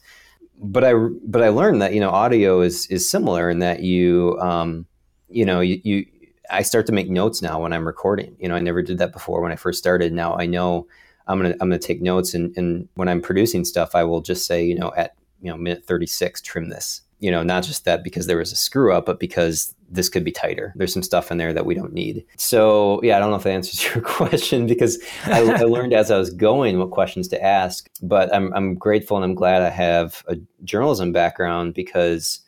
But 0.60 0.84
i 0.84 0.94
but 0.94 1.44
i 1.44 1.50
learned 1.50 1.82
that 1.82 1.94
you 1.94 2.00
know 2.00 2.10
audio 2.10 2.62
is 2.62 2.88
is 2.88 3.10
similar 3.10 3.50
in 3.50 3.60
that 3.60 3.82
you 3.82 4.38
um 4.40 4.86
you 5.30 5.46
know 5.46 5.60
you, 5.60 5.80
you 5.84 6.06
i 6.50 6.62
start 6.62 6.86
to 6.88 6.94
make 6.94 7.10
notes 7.10 7.42
now 7.42 7.62
when 7.62 7.74
i'm 7.74 7.86
recording. 7.86 8.36
You 8.40 8.50
know 8.50 8.56
i 8.56 8.60
never 8.60 8.82
did 8.82 8.98
that 8.98 9.14
before 9.14 9.42
when 9.42 9.52
i 9.52 9.56
first 9.56 9.78
started. 9.78 10.14
Now 10.14 10.36
i 10.36 10.46
know 10.46 10.88
i'm 11.28 11.40
gonna 11.40 11.52
i'm 11.54 11.70
gonna 11.70 11.78
take 11.78 12.02
notes 12.02 12.34
and 12.34 12.56
and 12.58 12.88
when 12.96 13.08
i'm 13.08 13.22
producing 13.22 13.66
stuff 13.66 13.96
i 13.96 14.04
will 14.04 14.22
just 14.22 14.46
say 14.46 14.64
you 14.64 14.76
know 14.76 14.92
at 14.98 15.16
you 15.42 15.52
know 15.52 15.58
minute 15.58 15.86
36 15.86 16.42
trim 16.42 16.70
this 16.70 17.02
you 17.20 17.32
know 17.32 17.44
not 17.44 17.64
just 17.64 17.86
that 17.86 18.04
because 18.04 18.28
there 18.28 18.38
was 18.38 18.52
a 18.52 18.56
screw 18.56 18.94
up 18.94 19.06
but 19.06 19.20
because 19.20 19.74
this 19.90 20.10
could 20.10 20.26
be 20.26 20.34
tighter. 20.34 20.74
There's 20.76 20.92
some 20.92 21.02
stuff 21.02 21.32
in 21.32 21.38
there 21.38 21.54
that 21.54 21.66
we 21.66 21.74
don't 21.74 21.94
need. 21.94 22.26
So 22.38 23.02
yeah 23.04 23.16
i 23.16 23.20
don't 23.20 23.30
know 23.30 23.38
if 23.38 23.44
that 23.44 23.50
answers 23.62 23.84
your 23.84 24.04
question 24.04 24.68
because 24.68 24.98
I, 25.26 25.42
I, 25.44 25.64
learned 25.64 25.94
as 25.94 26.12
i 26.12 26.18
was 26.18 26.30
going 26.30 26.80
what 26.80 26.92
questions 26.92 27.28
to 27.30 27.44
ask 27.44 27.90
but 28.02 28.34
I'm, 28.34 28.54
I'm 28.54 28.76
grateful 28.76 29.18
and 29.18 29.24
i'm 29.24 29.36
glad 29.36 29.62
i 29.62 29.70
have 29.70 30.24
a 30.28 30.38
journalism 30.64 31.12
background 31.12 31.74
because 31.74 32.42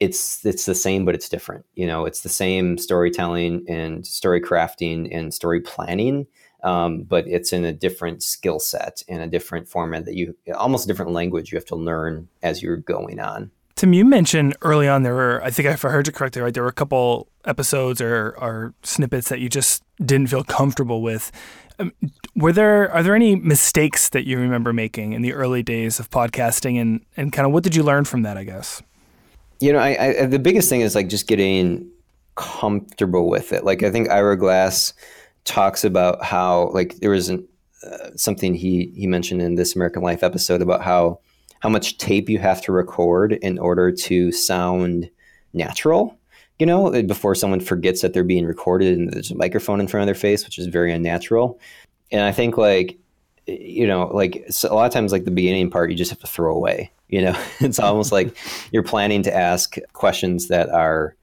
it's 0.00 0.44
it's 0.44 0.66
the 0.66 0.74
same 0.74 1.04
but 1.04 1.14
it's 1.14 1.28
different. 1.28 1.64
You 1.74 1.86
know 1.86 2.04
it's 2.04 2.20
the 2.20 2.28
same 2.28 2.78
storytelling 2.78 3.64
and 3.68 4.06
story 4.06 4.40
crafting 4.40 5.08
and 5.14 5.32
story 5.32 5.60
planning 5.60 6.26
um, 6.62 7.02
but 7.02 7.26
it's 7.28 7.52
in 7.52 7.64
a 7.64 7.72
different 7.72 8.22
skill 8.22 8.58
set 8.58 9.02
and 9.08 9.22
a 9.22 9.26
different 9.26 9.68
format 9.68 10.04
that 10.04 10.14
you 10.14 10.36
almost 10.54 10.84
a 10.84 10.88
different 10.88 11.12
language 11.12 11.52
you 11.52 11.56
have 11.56 11.66
to 11.66 11.76
learn 11.76 12.28
as 12.42 12.62
you're 12.62 12.76
going 12.76 13.20
on. 13.20 13.50
Tim, 13.76 13.92
you 13.92 14.06
mentioned 14.06 14.56
early 14.62 14.88
on 14.88 15.02
there 15.02 15.14
were, 15.14 15.42
I 15.44 15.50
think 15.50 15.68
if 15.68 15.84
I 15.84 15.90
heard 15.90 16.06
you 16.06 16.12
correctly, 16.12 16.40
right, 16.40 16.52
there 16.52 16.62
were 16.62 16.68
a 16.68 16.72
couple 16.72 17.28
episodes 17.44 18.00
or, 18.00 18.34
or 18.38 18.72
snippets 18.82 19.28
that 19.28 19.38
you 19.38 19.50
just 19.50 19.82
didn't 20.02 20.28
feel 20.28 20.44
comfortable 20.44 21.02
with. 21.02 21.30
Um, 21.78 21.92
were 22.34 22.52
there 22.52 22.90
are 22.90 23.02
there 23.02 23.14
any 23.14 23.36
mistakes 23.36 24.08
that 24.08 24.26
you 24.26 24.38
remember 24.38 24.72
making 24.72 25.12
in 25.12 25.20
the 25.20 25.34
early 25.34 25.62
days 25.62 26.00
of 26.00 26.08
podcasting, 26.08 26.80
and 26.80 27.04
and 27.18 27.34
kind 27.34 27.44
of 27.44 27.52
what 27.52 27.64
did 27.64 27.76
you 27.76 27.82
learn 27.82 28.06
from 28.06 28.22
that? 28.22 28.38
I 28.38 28.44
guess. 28.44 28.82
You 29.60 29.74
know, 29.74 29.78
I, 29.78 30.22
I 30.22 30.26
the 30.26 30.38
biggest 30.38 30.70
thing 30.70 30.80
is 30.80 30.94
like 30.94 31.08
just 31.08 31.26
getting 31.26 31.90
comfortable 32.34 33.28
with 33.28 33.52
it. 33.52 33.62
Like 33.62 33.82
I 33.82 33.90
think 33.90 34.08
Ira 34.08 34.38
Glass 34.38 34.94
talks 35.44 35.84
about 35.84 36.24
how 36.24 36.70
like 36.70 36.96
there 36.96 37.10
was 37.10 37.28
an, 37.28 37.46
uh, 37.86 38.10
something 38.16 38.54
he 38.54 38.90
he 38.96 39.06
mentioned 39.06 39.42
in 39.42 39.56
this 39.56 39.76
American 39.76 40.02
Life 40.02 40.22
episode 40.22 40.62
about 40.62 40.80
how 40.80 41.20
how 41.66 41.70
much 41.70 41.98
tape 41.98 42.28
you 42.28 42.38
have 42.38 42.62
to 42.62 42.70
record 42.70 43.32
in 43.32 43.58
order 43.58 43.90
to 43.90 44.30
sound 44.30 45.10
natural. 45.52 46.16
You 46.60 46.66
know, 46.66 46.90
eh, 46.90 47.02
before 47.02 47.34
someone 47.34 47.58
forgets 47.58 48.02
that 48.02 48.14
they're 48.14 48.22
being 48.22 48.46
recorded 48.46 48.96
and 48.96 49.12
there's 49.12 49.32
a 49.32 49.34
microphone 49.34 49.80
in 49.80 49.88
front 49.88 50.02
of 50.02 50.06
their 50.06 50.14
face, 50.14 50.44
which 50.44 50.60
is 50.60 50.68
very 50.68 50.92
unnatural. 50.92 51.58
And 52.12 52.22
I 52.22 52.30
think 52.30 52.56
like 52.56 52.96
eh, 53.48 53.56
you 53.58 53.84
know, 53.84 54.06
like 54.14 54.44
so 54.48 54.72
a 54.72 54.74
lot 54.74 54.86
of 54.86 54.92
times, 54.92 55.10
like 55.10 55.24
the 55.24 55.32
beginning 55.32 55.68
part, 55.68 55.90
you 55.90 55.96
just 55.96 56.12
have 56.12 56.20
to 56.20 56.28
throw 56.28 56.54
away. 56.54 56.92
You 57.08 57.22
know, 57.22 57.38
it's 57.60 57.78
almost 57.78 58.10
like 58.12 58.36
you're 58.72 58.82
planning 58.84 59.22
to 59.24 59.36
ask 59.36 59.76
questions 59.92 60.46
that 60.48 60.68
are 60.68 61.16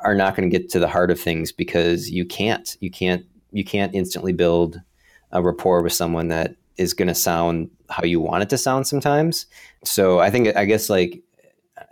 are 0.00 0.14
not 0.16 0.34
going 0.34 0.50
to 0.50 0.58
get 0.58 0.68
to 0.70 0.80
the 0.80 0.88
heart 0.88 1.12
of 1.12 1.20
things 1.20 1.52
because 1.52 2.10
you 2.10 2.24
can't 2.24 2.76
you 2.80 2.90
can't 2.90 3.24
you 3.52 3.64
can't 3.64 3.94
instantly 3.94 4.32
build 4.32 4.80
a 5.30 5.42
rapport 5.42 5.82
with 5.82 5.92
someone 5.92 6.28
that 6.28 6.54
is 6.78 6.94
going 6.94 7.08
to 7.08 7.14
sound 7.14 7.70
how 7.90 8.04
you 8.04 8.20
want 8.20 8.42
it 8.42 8.48
to 8.50 8.58
sound 8.58 8.86
sometimes. 8.86 9.46
So 9.84 10.20
i 10.20 10.30
think 10.30 10.56
i 10.56 10.64
guess 10.64 10.88
like 10.90 11.22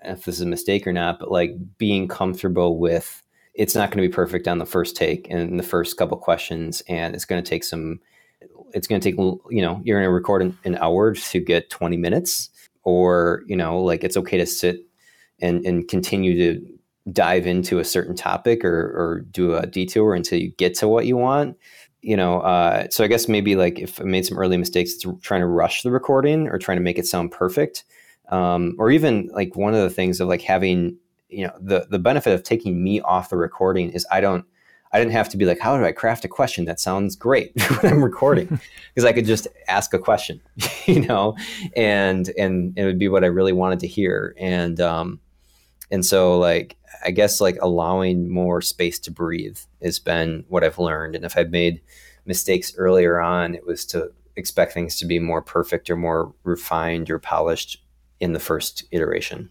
if 0.05 0.25
this 0.25 0.37
is 0.37 0.40
a 0.40 0.46
mistake 0.46 0.87
or 0.87 0.92
not 0.92 1.18
but 1.18 1.31
like 1.31 1.53
being 1.79 2.09
comfortable 2.09 2.79
with 2.79 3.22
it's 3.55 3.75
not 3.75 3.90
going 3.90 4.03
to 4.03 4.09
be 4.09 4.14
perfect 4.14 4.46
on 4.46 4.59
the 4.59 4.66
first 4.66 4.96
take 4.96 5.29
and 5.31 5.59
the 5.59 5.64
first 5.64 5.96
couple 5.96 6.16
questions 6.16 6.83
and 6.88 7.14
it's 7.14 7.25
going 7.25 7.42
to 7.42 7.49
take 7.49 7.64
some 7.64 8.01
it's 8.72 8.87
going 8.87 9.01
to 9.01 9.11
take 9.11 9.18
you 9.18 9.62
know 9.62 9.81
you're 9.85 9.99
going 9.99 10.09
to 10.09 10.12
record 10.12 10.42
an, 10.42 10.59
an 10.64 10.77
hour 10.77 11.14
to 11.14 11.40
get 11.40 11.70
20 11.70 11.96
minutes 11.96 12.51
or 12.83 13.42
you 13.46 13.57
know 13.57 13.81
like 13.81 14.05
it's 14.05 14.16
okay 14.16 14.37
to 14.37 14.46
sit 14.46 14.81
and 15.40 15.64
and 15.64 15.88
continue 15.88 16.37
to 16.37 16.66
dive 17.12 17.46
into 17.46 17.79
a 17.79 17.85
certain 17.85 18.16
topic 18.16 18.64
or 18.64 18.79
or 18.96 19.20
do 19.31 19.55
a 19.55 19.66
detour 19.66 20.14
until 20.14 20.38
you 20.38 20.51
get 20.53 20.75
to 20.75 20.88
what 20.88 21.07
you 21.07 21.16
want 21.16 21.57
you 22.07 22.16
know 22.16 22.40
uh, 22.40 22.87
so 22.88 23.03
i 23.03 23.09
guess 23.09 23.29
maybe 23.29 23.57
like 23.57 23.81
if 23.81 24.01
i 24.01 24.05
made 24.05 24.25
some 24.25 24.38
early 24.38 24.57
mistakes 24.57 24.92
it's 24.92 25.05
trying 25.23 25.40
to 25.40 25.47
rush 25.47 25.83
the 25.83 25.90
recording 25.90 26.47
or 26.49 26.57
trying 26.57 26.79
to 26.79 26.83
make 26.83 26.99
it 26.99 27.07
sound 27.07 27.33
perfect 27.33 27.85
um, 28.29 28.75
or 28.79 28.90
even 28.90 29.29
like 29.35 29.57
one 29.57 29.75
of 29.75 29.81
the 29.81 29.90
things 29.90 30.21
of 30.21 30.29
like 30.29 30.42
having 30.42 30.97
you 31.29 31.45
know 31.45 31.53
the 31.61 31.87
the 31.90 31.99
benefit 31.99 32.33
of 32.33 32.42
taking 32.45 32.83
me 32.83 33.01
off 33.01 33.29
the 33.29 33.37
recording 33.37 33.90
is 33.90 34.07
i 34.11 34.21
don't 34.21 34.47
I 34.92 34.99
didn't 34.99 35.12
have 35.12 35.29
to 35.31 35.37
be 35.37 35.45
like, 35.45 35.59
how 35.59 35.77
do 35.77 35.85
I 35.85 35.92
craft 35.92 36.25
a 36.25 36.29
question 36.29 36.64
that 36.66 36.81
sounds 36.81 37.16
great 37.16 37.53
when 37.83 37.92
I'm 37.92 38.05
recording? 38.05 38.61
Because 38.95 39.05
I 39.05 39.12
could 39.12 39.27
just 39.27 39.47
ask 39.69 39.92
a 39.92 39.99
question, 39.99 40.40
you 40.87 41.01
know, 41.01 41.37
and 41.77 42.31
and 42.38 42.73
it 42.79 42.87
would 42.87 42.99
be 42.99 43.09
what 43.09 43.25
I 43.25 43.27
really 43.27 43.53
wanted 43.53 43.81
to 43.81 43.87
hear. 43.87 44.35
And 44.38 44.81
um, 44.81 45.21
and 45.90 46.05
so 46.05 46.38
like 46.38 46.77
I 47.05 47.11
guess 47.11 47.40
like 47.40 47.59
allowing 47.61 48.31
more 48.31 48.61
space 48.62 48.99
to 49.01 49.11
breathe 49.11 49.59
has 49.83 49.99
been 49.99 50.44
what 50.49 50.64
I've 50.64 50.79
learned. 50.79 51.14
And 51.14 51.25
if 51.25 51.37
I've 51.37 51.51
made 51.51 51.81
mistakes 52.25 52.72
earlier 52.77 53.20
on, 53.20 53.55
it 53.55 53.66
was 53.66 53.85
to 53.87 54.12
expect 54.35 54.72
things 54.72 54.99
to 54.99 55.07
be 55.07 55.18
more 55.18 55.42
perfect 55.42 55.88
or 55.88 55.96
more 55.96 56.33
refined 56.44 57.11
or 57.11 57.18
polished 57.18 57.83
in 58.18 58.33
the 58.33 58.40
first 58.40 58.85
iteration 58.90 59.51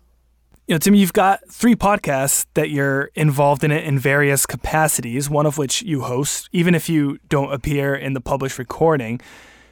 you 0.68 0.74
know, 0.74 0.80
Tim, 0.80 0.96
you've 0.96 1.14
got 1.14 1.48
three 1.48 1.76
podcasts 1.76 2.48
that 2.56 2.72
you're 2.72 3.12
involved 3.14 3.64
in 3.64 3.72
it 3.72 3.84
in 3.84 4.00
various 4.00 4.48
capacities, 4.48 5.30
one 5.30 5.46
of 5.46 5.60
which 5.60 5.84
you 5.84 6.02
host, 6.02 6.50
even 6.52 6.74
if 6.74 6.90
you 6.90 7.20
don't 7.30 7.54
appear 7.54 7.94
in 7.94 8.14
the 8.14 8.22
published 8.22 8.58
recording. 8.58 9.22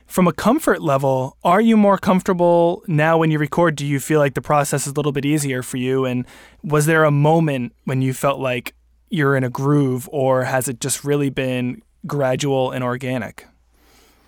From 0.06 0.28
a 0.28 0.34
comfort 0.34 0.82
level, 0.82 1.38
are 1.44 1.62
you 1.62 1.76
more 1.76 1.98
comfortable 1.98 2.84
now 2.88 3.18
when 3.18 3.32
you 3.32 3.40
record? 3.40 3.76
Do 3.76 3.86
you 3.86 4.00
feel 4.00 4.20
like 4.20 4.36
the 4.36 4.42
process 4.42 4.86
is 4.86 4.94
a 4.94 4.96
little 4.96 5.12
bit 5.12 5.26
easier 5.26 5.64
for 5.64 5.78
you? 5.78 6.06
And 6.06 6.26
was 6.64 6.86
there 6.86 7.04
a 7.04 7.12
moment 7.12 7.74
when 7.86 8.02
you 8.02 8.14
felt 8.14 8.40
like 8.40 8.76
you're 9.10 9.36
in 9.36 9.44
a 9.44 9.50
groove, 9.50 10.10
or 10.12 10.44
has 10.44 10.68
it 10.68 10.80
just 10.80 11.04
really 11.04 11.30
been 11.30 11.82
gradual 12.06 12.72
and 12.72 12.84
organic? 12.84 13.48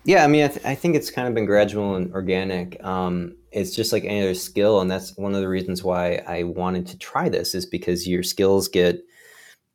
Yeah, 0.04 0.24
I 0.24 0.28
mean, 0.28 0.44
I, 0.44 0.48
th- 0.48 0.64
I 0.64 0.74
think 0.76 0.94
it's 0.94 1.10
kind 1.10 1.26
of 1.26 1.34
been 1.34 1.46
gradual 1.46 1.96
and 1.96 2.12
organic. 2.12 2.82
Um, 2.84 3.34
it's 3.56 3.74
just 3.74 3.90
like 3.90 4.04
any 4.04 4.20
other 4.20 4.34
skill 4.34 4.82
and 4.82 4.90
that's 4.90 5.16
one 5.16 5.34
of 5.34 5.40
the 5.40 5.48
reasons 5.48 5.82
why 5.82 6.22
i 6.26 6.42
wanted 6.42 6.86
to 6.86 6.98
try 6.98 7.28
this 7.28 7.54
is 7.54 7.64
because 7.64 8.06
your 8.06 8.22
skills 8.22 8.68
get 8.68 9.02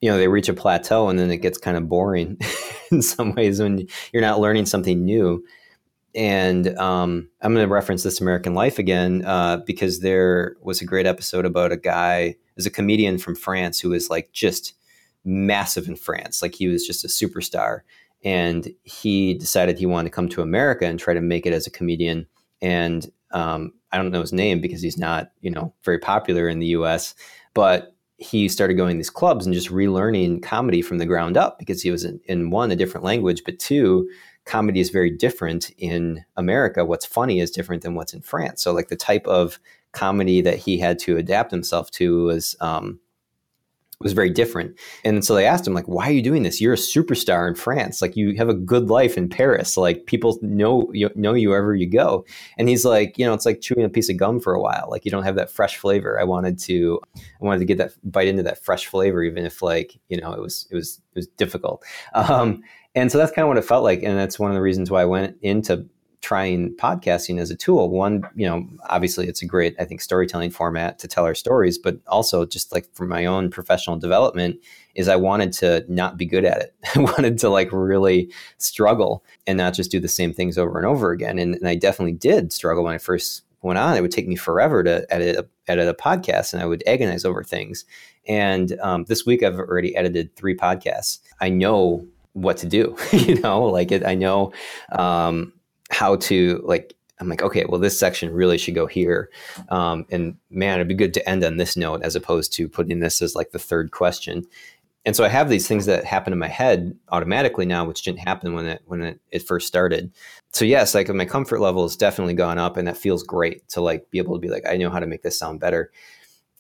you 0.01 0.09
know 0.09 0.17
they 0.17 0.27
reach 0.27 0.47
a 0.47 0.53
plateau 0.53 1.09
and 1.09 1.17
then 1.17 1.31
it 1.31 1.37
gets 1.37 1.57
kind 1.57 1.75
of 1.75 1.89
boring 1.89 2.37
in 2.91 3.01
some 3.01 3.33
ways 3.33 3.59
when 3.59 3.87
you're 4.13 4.21
not 4.21 4.39
learning 4.39 4.67
something 4.67 5.03
new 5.03 5.43
and 6.15 6.77
um, 6.77 7.29
i'm 7.41 7.53
going 7.53 7.67
to 7.67 7.73
reference 7.73 8.03
this 8.03 8.21
american 8.21 8.53
life 8.53 8.79
again 8.79 9.23
uh, 9.25 9.57
because 9.65 9.99
there 9.99 10.55
was 10.61 10.81
a 10.81 10.85
great 10.85 11.05
episode 11.05 11.45
about 11.45 11.71
a 11.71 11.77
guy 11.77 12.35
as 12.57 12.65
a 12.65 12.71
comedian 12.71 13.17
from 13.17 13.35
france 13.35 13.79
who 13.79 13.89
was 13.89 14.09
like 14.09 14.31
just 14.31 14.73
massive 15.23 15.87
in 15.87 15.95
france 15.95 16.41
like 16.41 16.55
he 16.55 16.67
was 16.67 16.85
just 16.85 17.03
a 17.03 17.07
superstar 17.07 17.81
and 18.23 18.73
he 18.83 19.33
decided 19.35 19.77
he 19.77 19.85
wanted 19.85 20.09
to 20.09 20.15
come 20.15 20.29
to 20.29 20.41
america 20.41 20.85
and 20.85 20.99
try 20.99 21.13
to 21.13 21.21
make 21.21 21.45
it 21.45 21.53
as 21.53 21.67
a 21.67 21.71
comedian 21.71 22.25
and 22.61 23.11
um, 23.33 23.73
I 23.91 23.97
don't 23.97 24.11
know 24.11 24.21
his 24.21 24.33
name 24.33 24.61
because 24.61 24.81
he's 24.81 24.97
not, 24.97 25.31
you 25.41 25.51
know, 25.51 25.73
very 25.83 25.99
popular 25.99 26.47
in 26.47 26.59
the 26.59 26.67
U.S. 26.67 27.13
But 27.53 27.95
he 28.17 28.47
started 28.47 28.75
going 28.75 28.91
to 28.91 28.97
these 28.97 29.09
clubs 29.09 29.45
and 29.45 29.53
just 29.53 29.69
relearning 29.69 30.43
comedy 30.43 30.81
from 30.81 30.99
the 30.99 31.05
ground 31.05 31.37
up 31.37 31.57
because 31.57 31.81
he 31.81 31.91
was 31.91 32.05
in, 32.05 32.19
in 32.25 32.51
one 32.51 32.71
a 32.71 32.75
different 32.75 33.03
language, 33.03 33.43
but 33.43 33.59
two, 33.59 34.07
comedy 34.45 34.79
is 34.79 34.89
very 34.89 35.11
different 35.11 35.69
in 35.77 36.25
America. 36.35 36.83
What's 36.85 37.05
funny 37.05 37.39
is 37.39 37.51
different 37.51 37.83
than 37.83 37.95
what's 37.95 38.13
in 38.13 38.21
France. 38.21 38.63
So 38.63 38.73
like 38.73 38.87
the 38.89 38.95
type 38.95 39.27
of 39.27 39.59
comedy 39.91 40.41
that 40.41 40.57
he 40.57 40.77
had 40.77 40.99
to 40.99 41.17
adapt 41.17 41.51
himself 41.51 41.91
to 41.91 42.25
was 42.25 42.55
um, 42.61 42.99
was 44.03 44.13
very 44.13 44.29
different. 44.29 44.77
And 45.03 45.23
so 45.23 45.35
they 45.35 45.45
asked 45.45 45.67
him, 45.67 45.73
like, 45.73 45.87
why 45.87 46.07
are 46.07 46.11
you 46.11 46.21
doing 46.21 46.43
this? 46.43 46.61
You're 46.61 46.73
a 46.73 46.77
superstar 46.77 47.47
in 47.47 47.55
France. 47.55 48.01
Like 48.01 48.15
you 48.15 48.35
have 48.35 48.49
a 48.49 48.53
good 48.53 48.89
life 48.89 49.17
in 49.17 49.29
Paris. 49.29 49.77
Like 49.77 50.05
people 50.05 50.37
know 50.41 50.89
you 50.93 51.09
know 51.15 51.33
you 51.33 51.49
wherever 51.49 51.75
you 51.75 51.87
go. 51.87 52.25
And 52.57 52.69
he's 52.69 52.85
like, 52.85 53.17
you 53.17 53.25
know, 53.25 53.33
it's 53.33 53.45
like 53.45 53.61
chewing 53.61 53.85
a 53.85 53.89
piece 53.89 54.09
of 54.09 54.17
gum 54.17 54.39
for 54.39 54.53
a 54.53 54.61
while. 54.61 54.87
Like 54.89 55.05
you 55.05 55.11
don't 55.11 55.23
have 55.23 55.35
that 55.35 55.51
fresh 55.51 55.77
flavor. 55.77 56.19
I 56.19 56.23
wanted 56.23 56.59
to 56.59 56.99
I 57.15 57.45
wanted 57.45 57.59
to 57.59 57.65
get 57.65 57.77
that 57.77 57.93
bite 58.03 58.27
into 58.27 58.43
that 58.43 58.63
fresh 58.63 58.87
flavor, 58.87 59.23
even 59.23 59.45
if 59.45 59.61
like, 59.61 59.97
you 60.09 60.19
know, 60.19 60.33
it 60.33 60.41
was 60.41 60.67
it 60.71 60.75
was 60.75 61.01
it 61.13 61.19
was 61.19 61.27
difficult. 61.27 61.83
Um, 62.13 62.63
and 62.95 63.11
so 63.11 63.17
that's 63.17 63.31
kind 63.31 63.43
of 63.43 63.47
what 63.47 63.57
it 63.57 63.65
felt 63.65 63.83
like. 63.83 64.03
And 64.03 64.17
that's 64.17 64.39
one 64.39 64.51
of 64.51 64.55
the 64.55 64.61
reasons 64.61 64.91
why 64.91 65.01
I 65.01 65.05
went 65.05 65.37
into 65.41 65.85
trying 66.21 66.75
podcasting 66.75 67.39
as 67.39 67.49
a 67.49 67.55
tool. 67.55 67.89
One, 67.89 68.23
you 68.35 68.47
know, 68.47 68.67
obviously 68.89 69.27
it's 69.27 69.41
a 69.41 69.45
great, 69.45 69.75
I 69.79 69.85
think, 69.85 70.01
storytelling 70.01 70.51
format 70.51 70.99
to 70.99 71.07
tell 71.07 71.25
our 71.25 71.35
stories, 71.35 71.77
but 71.77 71.97
also 72.07 72.45
just 72.45 72.71
like 72.71 72.87
for 72.93 73.05
my 73.05 73.25
own 73.25 73.49
professional 73.49 73.97
development, 73.97 74.57
is 74.95 75.07
I 75.07 75.15
wanted 75.15 75.51
to 75.53 75.83
not 75.87 76.17
be 76.17 76.25
good 76.25 76.45
at 76.45 76.61
it. 76.61 76.75
I 76.95 76.99
wanted 76.99 77.37
to 77.39 77.49
like 77.49 77.69
really 77.71 78.31
struggle 78.57 79.25
and 79.47 79.57
not 79.57 79.73
just 79.73 79.91
do 79.91 79.99
the 79.99 80.07
same 80.07 80.33
things 80.33 80.57
over 80.57 80.77
and 80.77 80.85
over 80.85 81.11
again. 81.11 81.39
And, 81.39 81.55
and 81.55 81.67
I 81.67 81.75
definitely 81.75 82.13
did 82.13 82.53
struggle 82.53 82.83
when 82.83 82.93
I 82.93 82.99
first 82.99 83.43
went 83.61 83.79
on. 83.79 83.97
It 83.97 84.01
would 84.01 84.11
take 84.11 84.27
me 84.27 84.35
forever 84.35 84.83
to 84.83 85.05
edit 85.13 85.35
a, 85.37 85.71
edit 85.71 85.87
a 85.87 85.93
podcast, 85.93 86.53
and 86.53 86.61
I 86.61 86.65
would 86.65 86.83
agonize 86.87 87.25
over 87.25 87.43
things. 87.43 87.85
And 88.27 88.77
um, 88.81 89.05
this 89.05 89.25
week, 89.25 89.43
I've 89.43 89.57
already 89.57 89.95
edited 89.95 90.35
three 90.35 90.55
podcasts. 90.55 91.19
I 91.39 91.49
know 91.49 92.05
what 92.33 92.57
to 92.57 92.67
do. 92.67 92.95
you 93.11 93.39
know, 93.41 93.63
like 93.63 93.91
it, 93.91 94.05
I 94.05 94.15
know. 94.15 94.53
Um, 94.91 95.53
how 95.91 96.15
to 96.15 96.61
like 96.63 96.95
I'm 97.19 97.29
like, 97.29 97.43
okay, 97.43 97.65
well, 97.69 97.79
this 97.79 97.99
section 97.99 98.33
really 98.33 98.57
should 98.57 98.73
go 98.73 98.87
here. 98.87 99.29
Um, 99.69 100.07
and 100.09 100.35
man, 100.49 100.79
it'd 100.79 100.87
be 100.87 100.95
good 100.95 101.13
to 101.13 101.29
end 101.29 101.43
on 101.43 101.57
this 101.57 101.77
note 101.77 102.01
as 102.01 102.15
opposed 102.15 102.51
to 102.53 102.67
putting 102.67 102.99
this 102.99 103.21
as 103.21 103.35
like 103.35 103.51
the 103.51 103.59
third 103.59 103.91
question. 103.91 104.43
And 105.05 105.15
so 105.15 105.23
I 105.23 105.29
have 105.29 105.49
these 105.49 105.67
things 105.67 105.85
that 105.85 106.03
happen 106.03 106.33
in 106.33 106.39
my 106.39 106.47
head 106.47 106.95
automatically 107.09 107.65
now, 107.65 107.85
which 107.85 108.01
didn't 108.01 108.19
happen 108.19 108.53
when 108.53 108.65
it 108.65 108.81
when 108.85 109.01
it, 109.01 109.19
it 109.31 109.43
first 109.43 109.67
started. 109.67 110.11
So 110.51 110.65
yes, 110.65 110.93
like 110.93 111.09
my 111.09 111.25
comfort 111.25 111.59
level 111.59 111.83
has 111.83 111.95
definitely 111.95 112.33
gone 112.33 112.57
up, 112.57 112.75
and 112.75 112.87
that 112.87 112.97
feels 112.97 113.23
great 113.23 113.67
to 113.69 113.81
like 113.81 114.09
be 114.09 114.17
able 114.17 114.35
to 114.35 114.41
be 114.41 114.49
like, 114.49 114.63
I 114.67 114.77
know 114.77 114.89
how 114.89 114.99
to 114.99 115.07
make 115.07 115.23
this 115.23 115.37
sound 115.37 115.59
better. 115.59 115.91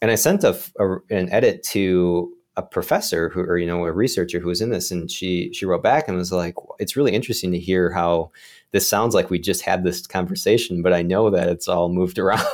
And 0.01 0.09
I 0.09 0.15
sent 0.15 0.43
a, 0.43 0.59
a 0.79 0.97
an 1.09 1.29
edit 1.29 1.63
to 1.63 2.33
a 2.57 2.61
professor 2.61 3.29
who, 3.29 3.41
or 3.41 3.57
you 3.57 3.65
know, 3.65 3.85
a 3.85 3.91
researcher 3.91 4.39
who 4.39 4.47
was 4.49 4.61
in 4.61 4.69
this, 4.69 4.91
and 4.91 5.09
she 5.09 5.51
she 5.53 5.65
wrote 5.65 5.83
back 5.83 6.07
and 6.07 6.17
was 6.17 6.31
like, 6.31 6.55
it's 6.79 6.95
really 6.95 7.13
interesting 7.13 7.51
to 7.51 7.59
hear 7.59 7.91
how 7.91 8.31
this 8.71 8.87
sounds 8.87 9.13
like 9.13 9.29
we 9.29 9.39
just 9.39 9.61
had 9.61 9.83
this 9.83 10.07
conversation, 10.07 10.81
but 10.81 10.93
I 10.93 11.01
know 11.01 11.29
that 11.29 11.49
it's 11.49 11.67
all 11.67 11.89
moved 11.89 12.19
around. 12.19 12.45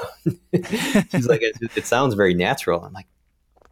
She's 0.54 1.28
like, 1.28 1.42
it, 1.42 1.56
it, 1.76 1.86
sounds 1.86 2.16
very 2.16 2.34
natural. 2.34 2.84
I'm 2.84 2.94
like, 2.94 3.08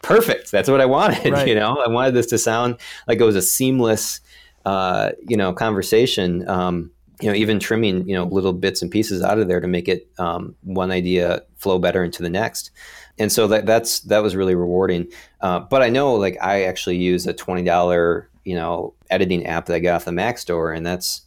perfect. 0.01 0.51
That's 0.51 0.69
what 0.69 0.81
I 0.81 0.85
wanted. 0.85 1.31
Right. 1.31 1.47
You 1.55 1.55
know, 1.55 1.77
I 1.77 1.89
wanted 1.89 2.13
this 2.13 2.27
to 2.27 2.37
sound 2.37 2.77
like 3.07 3.19
it 3.19 3.23
was 3.23 3.35
a 3.35 3.41
seamless, 3.41 4.21
uh, 4.65 5.11
you 5.27 5.37
know, 5.37 5.53
conversation. 5.53 6.47
Um, 6.47 6.91
you 7.21 7.29
know, 7.29 7.35
even 7.35 7.59
trimming, 7.59 8.07
you 8.07 8.15
know, 8.15 8.25
little 8.25 8.53
bits 8.53 8.81
and 8.81 8.91
pieces 8.91 9.21
out 9.21 9.39
of 9.39 9.47
there 9.47 9.59
to 9.59 9.67
make 9.67 9.87
it 9.87 10.07
um, 10.17 10.55
one 10.61 10.91
idea 10.91 11.43
flow 11.55 11.79
better 11.79 12.03
into 12.03 12.23
the 12.23 12.29
next. 12.29 12.71
And 13.17 13.31
so 13.31 13.47
that 13.47 13.65
that's 13.65 14.01
that 14.01 14.23
was 14.23 14.35
really 14.35 14.55
rewarding. 14.55 15.07
Uh, 15.41 15.59
but 15.59 15.81
I 15.81 15.89
know, 15.89 16.15
like, 16.15 16.37
I 16.41 16.63
actually 16.63 16.97
use 16.97 17.25
a 17.27 17.33
twenty 17.33 17.63
dollar, 17.63 18.29
you 18.43 18.55
know, 18.55 18.93
editing 19.09 19.45
app 19.45 19.67
that 19.67 19.75
I 19.75 19.79
got 19.79 19.95
off 19.95 20.05
the 20.05 20.11
Mac 20.11 20.37
store, 20.37 20.73
and 20.73 20.85
that's 20.85 21.21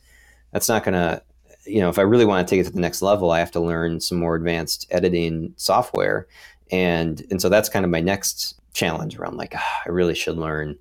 that's 0.52 0.68
not 0.68 0.84
to 0.84 1.22
you 1.68 1.80
know 1.80 1.88
if 1.88 1.98
i 1.98 2.02
really 2.02 2.24
want 2.24 2.46
to 2.46 2.50
take 2.50 2.60
it 2.60 2.64
to 2.64 2.72
the 2.72 2.80
next 2.80 3.02
level 3.02 3.30
i 3.30 3.38
have 3.38 3.50
to 3.50 3.60
learn 3.60 4.00
some 4.00 4.18
more 4.18 4.34
advanced 4.34 4.86
editing 4.90 5.52
software 5.56 6.26
and 6.70 7.24
and 7.30 7.40
so 7.40 7.48
that's 7.48 7.68
kind 7.68 7.84
of 7.84 7.90
my 7.90 8.00
next 8.00 8.58
challenge 8.72 9.18
i'm 9.18 9.36
like 9.36 9.54
oh, 9.54 9.76
i 9.86 9.88
really 9.88 10.14
should 10.14 10.36
learn 10.36 10.76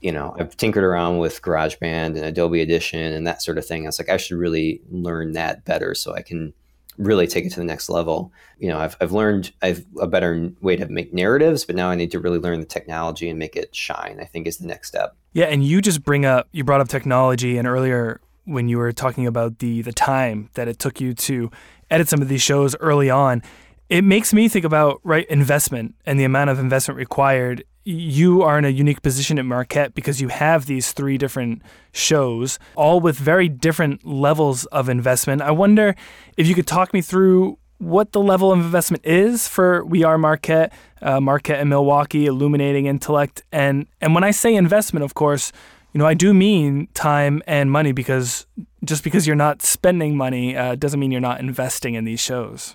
you 0.00 0.12
know 0.12 0.34
i've 0.38 0.56
tinkered 0.56 0.84
around 0.84 1.18
with 1.18 1.42
garageband 1.42 2.16
and 2.16 2.18
adobe 2.18 2.62
audition 2.62 3.12
and 3.12 3.26
that 3.26 3.42
sort 3.42 3.58
of 3.58 3.66
thing 3.66 3.84
i 3.84 3.88
was 3.88 3.98
like 3.98 4.08
i 4.08 4.16
should 4.16 4.36
really 4.36 4.80
learn 4.90 5.32
that 5.32 5.64
better 5.64 5.94
so 5.94 6.14
i 6.14 6.22
can 6.22 6.52
really 6.98 7.26
take 7.26 7.44
it 7.44 7.50
to 7.50 7.60
the 7.60 7.64
next 7.64 7.90
level 7.90 8.32
you 8.58 8.68
know 8.68 8.78
i've, 8.78 8.96
I've 9.00 9.12
learned 9.12 9.52
i've 9.60 9.84
a 10.00 10.06
better 10.06 10.50
way 10.62 10.76
to 10.76 10.86
make 10.88 11.12
narratives 11.12 11.64
but 11.64 11.76
now 11.76 11.90
i 11.90 11.94
need 11.94 12.10
to 12.12 12.20
really 12.20 12.38
learn 12.38 12.60
the 12.60 12.66
technology 12.66 13.28
and 13.28 13.38
make 13.38 13.54
it 13.54 13.74
shine 13.74 14.18
i 14.20 14.24
think 14.24 14.46
is 14.46 14.58
the 14.58 14.66
next 14.66 14.88
step 14.88 15.14
yeah 15.32 15.46
and 15.46 15.62
you 15.64 15.82
just 15.82 16.02
bring 16.02 16.24
up 16.24 16.48
you 16.52 16.64
brought 16.64 16.80
up 16.80 16.88
technology 16.88 17.58
and 17.58 17.68
earlier 17.68 18.20
when 18.46 18.68
you 18.68 18.78
were 18.78 18.92
talking 18.92 19.26
about 19.26 19.58
the 19.58 19.82
the 19.82 19.92
time 19.92 20.48
that 20.54 20.68
it 20.68 20.78
took 20.78 21.00
you 21.00 21.12
to 21.12 21.50
edit 21.90 22.08
some 22.08 22.22
of 22.22 22.28
these 22.28 22.42
shows 22.42 22.74
early 22.80 23.10
on, 23.10 23.42
it 23.88 24.02
makes 24.02 24.32
me 24.32 24.48
think 24.48 24.64
about 24.64 25.00
right 25.04 25.26
investment 25.28 25.94
and 26.06 26.18
the 26.18 26.24
amount 26.24 26.50
of 26.50 26.58
investment 26.58 26.96
required. 26.96 27.64
You 27.88 28.42
are 28.42 28.58
in 28.58 28.64
a 28.64 28.68
unique 28.68 29.00
position 29.00 29.38
at 29.38 29.44
Marquette 29.44 29.94
because 29.94 30.20
you 30.20 30.26
have 30.26 30.66
these 30.66 30.90
three 30.90 31.16
different 31.16 31.62
shows, 31.92 32.58
all 32.74 32.98
with 32.98 33.16
very 33.16 33.48
different 33.48 34.04
levels 34.04 34.64
of 34.66 34.88
investment. 34.88 35.40
I 35.40 35.52
wonder 35.52 35.94
if 36.36 36.48
you 36.48 36.54
could 36.56 36.66
talk 36.66 36.92
me 36.92 37.00
through 37.00 37.58
what 37.78 38.10
the 38.10 38.20
level 38.20 38.50
of 38.50 38.58
investment 38.58 39.06
is 39.06 39.46
for 39.46 39.84
We 39.84 40.02
Are 40.02 40.18
Marquette, 40.18 40.72
uh, 41.00 41.20
Marquette 41.20 41.60
and 41.60 41.70
Milwaukee, 41.70 42.26
Illuminating 42.26 42.86
Intellect, 42.86 43.44
and 43.52 43.86
and 44.00 44.16
when 44.16 44.24
I 44.24 44.32
say 44.32 44.56
investment, 44.56 45.04
of 45.04 45.14
course, 45.14 45.52
you 45.92 45.98
know, 46.00 46.06
I 46.06 46.14
do 46.14 46.34
mean 46.34 46.88
time 46.92 47.40
and 47.46 47.70
money 47.70 47.92
because 47.92 48.48
just 48.84 49.04
because 49.04 49.28
you're 49.28 49.36
not 49.36 49.62
spending 49.62 50.16
money 50.16 50.56
uh, 50.56 50.74
doesn't 50.74 50.98
mean 50.98 51.12
you're 51.12 51.20
not 51.20 51.38
investing 51.38 51.94
in 51.94 52.04
these 52.04 52.18
shows. 52.18 52.74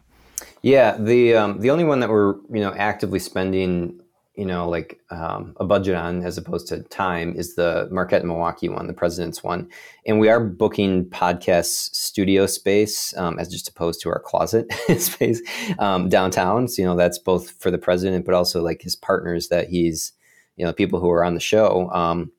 Yeah, 0.62 0.96
the 0.98 1.36
um, 1.36 1.60
the 1.60 1.70
only 1.70 1.84
one 1.84 2.00
that 2.00 2.10
we're 2.10 2.36
you 2.50 2.62
know 2.62 2.74
actively 2.78 3.20
spending 3.20 4.00
you 4.42 4.48
know 4.48 4.68
like 4.68 5.00
um, 5.12 5.56
a 5.58 5.66
budget 5.66 5.94
on 5.94 6.24
as 6.24 6.36
opposed 6.36 6.68
to 6.70 6.82
time 6.86 7.36
is 7.36 7.54
the 7.54 7.88
Marquette 7.92 8.26
Milwaukee 8.26 8.70
one, 8.70 8.88
the 8.88 8.94
President's 8.94 9.44
one, 9.44 9.70
and 10.08 10.20
we 10.20 10.30
are 10.30 10.40
booking 10.40 11.06
podcast 11.06 11.94
studio 11.94 12.48
space 12.48 13.16
um, 13.18 13.38
as 13.38 13.50
just 13.50 13.70
opposed 13.70 14.02
to 14.02 14.10
our 14.10 14.18
closet 14.18 14.66
space 14.98 15.44
um, 15.78 16.10
downtown. 16.10 16.68
So 16.68 16.82
you 16.82 16.88
know 16.88 16.96
that's 16.96 17.20
both 17.20 17.52
for 17.60 17.70
the 17.70 17.78
president, 17.78 18.26
but 18.26 18.34
also 18.34 18.64
like 18.64 18.82
his 18.82 18.96
partners 18.96 19.50
that 19.50 19.70
he's 19.70 20.14
you 20.56 20.66
know 20.66 20.74
people 20.74 21.00
who 21.00 21.12
are 21.12 21.24
on 21.24 21.36
the 21.36 21.40
show 21.40 21.92
um, 21.92 22.32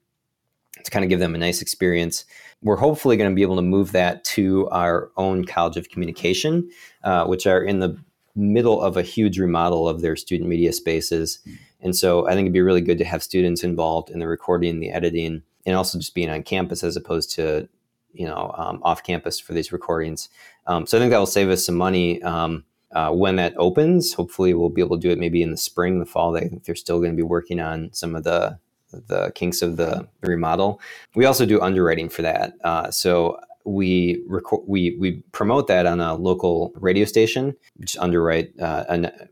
to 0.83 0.91
kind 0.91 1.05
of 1.05 1.09
give 1.09 1.21
them 1.21 1.37
a 1.37 1.39
nice 1.39 1.63
experience. 1.63 2.25
We're 2.63 2.75
hopefully 2.75 3.17
going 3.17 3.31
to 3.31 3.37
be 3.37 3.43
able 3.43 3.57
to 3.57 3.63
move 3.63 3.93
that 3.93 4.25
to 4.25 4.69
our 4.71 5.13
own 5.17 5.45
College 5.45 5.77
of 5.77 5.89
Communication, 5.89 6.69
uh, 7.05 7.27
which 7.27 7.47
are 7.47 7.63
in 7.63 7.79
the 7.79 7.97
middle 8.35 8.81
of 8.81 8.97
a 8.97 9.03
huge 9.03 9.39
remodel 9.39 9.89
of 9.89 10.01
their 10.01 10.17
student 10.17 10.49
media 10.49 10.73
spaces. 10.73 11.39
And 11.83 11.97
so 11.97 12.27
I 12.27 12.31
think 12.31 12.47
it'd 12.47 12.53
be 12.53 12.61
really 12.61 12.81
good 12.81 12.99
to 12.99 13.05
have 13.05 13.23
students 13.23 13.65
involved 13.65 14.11
in 14.11 14.19
the 14.19 14.29
recording, 14.29 14.81
the 14.81 14.91
editing, 14.91 15.43
and 15.67 15.77
also 15.77 15.99
just 15.99 16.15
being 16.15 16.31
on 16.31 16.43
campus 16.43 16.85
as 16.85 16.97
opposed 16.97 17.33
to, 17.33 17.69
you 18.13 18.27
know, 18.27 18.55
um, 18.57 18.81
off 18.83 19.03
campus 19.03 19.41
for 19.41 19.53
these 19.53 19.73
recordings. 19.73 20.29
Um, 20.67 20.87
so 20.87 20.97
I 20.97 21.01
think 21.01 21.11
that 21.11 21.19
will 21.19 21.27
save 21.27 21.51
us 21.51 21.67
some 21.67 21.77
money 21.77 22.23
um, 22.23 22.65
uh, 22.93 23.11
when 23.11 23.37
that 23.37 23.55
opens. 23.57 24.15
Hopefully, 24.15 24.55
we'll 24.55 24.69
be 24.69 24.83
able 24.83 24.97
to 24.97 25.03
do 25.03 25.11
it 25.11 25.19
maybe 25.19 25.43
in 25.43 25.51
the 25.51 25.57
spring, 25.57 25.99
the 25.99 26.07
fall. 26.07 26.37
I 26.37 26.41
think 26.41 26.65
they're 26.65 26.75
still 26.75 26.99
going 26.99 27.13
to 27.13 27.17
be 27.17 27.23
working 27.23 27.61
on 27.61 27.91
some 27.93 28.15
of 28.15 28.25
the 28.25 28.59
the 28.93 29.33
kinks 29.35 29.63
of 29.63 29.79
the 29.79 30.07
remodel. 30.21 30.79
We 31.15 31.25
also 31.25 31.47
do 31.47 31.61
underwriting 31.61 32.11
for 32.11 32.21
that. 32.23 32.53
Uh, 32.63 32.91
so 32.91 33.41
we 33.65 34.23
record 34.27 34.65
we 34.67 34.97
we 34.99 35.23
promote 35.33 35.67
that 35.69 35.87
on 35.87 36.01
a 36.01 36.15
local 36.15 36.73
radio 36.77 37.05
station 37.05 37.57
which 37.77 37.97
underwrite 37.99 38.53
uh, 38.61 38.85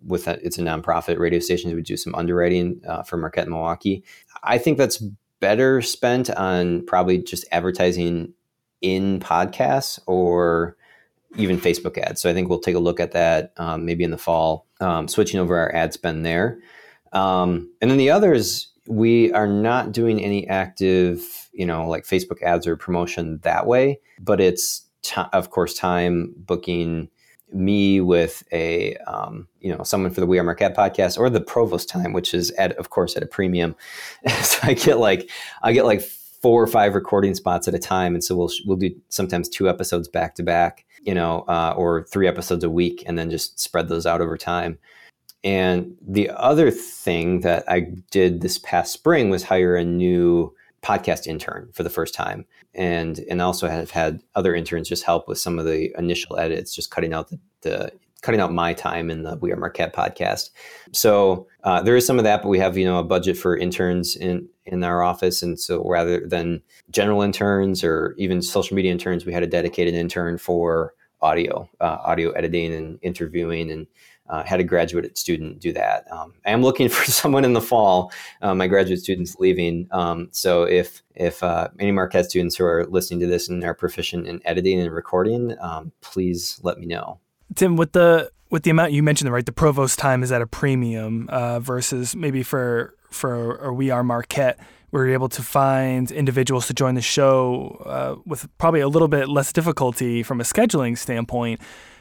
with 0.07 0.29
a, 0.29 0.45
it's 0.45 0.59
a 0.59 0.63
nonprofit 0.63 1.19
radio 1.19 1.41
station 1.41 1.75
we 1.75 1.83
do 1.83 1.97
some 1.97 2.15
underwriting 2.15 2.81
uh, 2.87 3.03
for 3.03 3.17
marquette 3.17 3.45
and 3.45 3.53
milwaukee. 3.53 4.05
I 4.43 4.59
think 4.59 4.79
that's 4.79 5.03
better 5.41 5.81
spent 5.83 6.31
on 6.31 6.85
probably 6.87 7.19
just 7.19 7.47
advertising 7.51 8.33
in 8.83 9.21
podcasts 9.21 9.99
or 10.07 10.77
even 11.37 11.59
facebook 11.59 11.97
ads. 11.99 12.21
So 12.21 12.29
i 12.29 12.35
think 12.35 12.49
we'll 12.49 12.61
take 12.61 12.75
a 12.75 12.81
look 12.81 13.01
at 13.01 13.13
that 13.13 13.53
um, 13.57 13.85
maybe 13.85 14.05
in 14.05 14.11
the 14.11 14.19
fall. 14.19 14.67
Um, 14.81 15.09
switching 15.09 15.39
over 15.39 15.59
our 15.59 15.75
ad 15.75 15.93
spend 15.93 16.25
there. 16.25 16.59
Um, 17.13 17.71
and 17.83 17.91
then 17.91 17.99
the 17.99 18.11
others 18.11 18.70
we 18.91 19.33
are 19.33 19.47
not 19.47 19.93
doing 19.93 20.21
any 20.21 20.49
active, 20.49 21.49
you 21.53 21.65
know, 21.65 21.89
like 21.89 22.05
Facebook 22.05 22.43
ads 22.43 22.67
or 22.67 22.77
promotion 22.77 23.39
that 23.45 23.67
way, 23.67 24.01
but 24.19 24.41
it's 24.41 24.85
t- 25.03 25.23
of 25.33 25.51
course 25.51 25.75
time 25.75 26.35
booking 26.37 27.09
me 27.53 28.01
with 28.01 28.43
a 28.53 28.97
um, 29.07 29.47
you 29.61 29.75
know 29.75 29.85
someone 29.85 30.11
for 30.11 30.21
the 30.21 30.27
We 30.27 30.41
Are 30.41 30.45
Marquette 30.45 30.77
podcast 30.77 31.19
or 31.19 31.31
the 31.31 31.41
Provost 31.41 31.89
time, 31.89 32.13
which 32.13 32.35
is 32.35 32.51
at 32.53 32.73
of 32.79 32.91
course 32.91 33.17
at 33.17 33.23
a 33.23 33.27
premium. 33.27 33.77
so 34.43 34.59
I 34.65 34.75
get 34.75 34.99
like 34.99 35.31
I 35.63 35.73
get 35.73 35.87
like 35.87 36.03
four 36.03 36.61
or 36.61 36.67
five 36.67 36.97
recording 36.97 37.37
spots 37.37 37.69
at 37.69 37.75
a 37.75 37.79
time, 37.79 38.15
and 38.15 38.25
so 38.25 38.37
we'll 38.37 38.51
we'll 38.67 38.77
do 38.77 38.91
sometimes 39.09 39.49
two 39.49 39.69
episodes 39.69 40.09
back 40.09 40.35
to 40.35 40.43
back, 40.43 40.85
you 41.03 41.15
know, 41.15 41.43
uh, 41.43 41.75
or 41.77 42.07
three 42.11 42.27
episodes 42.27 42.65
a 42.65 42.71
week, 42.71 43.05
and 43.07 43.17
then 43.17 43.31
just 43.31 43.61
spread 43.61 43.89
those 43.89 44.05
out 44.05 44.21
over 44.21 44.37
time. 44.37 44.81
And 45.43 45.97
the 46.07 46.31
other 46.31 46.71
thing 46.71 47.41
that 47.41 47.65
I 47.69 47.93
did 48.11 48.41
this 48.41 48.59
past 48.59 48.93
spring 48.93 49.31
was 49.31 49.43
hire 49.43 49.75
a 49.75 49.85
new 49.85 50.55
podcast 50.83 51.27
intern 51.27 51.69
for 51.73 51.83
the 51.83 51.91
first 51.91 52.15
time. 52.15 52.47
And 52.75 53.21
and 53.31 53.43
also 53.43 53.69
have 53.69 53.91
had 53.91 54.23
other 54.35 54.55
interns 54.55 54.89
just 54.89 55.05
help 55.05 55.29
with 55.29 55.39
some 55.39 55.59
of 55.59 55.65
the 55.65 55.93
initial 55.99 56.39
edits 56.39 56.75
just 56.75 56.91
cutting 56.91 57.13
out 57.13 57.29
the, 57.29 57.39
the 57.63 57.93
cutting 58.23 58.41
out 58.41 58.53
my 58.53 58.75
time 58.75 59.11
in 59.11 59.23
the 59.23 59.37
we 59.37 59.51
are 59.51 59.57
marquette 59.57 59.95
podcast. 59.95 60.51
So 60.93 61.47
uh, 61.65 61.83
there 61.83 61.97
is 61.97 62.07
some 62.07 62.19
of 62.19 62.25
that 62.25 62.43
but 62.43 62.49
we 62.49 62.59
have 62.59 62.77
you 62.77 62.85
know 62.85 62.99
a 62.99 63.05
budget 63.05 63.37
for 63.37 63.57
interns 63.57 64.15
in 64.15 64.49
in 64.67 64.85
our 64.85 65.03
office. 65.03 65.43
And 65.43 65.59
so 65.59 65.83
rather 65.85 66.27
than 66.27 66.63
general 66.91 67.23
interns 67.23 67.83
or 67.83 68.15
even 68.19 68.43
social 68.43 68.77
media 68.77 68.93
interns 68.93 69.27
we 69.27 69.33
had 69.33 69.43
a 69.43 69.49
dedicated 69.49 69.95
intern 69.95 70.39
for 70.39 70.95
audio 71.23 71.69
uh, 71.81 71.99
audio 72.05 72.31
editing 72.33 72.73
and 72.73 72.99
interviewing 73.03 73.71
and 73.71 73.87
uh, 74.31 74.43
had 74.45 74.61
a 74.61 74.65
graduate 74.65 75.19
student 75.19 75.61
do 75.61 75.73
that. 75.73 76.11
Um, 76.11 76.35
I 76.47 76.53
am 76.53 76.63
looking 76.63 76.89
for 76.97 77.05
someone 77.11 77.45
in 77.45 77.53
the 77.53 77.61
fall. 77.61 78.13
Uh, 78.41 78.55
my 78.55 78.67
graduate 78.67 79.01
student's 79.01 79.37
leaving, 79.37 79.89
um, 79.91 80.29
so 80.31 80.63
if 80.63 81.03
if 81.15 81.43
uh, 81.43 81.69
any 81.79 81.93
Marquette 81.93 82.31
students 82.31 82.57
who 82.57 82.65
are 82.65 82.87
listening 82.87 83.21
to 83.21 83.27
this 83.27 83.49
and 83.49 83.63
are 83.65 83.75
proficient 83.75 84.27
in 84.27 84.41
editing 84.45 84.81
and 84.81 84.91
recording, 84.93 85.57
um, 85.61 85.93
please 86.01 86.61
let 86.63 86.79
me 86.79 86.87
know. 86.87 87.19
Tim, 87.55 87.77
with 87.77 87.93
the 87.93 88.31
with 88.51 88.63
the 88.63 88.71
amount 88.71 88.93
you 88.93 89.03
mentioned, 89.03 89.31
right, 89.33 89.45
the 89.45 89.53
provost 89.53 89.99
time 89.99 90.23
is 90.23 90.33
at 90.33 90.41
a 90.41 90.47
premium 90.47 91.29
uh, 91.29 91.61
versus 91.61 92.17
maybe 92.17 92.43
for 92.43 92.95
for 93.11 93.57
or 93.57 93.73
we 93.75 93.91
are 93.91 94.05
Marquette 94.05 94.59
we 94.93 94.99
were 94.99 95.09
able 95.11 95.29
to 95.29 95.43
find 95.43 96.11
individuals 96.11 96.67
to 96.67 96.75
join 96.75 96.95
the 96.95 97.03
show 97.03 97.81
uh, 97.87 98.21
with 98.27 98.49
probably 98.59 98.81
a 98.81 98.89
little 98.89 99.09
bit 99.09 99.29
less 99.29 99.53
difficulty 99.53 100.23
from 100.23 100.41
a 100.41 100.45
scheduling 100.45 100.99
standpoint. 100.99 101.61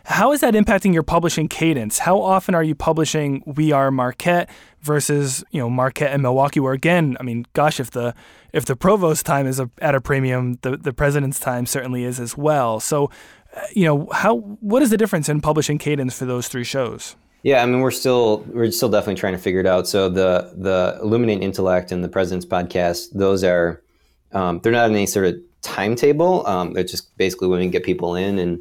How 0.09 0.31
is 0.31 0.41
that 0.41 0.55
impacting 0.55 0.91
your 0.91 1.03
publishing 1.03 1.47
cadence? 1.47 1.99
How 1.99 2.19
often 2.19 2.55
are 2.55 2.63
you 2.63 2.73
publishing 2.73 3.43
We 3.45 3.71
Are 3.71 3.91
Marquette 3.91 4.49
versus 4.81 5.43
you 5.51 5.61
know 5.61 5.69
Marquette 5.69 6.11
and 6.11 6.23
Milwaukee? 6.23 6.59
Where 6.59 6.73
again, 6.73 7.15
I 7.19 7.23
mean, 7.23 7.45
gosh, 7.53 7.79
if 7.79 7.91
the 7.91 8.15
if 8.51 8.65
the 8.65 8.75
provost 8.75 9.23
time 9.27 9.45
is 9.45 9.59
a, 9.59 9.69
at 9.83 9.93
a 9.93 10.01
premium, 10.01 10.57
the 10.63 10.77
the 10.77 10.93
president's 10.93 11.39
time 11.39 11.67
certainly 11.67 12.05
is 12.05 12.19
as 12.19 12.35
well. 12.35 12.79
So, 12.79 13.11
uh, 13.55 13.61
you 13.75 13.85
know, 13.85 14.09
how 14.11 14.37
what 14.37 14.81
is 14.81 14.89
the 14.89 14.97
difference 14.97 15.29
in 15.29 15.41
publishing 15.41 15.77
cadence 15.77 16.17
for 16.17 16.25
those 16.25 16.47
three 16.47 16.63
shows? 16.63 17.15
Yeah, 17.43 17.61
I 17.61 17.67
mean, 17.67 17.81
we're 17.81 17.91
still 17.91 18.43
we're 18.47 18.71
still 18.71 18.89
definitely 18.89 19.19
trying 19.19 19.33
to 19.33 19.39
figure 19.39 19.59
it 19.59 19.67
out. 19.67 19.87
So 19.87 20.09
the 20.09 20.51
the 20.57 20.97
Illuminate 21.03 21.43
Intellect 21.43 21.91
and 21.91 22.03
the 22.03 22.09
President's 22.09 22.47
Podcast, 22.47 23.11
those 23.13 23.43
are 23.43 23.83
um, 24.31 24.59
they're 24.63 24.71
not 24.71 24.89
in 24.89 24.95
any 24.95 25.05
sort 25.05 25.27
of 25.27 25.35
timetable. 25.61 26.47
Um, 26.47 26.73
they're 26.73 26.83
just 26.83 27.15
basically 27.15 27.47
when 27.47 27.59
we 27.59 27.67
get 27.67 27.83
people 27.83 28.15
in 28.15 28.39
and 28.39 28.59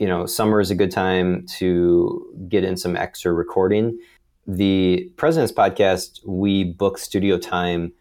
you 0.00 0.06
know, 0.06 0.24
summer 0.24 0.60
is 0.60 0.70
a 0.70 0.74
good 0.74 0.90
time 0.90 1.46
to 1.58 2.26
get 2.48 2.64
in 2.64 2.76
some 2.76 2.96
extra 2.96 3.34
recording. 3.34 3.98
The 4.46 5.12
President's 5.16 5.52
Podcast, 5.52 6.26
we 6.26 6.64
book 6.64 6.96
studio 6.96 7.36
time. 7.36 7.92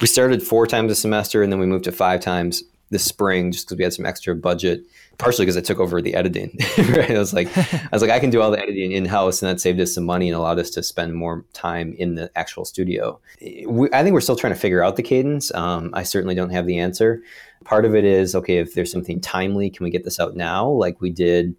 We 0.00 0.08
started 0.08 0.42
four 0.42 0.66
times 0.66 0.90
a 0.90 0.96
semester 0.96 1.40
and 1.40 1.52
then 1.52 1.60
we 1.60 1.66
moved 1.66 1.84
to 1.84 1.92
five 1.92 2.20
times 2.20 2.64
this 2.90 3.04
spring 3.04 3.52
just 3.52 3.68
because 3.68 3.78
we 3.78 3.84
had 3.84 3.92
some 3.92 4.06
extra 4.06 4.34
budget, 4.34 4.82
partially 5.20 5.44
because 5.44 5.56
I 5.56 5.60
took 5.60 5.78
over 5.78 6.00
the 6.02 6.14
editing. 6.14 6.56
right? 6.78 7.10
I 7.10 7.18
was 7.18 7.32
like, 7.32 7.56
I 7.56 7.88
was 7.92 8.02
like, 8.02 8.10
I 8.10 8.18
can 8.18 8.30
do 8.30 8.40
all 8.40 8.50
the 8.50 8.58
editing 8.58 8.92
in 8.92 9.04
house, 9.04 9.42
and 9.42 9.50
that 9.50 9.60
saved 9.60 9.78
us 9.80 9.94
some 9.94 10.04
money 10.04 10.28
and 10.28 10.36
allowed 10.36 10.58
us 10.58 10.70
to 10.70 10.82
spend 10.82 11.14
more 11.14 11.44
time 11.52 11.94
in 11.98 12.14
the 12.14 12.30
actual 12.36 12.64
studio. 12.64 13.20
We, 13.40 13.88
I 13.92 14.02
think 14.02 14.14
we're 14.14 14.20
still 14.22 14.36
trying 14.36 14.54
to 14.54 14.58
figure 14.58 14.82
out 14.82 14.96
the 14.96 15.02
cadence. 15.02 15.54
Um, 15.54 15.90
I 15.92 16.02
certainly 16.02 16.34
don't 16.34 16.50
have 16.50 16.66
the 16.66 16.78
answer. 16.78 17.22
Part 17.64 17.84
of 17.84 17.94
it 17.94 18.04
is 18.04 18.34
okay 18.34 18.58
if 18.58 18.74
there's 18.74 18.90
something 18.90 19.20
timely, 19.20 19.70
can 19.70 19.84
we 19.84 19.90
get 19.90 20.04
this 20.04 20.18
out 20.18 20.34
now, 20.34 20.68
like 20.68 21.00
we 21.00 21.10
did? 21.10 21.54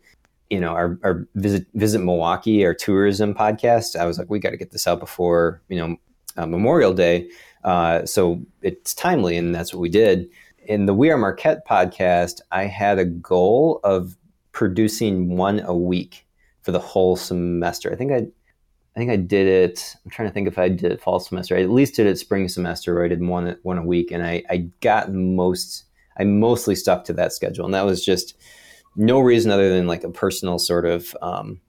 You 0.50 0.60
know, 0.60 0.74
our, 0.74 1.00
our 1.04 1.28
visit 1.36 1.66
visit 1.76 2.00
Milwaukee, 2.00 2.66
our 2.66 2.74
tourism 2.74 3.34
podcast. 3.34 3.96
I 3.96 4.06
was 4.06 4.18
like, 4.18 4.30
we 4.30 4.40
got 4.40 4.50
to 4.50 4.58
get 4.58 4.72
this 4.72 4.86
out 4.86 5.00
before 5.00 5.62
you 5.70 5.78
know 5.78 5.98
uh, 6.36 6.46
Memorial 6.46 6.94
Day, 6.94 7.30
uh, 7.64 8.06
so 8.06 8.42
it's 8.62 8.94
timely, 8.94 9.38
and 9.38 9.56
that's 9.56 9.74
what 9.74 9.80
we 9.80 9.90
did. 9.90 10.30
In 10.66 10.86
the 10.86 10.94
We 10.94 11.10
Are 11.10 11.18
Marquette 11.18 11.66
podcast, 11.68 12.42
I 12.52 12.66
had 12.66 13.00
a 13.00 13.06
goal 13.06 13.80
of 13.84 14.16
producing 14.52 15.36
one 15.36 15.60
a 15.62 15.76
week 15.76 16.28
for 16.62 16.72
the 16.72 16.80
whole 16.80 17.16
semester. 17.16 17.92
I 17.92 17.96
think 17.96 18.12
I 18.12 18.28
I 18.96 19.00
think 19.00 19.10
I 19.10 19.16
did 19.16 19.48
it. 19.48 19.96
I'm 20.04 20.12
trying 20.12 20.28
to 20.28 20.34
think 20.34 20.48
if 20.48 20.60
I 20.60 20.70
did 20.70 20.92
it 20.92 21.02
fall 21.02 21.20
semester. 21.20 21.56
I 21.56 21.64
at 21.64 21.72
least 21.72 21.96
did 21.96 22.08
it 22.08 22.20
spring 22.20 22.48
semester 22.48 22.94
where 22.94 23.06
I 23.06 23.08
did 23.08 23.26
one 23.26 23.58
one 23.64 23.80
a 23.80 23.86
week, 23.86 24.12
and 24.12 24.24
I 24.24 24.44
I 24.50 24.70
got 24.82 25.12
most 25.12 25.86
I 26.18 26.26
mostly 26.26 26.76
stuck 26.76 27.06
to 27.06 27.14
that 27.14 27.34
schedule, 27.34 27.66
and 27.66 27.74
that 27.74 27.86
was 27.86 28.06
just 28.06 28.38
no 28.96 29.20
reason 29.20 29.52
other 29.52 29.70
than 29.70 29.88
like 29.88 30.04
a 30.04 30.12
personal 30.12 30.60
sort 30.60 30.86
of 30.86 31.16
um, 31.22 31.60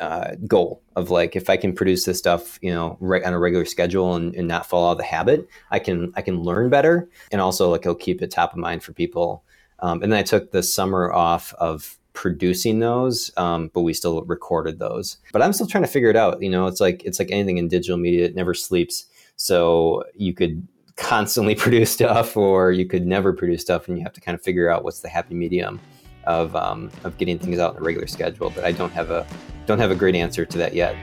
uh, 0.00 0.36
goal 0.46 0.82
of 0.96 1.10
like 1.10 1.36
if 1.36 1.50
I 1.50 1.56
can 1.56 1.72
produce 1.72 2.04
this 2.04 2.18
stuff, 2.18 2.58
you 2.62 2.72
know, 2.72 2.96
right 3.00 3.24
on 3.24 3.32
a 3.32 3.38
regular 3.38 3.64
schedule 3.64 4.14
and, 4.14 4.34
and 4.34 4.46
not 4.46 4.66
fall 4.66 4.88
out 4.88 4.92
of 4.92 4.98
the 4.98 5.04
habit, 5.04 5.48
I 5.70 5.78
can 5.78 6.12
I 6.16 6.22
can 6.22 6.42
learn 6.42 6.70
better, 6.70 7.08
and 7.32 7.40
also 7.40 7.70
like 7.70 7.86
I'll 7.86 7.94
keep 7.94 8.22
it 8.22 8.30
top 8.30 8.52
of 8.52 8.58
mind 8.58 8.82
for 8.82 8.92
people. 8.92 9.44
Um, 9.80 10.02
and 10.02 10.12
then 10.12 10.18
I 10.18 10.22
took 10.22 10.50
the 10.50 10.62
summer 10.62 11.12
off 11.12 11.54
of 11.54 11.98
producing 12.12 12.80
those, 12.80 13.30
um, 13.36 13.70
but 13.72 13.82
we 13.82 13.94
still 13.94 14.22
recorded 14.22 14.80
those. 14.80 15.18
But 15.32 15.42
I'm 15.42 15.52
still 15.52 15.68
trying 15.68 15.84
to 15.84 15.90
figure 15.90 16.10
it 16.10 16.16
out. 16.16 16.42
You 16.42 16.50
know, 16.50 16.66
it's 16.66 16.80
like 16.80 17.04
it's 17.04 17.18
like 17.18 17.30
anything 17.30 17.58
in 17.58 17.68
digital 17.68 17.96
media; 17.96 18.24
it 18.24 18.34
never 18.34 18.54
sleeps. 18.54 19.06
So 19.36 20.04
you 20.14 20.34
could 20.34 20.66
constantly 20.96 21.54
produce 21.64 21.90
stuff 21.90 22.36
or 22.36 22.72
you 22.72 22.86
could 22.86 23.06
never 23.06 23.32
produce 23.32 23.62
stuff 23.62 23.88
and 23.88 23.96
you 23.96 24.04
have 24.04 24.12
to 24.12 24.20
kind 24.20 24.34
of 24.34 24.42
figure 24.42 24.68
out 24.68 24.84
what's 24.84 25.00
the 25.00 25.08
happy 25.08 25.34
medium 25.34 25.80
of, 26.28 26.54
um, 26.54 26.90
of 27.04 27.16
getting 27.18 27.38
things 27.38 27.58
out 27.58 27.74
in 27.74 27.80
a 27.80 27.84
regular 27.84 28.06
schedule 28.06 28.50
but 28.50 28.64
i 28.64 28.70
don't 28.70 28.92
have 28.92 29.10
a 29.10 29.26
don't 29.66 29.78
have 29.78 29.90
a 29.90 29.96
great 29.96 30.14
answer 30.14 30.44
to 30.44 30.58
that 30.58 30.74
yet 30.74 30.94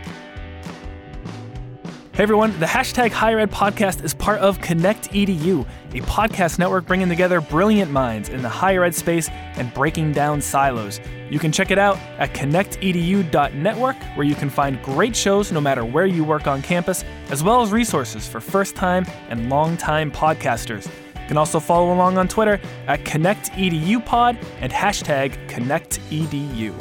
Hey 2.16 2.24
everyone, 2.24 2.58
the 2.62 2.66
hashtag 2.66 3.12
Higher 3.12 3.40
Ed 3.40 3.52
podcast 3.52 4.02
is 4.02 4.14
part 4.14 4.40
of 4.40 4.62
Connect 4.62 5.12
EDU, 5.12 5.68
a 5.90 6.00
podcast 6.00 6.58
network 6.58 6.88
bringing 6.88 7.10
together 7.10 7.42
brilliant 7.42 7.92
minds 7.92 8.30
in 8.30 8.42
the 8.42 8.48
higher 8.48 8.86
ed 8.86 8.96
space 8.96 9.28
and 9.30 9.74
breaking 9.74 10.14
down 10.14 10.40
silos. 10.40 11.02
You 11.30 11.40
can 11.40 11.52
check 11.52 11.72
it 11.72 11.78
out 11.78 11.98
at 12.18 12.34
connectedu.network, 12.34 13.98
where 14.16 14.26
you 14.26 14.34
can 14.34 14.50
find 14.50 14.82
great 14.82 15.14
shows 15.14 15.52
no 15.52 15.60
matter 15.60 15.84
where 15.84 16.06
you 16.06 16.24
work 16.24 16.48
on 16.48 16.62
campus, 16.62 17.04
as 17.32 17.44
well 17.44 17.62
as 17.62 17.74
resources 17.74 18.26
for 18.26 18.40
first 18.40 18.78
time 18.78 19.06
and 19.28 19.50
long 19.50 19.76
time 19.76 20.10
podcasters. 20.10 20.90
You 21.26 21.30
can 21.30 21.38
also 21.38 21.60
follow 21.60 21.92
along 21.92 22.20
on 22.20 22.28
Twitter 22.28 22.62
at 22.88 23.00
ConnectEDUPod 23.02 24.44
and 24.62 24.72
hashtag 24.72 25.50
ConnectEDU. 25.50 26.74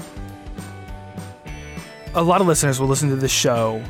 A 2.15 2.23
lot 2.23 2.43
of 2.43 2.47
listeners 2.47 2.79
will 2.79 2.87
listen 2.87 3.09
to 3.09 3.17
this 3.17 3.33
show 3.33 3.83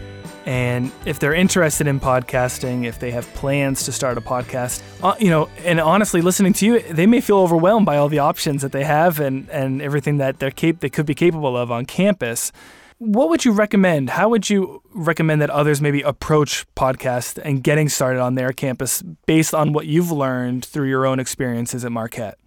and 0.47 0.93
if 1.07 1.19
they're 1.19 1.35
interested 1.35 1.87
in 1.87 2.01
podcasting, 2.01 2.85
if 2.85 2.99
they 2.99 3.11
have 3.13 3.27
plans 3.35 3.85
to 3.85 3.93
start 3.93 4.19
a 4.19 4.21
podcast, 4.21 4.83
uh, 5.03 5.15
you 5.19 5.31
know, 5.31 5.49
and 5.65 5.81
honestly, 5.81 6.21
listening 6.21 6.53
to 6.55 6.67
you, 6.67 6.81
they 6.81 7.07
may 7.07 7.21
feel 7.23 7.39
overwhelmed 7.39 7.87
by 7.87 7.97
all 7.97 8.11
the 8.11 8.19
options 8.19 8.61
that 8.61 8.73
they 8.73 8.85
have 8.85 9.21
and, 9.21 9.49
and 9.49 9.81
everything 9.81 10.19
that 10.19 10.39
they're 10.41 10.51
cap- 10.51 10.81
they 10.81 10.91
could 10.91 11.07
be 11.07 11.15
capable 11.15 11.57
of 11.57 11.71
on 11.71 11.87
campus. 11.87 12.53
What 12.99 13.29
would 13.29 13.45
you 13.45 13.53
recommend? 13.53 14.11
How 14.11 14.29
would 14.29 14.49
you 14.49 14.83
recommend 14.93 15.43
that 15.43 15.51
others 15.51 15.81
maybe 15.81 16.01
approach 16.03 16.65
podcast 16.75 17.39
and 17.45 17.63
getting 17.63 17.89
started 17.89 18.21
on 18.21 18.37
their 18.37 18.53
campus 18.53 19.03
based 19.27 19.53
on 19.55 19.73
what 19.73 19.87
you've 19.87 20.13
learned 20.13 20.65
through 20.65 20.89
your 20.89 21.05
own 21.05 21.19
experiences 21.19 21.85
at 21.85 21.93
Marquette? 21.93 22.39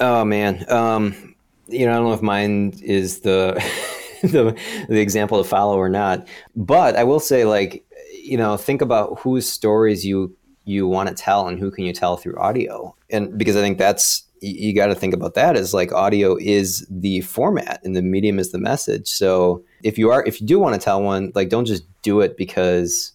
Oh 0.00 0.24
man, 0.24 0.70
um, 0.70 1.34
you 1.68 1.86
know, 1.86 1.92
I 1.92 1.94
don't 1.96 2.04
know 2.04 2.12
if 2.12 2.22
mine 2.22 2.74
is 2.82 3.20
the 3.20 3.54
the 4.22 4.56
the 4.88 5.00
example 5.00 5.42
to 5.42 5.48
follow 5.48 5.76
or 5.76 5.88
not. 5.88 6.26
But 6.54 6.96
I 6.96 7.04
will 7.04 7.20
say, 7.20 7.44
like, 7.44 7.84
you 8.12 8.36
know, 8.36 8.56
think 8.56 8.82
about 8.82 9.18
whose 9.20 9.48
stories 9.48 10.04
you 10.04 10.36
you 10.64 10.86
want 10.86 11.08
to 11.08 11.14
tell 11.14 11.46
and 11.48 11.58
who 11.58 11.70
can 11.70 11.84
you 11.84 11.92
tell 11.92 12.16
through 12.16 12.36
audio, 12.36 12.94
and 13.10 13.36
because 13.38 13.56
I 13.56 13.60
think 13.60 13.78
that's 13.78 14.24
you, 14.44 14.74
got 14.74 14.86
to 14.86 14.94
think 14.94 15.14
about 15.14 15.34
that 15.34 15.56
as 15.56 15.74
like 15.74 15.92
audio 15.92 16.36
is 16.36 16.86
the 16.90 17.20
format 17.22 17.80
and 17.84 17.96
the 17.96 18.02
medium 18.02 18.38
is 18.38 18.52
the 18.52 18.58
message. 18.58 19.08
So 19.08 19.64
if 19.82 19.98
you 19.98 20.10
are 20.10 20.24
if 20.24 20.40
you 20.40 20.46
do 20.46 20.58
want 20.58 20.74
to 20.74 20.80
tell 20.80 21.02
one, 21.02 21.32
like, 21.34 21.48
don't 21.48 21.64
just 21.64 21.84
do 22.02 22.20
it 22.20 22.36
because 22.36 23.12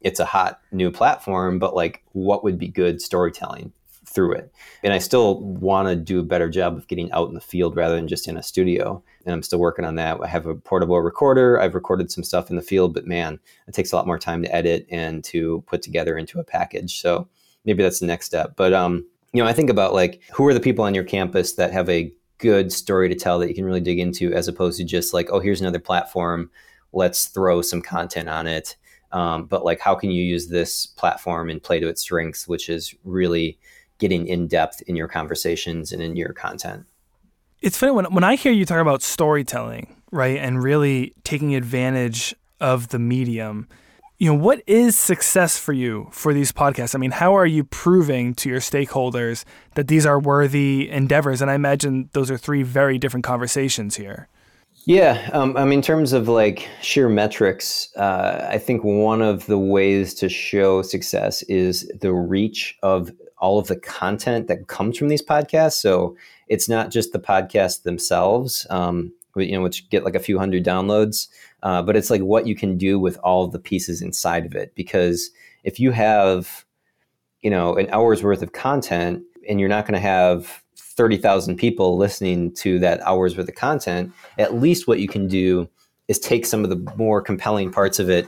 it's 0.00 0.20
a 0.20 0.24
hot 0.24 0.60
new 0.72 0.90
platform, 0.90 1.58
but 1.58 1.74
like, 1.74 2.02
what 2.12 2.42
would 2.42 2.58
be 2.58 2.68
good 2.68 3.00
storytelling 3.02 3.72
through 4.10 4.32
it. 4.32 4.52
And 4.82 4.92
I 4.92 4.98
still 4.98 5.40
want 5.40 5.88
to 5.88 5.96
do 5.96 6.18
a 6.18 6.24
better 6.24 6.48
job 6.48 6.76
of 6.76 6.88
getting 6.88 7.10
out 7.12 7.28
in 7.28 7.34
the 7.34 7.40
field 7.40 7.76
rather 7.76 7.94
than 7.94 8.08
just 8.08 8.26
in 8.26 8.36
a 8.36 8.42
studio. 8.42 9.02
And 9.24 9.32
I'm 9.32 9.42
still 9.42 9.60
working 9.60 9.84
on 9.84 9.94
that. 9.96 10.18
I 10.20 10.26
have 10.26 10.46
a 10.46 10.54
portable 10.54 11.00
recorder. 11.00 11.60
I've 11.60 11.74
recorded 11.74 12.10
some 12.10 12.24
stuff 12.24 12.50
in 12.50 12.56
the 12.56 12.62
field, 12.62 12.92
but 12.92 13.06
man, 13.06 13.38
it 13.68 13.74
takes 13.74 13.92
a 13.92 13.96
lot 13.96 14.06
more 14.06 14.18
time 14.18 14.42
to 14.42 14.54
edit 14.54 14.86
and 14.90 15.22
to 15.24 15.62
put 15.66 15.82
together 15.82 16.18
into 16.18 16.40
a 16.40 16.44
package. 16.44 17.00
So 17.00 17.28
maybe 17.64 17.82
that's 17.82 18.00
the 18.00 18.06
next 18.06 18.26
step. 18.26 18.54
But 18.56 18.72
um, 18.72 19.06
you 19.32 19.42
know, 19.42 19.48
I 19.48 19.52
think 19.52 19.70
about 19.70 19.94
like 19.94 20.22
who 20.32 20.46
are 20.46 20.54
the 20.54 20.60
people 20.60 20.84
on 20.84 20.94
your 20.94 21.04
campus 21.04 21.54
that 21.54 21.72
have 21.72 21.88
a 21.88 22.12
good 22.38 22.72
story 22.72 23.08
to 23.08 23.14
tell 23.14 23.38
that 23.38 23.48
you 23.48 23.54
can 23.54 23.64
really 23.64 23.80
dig 23.80 23.98
into 23.98 24.32
as 24.32 24.48
opposed 24.48 24.78
to 24.78 24.84
just 24.84 25.12
like, 25.12 25.28
oh, 25.30 25.40
here's 25.40 25.60
another 25.60 25.78
platform. 25.78 26.50
Let's 26.92 27.26
throw 27.26 27.62
some 27.62 27.82
content 27.82 28.28
on 28.28 28.46
it. 28.46 28.76
Um, 29.12 29.46
but 29.46 29.64
like, 29.64 29.80
how 29.80 29.94
can 29.94 30.10
you 30.10 30.22
use 30.22 30.48
this 30.48 30.86
platform 30.86 31.50
and 31.50 31.62
play 31.62 31.80
to 31.80 31.88
its 31.88 32.00
strengths, 32.00 32.48
which 32.48 32.68
is 32.68 32.94
really 33.04 33.58
getting 34.00 34.26
in 34.26 34.48
depth 34.48 34.82
in 34.88 34.96
your 34.96 35.06
conversations 35.06 35.92
and 35.92 36.02
in 36.02 36.16
your 36.16 36.32
content. 36.32 36.86
It's 37.60 37.76
funny 37.76 37.92
when 37.92 38.06
when 38.06 38.24
I 38.24 38.34
hear 38.34 38.50
you 38.50 38.64
talk 38.64 38.80
about 38.80 39.02
storytelling, 39.02 39.94
right, 40.10 40.38
and 40.38 40.60
really 40.60 41.14
taking 41.22 41.54
advantage 41.54 42.34
of 42.58 42.88
the 42.88 42.98
medium. 42.98 43.68
You 44.20 44.26
know, 44.26 44.34
what 44.34 44.62
is 44.66 44.98
success 44.98 45.58
for 45.58 45.72
you 45.72 46.08
for 46.12 46.34
these 46.34 46.52
podcasts? 46.52 46.94
I 46.94 46.98
mean, 46.98 47.10
how 47.10 47.34
are 47.34 47.46
you 47.46 47.64
proving 47.64 48.34
to 48.34 48.50
your 48.50 48.60
stakeholders 48.60 49.46
that 49.76 49.88
these 49.88 50.04
are 50.04 50.20
worthy 50.20 50.90
endeavors? 50.90 51.40
And 51.40 51.50
I 51.50 51.54
imagine 51.54 52.10
those 52.12 52.30
are 52.30 52.36
three 52.36 52.62
very 52.62 52.98
different 52.98 53.24
conversations 53.24 53.96
here. 53.96 54.28
Yeah, 54.84 55.30
um, 55.32 55.56
I 55.56 55.64
mean, 55.64 55.78
in 55.78 55.82
terms 55.82 56.12
of 56.12 56.28
like 56.28 56.68
sheer 56.82 57.08
metrics, 57.08 57.88
uh, 57.96 58.46
I 58.50 58.58
think 58.58 58.84
one 58.84 59.22
of 59.22 59.46
the 59.46 59.58
ways 59.58 60.12
to 60.16 60.28
show 60.28 60.82
success 60.82 61.40
is 61.44 61.90
the 62.02 62.12
reach 62.12 62.76
of 62.82 63.10
all 63.38 63.58
of 63.58 63.68
the 63.68 63.80
content 63.80 64.48
that 64.48 64.66
comes 64.66 64.98
from 64.98 65.08
these 65.08 65.24
podcasts. 65.24 65.80
So 65.80 66.14
it's 66.46 66.68
not 66.68 66.90
just 66.90 67.14
the 67.14 67.20
podcasts 67.20 67.84
themselves, 67.84 68.66
um, 68.68 69.14
you 69.36 69.52
know, 69.52 69.62
which 69.62 69.88
get 69.90 70.04
like 70.04 70.14
a 70.14 70.20
few 70.20 70.38
hundred 70.38 70.64
downloads, 70.64 71.28
uh, 71.62 71.82
but 71.82 71.96
it's 71.96 72.10
like 72.10 72.22
what 72.22 72.46
you 72.46 72.54
can 72.54 72.76
do 72.76 72.98
with 72.98 73.18
all 73.18 73.46
the 73.48 73.58
pieces 73.58 74.02
inside 74.02 74.46
of 74.46 74.54
it. 74.54 74.74
Because 74.74 75.30
if 75.64 75.78
you 75.78 75.90
have, 75.92 76.64
you 77.42 77.50
know, 77.50 77.74
an 77.74 77.88
hour's 77.90 78.22
worth 78.22 78.42
of 78.42 78.52
content 78.52 79.22
and 79.48 79.60
you're 79.60 79.68
not 79.68 79.86
going 79.86 79.94
to 79.94 80.00
have 80.00 80.62
30,000 80.76 81.56
people 81.56 81.96
listening 81.96 82.52
to 82.54 82.78
that 82.80 83.00
hour's 83.02 83.36
worth 83.36 83.48
of 83.48 83.54
content, 83.54 84.12
at 84.38 84.54
least 84.54 84.86
what 84.86 85.00
you 85.00 85.08
can 85.08 85.26
do 85.26 85.68
is 86.08 86.18
take 86.18 86.44
some 86.44 86.64
of 86.64 86.70
the 86.70 86.92
more 86.96 87.22
compelling 87.22 87.70
parts 87.70 87.98
of 87.98 88.10
it 88.10 88.26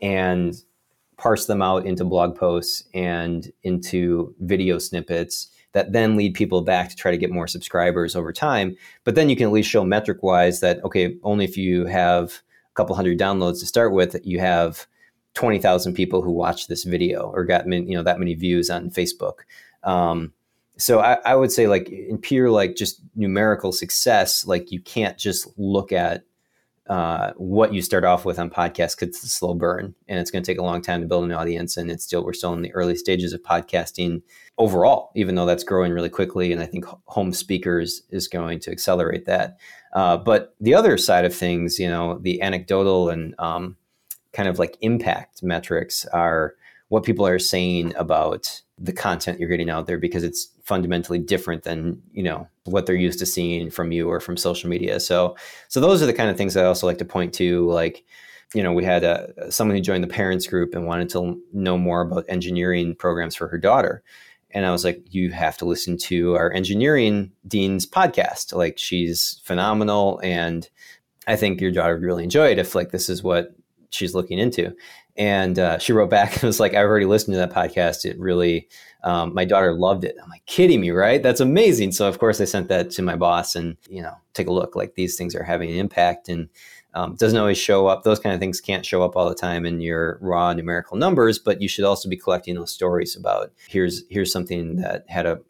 and 0.00 0.54
parse 1.16 1.46
them 1.46 1.62
out 1.62 1.86
into 1.86 2.04
blog 2.04 2.36
posts 2.36 2.84
and 2.94 3.52
into 3.62 4.34
video 4.40 4.78
snippets 4.78 5.48
that 5.72 5.92
then 5.92 6.16
lead 6.16 6.34
people 6.34 6.62
back 6.62 6.88
to 6.90 6.96
try 6.96 7.10
to 7.10 7.16
get 7.16 7.30
more 7.30 7.46
subscribers 7.46 8.14
over 8.14 8.32
time. 8.32 8.76
But 9.04 9.14
then 9.14 9.28
you 9.28 9.36
can 9.36 9.46
at 9.46 9.52
least 9.52 9.70
show 9.70 9.84
metric 9.84 10.22
wise 10.22 10.60
that, 10.60 10.82
okay, 10.84 11.16
only 11.22 11.44
if 11.44 11.56
you 11.56 11.86
have 11.86 12.40
a 12.70 12.74
couple 12.74 12.94
hundred 12.94 13.18
downloads 13.18 13.60
to 13.60 13.66
start 13.66 13.92
with, 13.92 14.16
you 14.24 14.38
have 14.38 14.86
20,000 15.34 15.94
people 15.94 16.22
who 16.22 16.30
watched 16.30 16.68
this 16.68 16.84
video 16.84 17.30
or 17.30 17.44
got 17.44 17.66
you 17.66 17.96
know 17.96 18.02
that 18.02 18.18
many 18.18 18.34
views 18.34 18.68
on 18.70 18.90
Facebook. 18.90 19.40
Um, 19.82 20.32
so 20.76 21.00
I, 21.00 21.18
I, 21.24 21.34
would 21.34 21.52
say 21.52 21.66
like 21.66 21.88
in 21.88 22.18
pure 22.18 22.50
like 22.50 22.76
just 22.76 23.00
numerical 23.14 23.72
success, 23.72 24.46
like 24.46 24.70
you 24.70 24.80
can't 24.80 25.18
just 25.18 25.48
look 25.58 25.92
at 25.92 26.24
uh, 26.88 27.32
what 27.36 27.72
you 27.72 27.80
start 27.80 28.04
off 28.04 28.24
with 28.24 28.38
on 28.38 28.50
podcasts 28.50 28.94
because 28.94 29.08
it's 29.08 29.22
a 29.22 29.28
slow 29.28 29.54
burn 29.54 29.94
and 30.08 30.18
it's 30.18 30.30
going 30.30 30.42
to 30.42 30.50
take 30.50 30.58
a 30.58 30.64
long 30.64 30.82
time 30.82 31.00
to 31.00 31.06
build 31.06 31.24
an 31.24 31.32
audience 31.32 31.76
and 31.76 31.90
it's 31.90 32.04
still 32.04 32.24
we're 32.24 32.32
still 32.32 32.52
in 32.52 32.62
the 32.62 32.74
early 32.74 32.96
stages 32.96 33.32
of 33.32 33.42
podcasting 33.42 34.22
overall 34.58 35.10
even 35.16 35.34
though 35.34 35.46
that's 35.46 35.64
growing 35.64 35.92
really 35.92 36.10
quickly 36.10 36.52
and 36.52 36.60
i 36.60 36.66
think 36.66 36.84
home 37.06 37.32
speakers 37.32 38.02
is 38.10 38.28
going 38.28 38.58
to 38.58 38.70
accelerate 38.70 39.24
that. 39.26 39.58
Uh, 39.94 40.16
but 40.16 40.54
the 40.60 40.74
other 40.74 40.96
side 40.96 41.24
of 41.24 41.34
things 41.34 41.78
you 41.78 41.88
know 41.88 42.18
the 42.18 42.40
anecdotal 42.42 43.10
and 43.10 43.34
um, 43.38 43.76
kind 44.32 44.48
of 44.48 44.58
like 44.58 44.76
impact 44.80 45.42
metrics 45.42 46.06
are 46.06 46.54
what 46.88 47.04
people 47.04 47.26
are 47.26 47.38
saying 47.38 47.94
about 47.96 48.60
the 48.78 48.92
content 48.92 49.38
you're 49.38 49.48
getting 49.48 49.70
out 49.70 49.86
there 49.86 49.98
because 49.98 50.24
it's 50.24 50.48
fundamentally 50.64 51.18
different 51.18 51.62
than 51.62 52.02
you 52.12 52.22
know 52.22 52.46
what 52.64 52.86
they're 52.86 52.94
used 52.94 53.18
to 53.18 53.26
seeing 53.26 53.70
from 53.70 53.92
you 53.92 54.08
or 54.08 54.20
from 54.20 54.36
social 54.36 54.68
media. 54.68 55.00
So 55.00 55.36
so 55.68 55.80
those 55.80 56.02
are 56.02 56.06
the 56.06 56.12
kind 56.12 56.30
of 56.30 56.36
things 56.36 56.56
i 56.56 56.64
also 56.64 56.86
like 56.86 56.98
to 56.98 57.04
point 57.04 57.32
to 57.34 57.66
like 57.70 58.04
you 58.54 58.62
know 58.62 58.72
we 58.72 58.84
had 58.84 59.04
a, 59.04 59.32
uh, 59.40 59.50
someone 59.50 59.76
who 59.76 59.82
joined 59.82 60.04
the 60.04 60.08
parents 60.08 60.46
group 60.46 60.74
and 60.74 60.86
wanted 60.86 61.08
to 61.10 61.40
know 61.52 61.78
more 61.78 62.02
about 62.02 62.24
engineering 62.28 62.94
programs 62.94 63.34
for 63.34 63.48
her 63.48 63.58
daughter 63.58 64.02
and 64.52 64.66
i 64.66 64.70
was 64.70 64.84
like 64.84 65.02
you 65.10 65.30
have 65.30 65.56
to 65.56 65.64
listen 65.64 65.96
to 65.96 66.34
our 66.36 66.52
engineering 66.52 67.30
dean's 67.46 67.86
podcast 67.86 68.54
like 68.54 68.78
she's 68.78 69.40
phenomenal 69.44 70.20
and 70.22 70.68
i 71.26 71.36
think 71.36 71.60
your 71.60 71.72
daughter 71.72 71.94
would 71.94 72.04
really 72.04 72.24
enjoy 72.24 72.48
it 72.48 72.58
if 72.58 72.74
like 72.74 72.90
this 72.90 73.08
is 73.08 73.22
what 73.22 73.54
she's 73.90 74.14
looking 74.14 74.38
into 74.38 74.74
and 75.16 75.58
uh, 75.58 75.78
she 75.78 75.92
wrote 75.92 76.10
back 76.10 76.34
and 76.34 76.44
was 76.44 76.60
like, 76.60 76.74
I've 76.74 76.86
already 76.86 77.06
listened 77.06 77.34
to 77.34 77.38
that 77.38 77.52
podcast. 77.52 78.04
It 78.04 78.18
really, 78.18 78.68
um, 79.04 79.34
my 79.34 79.44
daughter 79.44 79.74
loved 79.74 80.04
it. 80.04 80.16
I'm 80.22 80.30
like, 80.30 80.46
kidding 80.46 80.80
me, 80.80 80.90
right? 80.90 81.22
That's 81.22 81.40
amazing. 81.40 81.92
So, 81.92 82.08
of 82.08 82.18
course, 82.18 82.40
I 82.40 82.44
sent 82.44 82.68
that 82.68 82.90
to 82.92 83.02
my 83.02 83.16
boss 83.16 83.54
and, 83.54 83.76
you 83.88 84.02
know, 84.02 84.14
take 84.34 84.46
a 84.46 84.52
look. 84.52 84.74
Like 84.74 84.94
these 84.94 85.16
things 85.16 85.34
are 85.34 85.42
having 85.42 85.70
an 85.70 85.76
impact 85.76 86.28
and 86.28 86.48
um, 86.94 87.14
doesn't 87.16 87.38
always 87.38 87.58
show 87.58 87.86
up. 87.86 88.02
Those 88.02 88.20
kind 88.20 88.34
of 88.34 88.40
things 88.40 88.60
can't 88.60 88.84
show 88.84 89.02
up 89.02 89.16
all 89.16 89.28
the 89.28 89.34
time 89.34 89.64
in 89.64 89.80
your 89.80 90.18
raw 90.20 90.52
numerical 90.52 90.96
numbers, 90.96 91.38
but 91.38 91.62
you 91.62 91.68
should 91.68 91.84
also 91.84 92.08
be 92.08 92.16
collecting 92.16 92.54
those 92.54 92.72
stories 92.72 93.16
about 93.16 93.52
here's 93.68 94.04
here's 94.10 94.32
something 94.32 94.76
that 94.76 95.04
had 95.08 95.26
a 95.26 95.40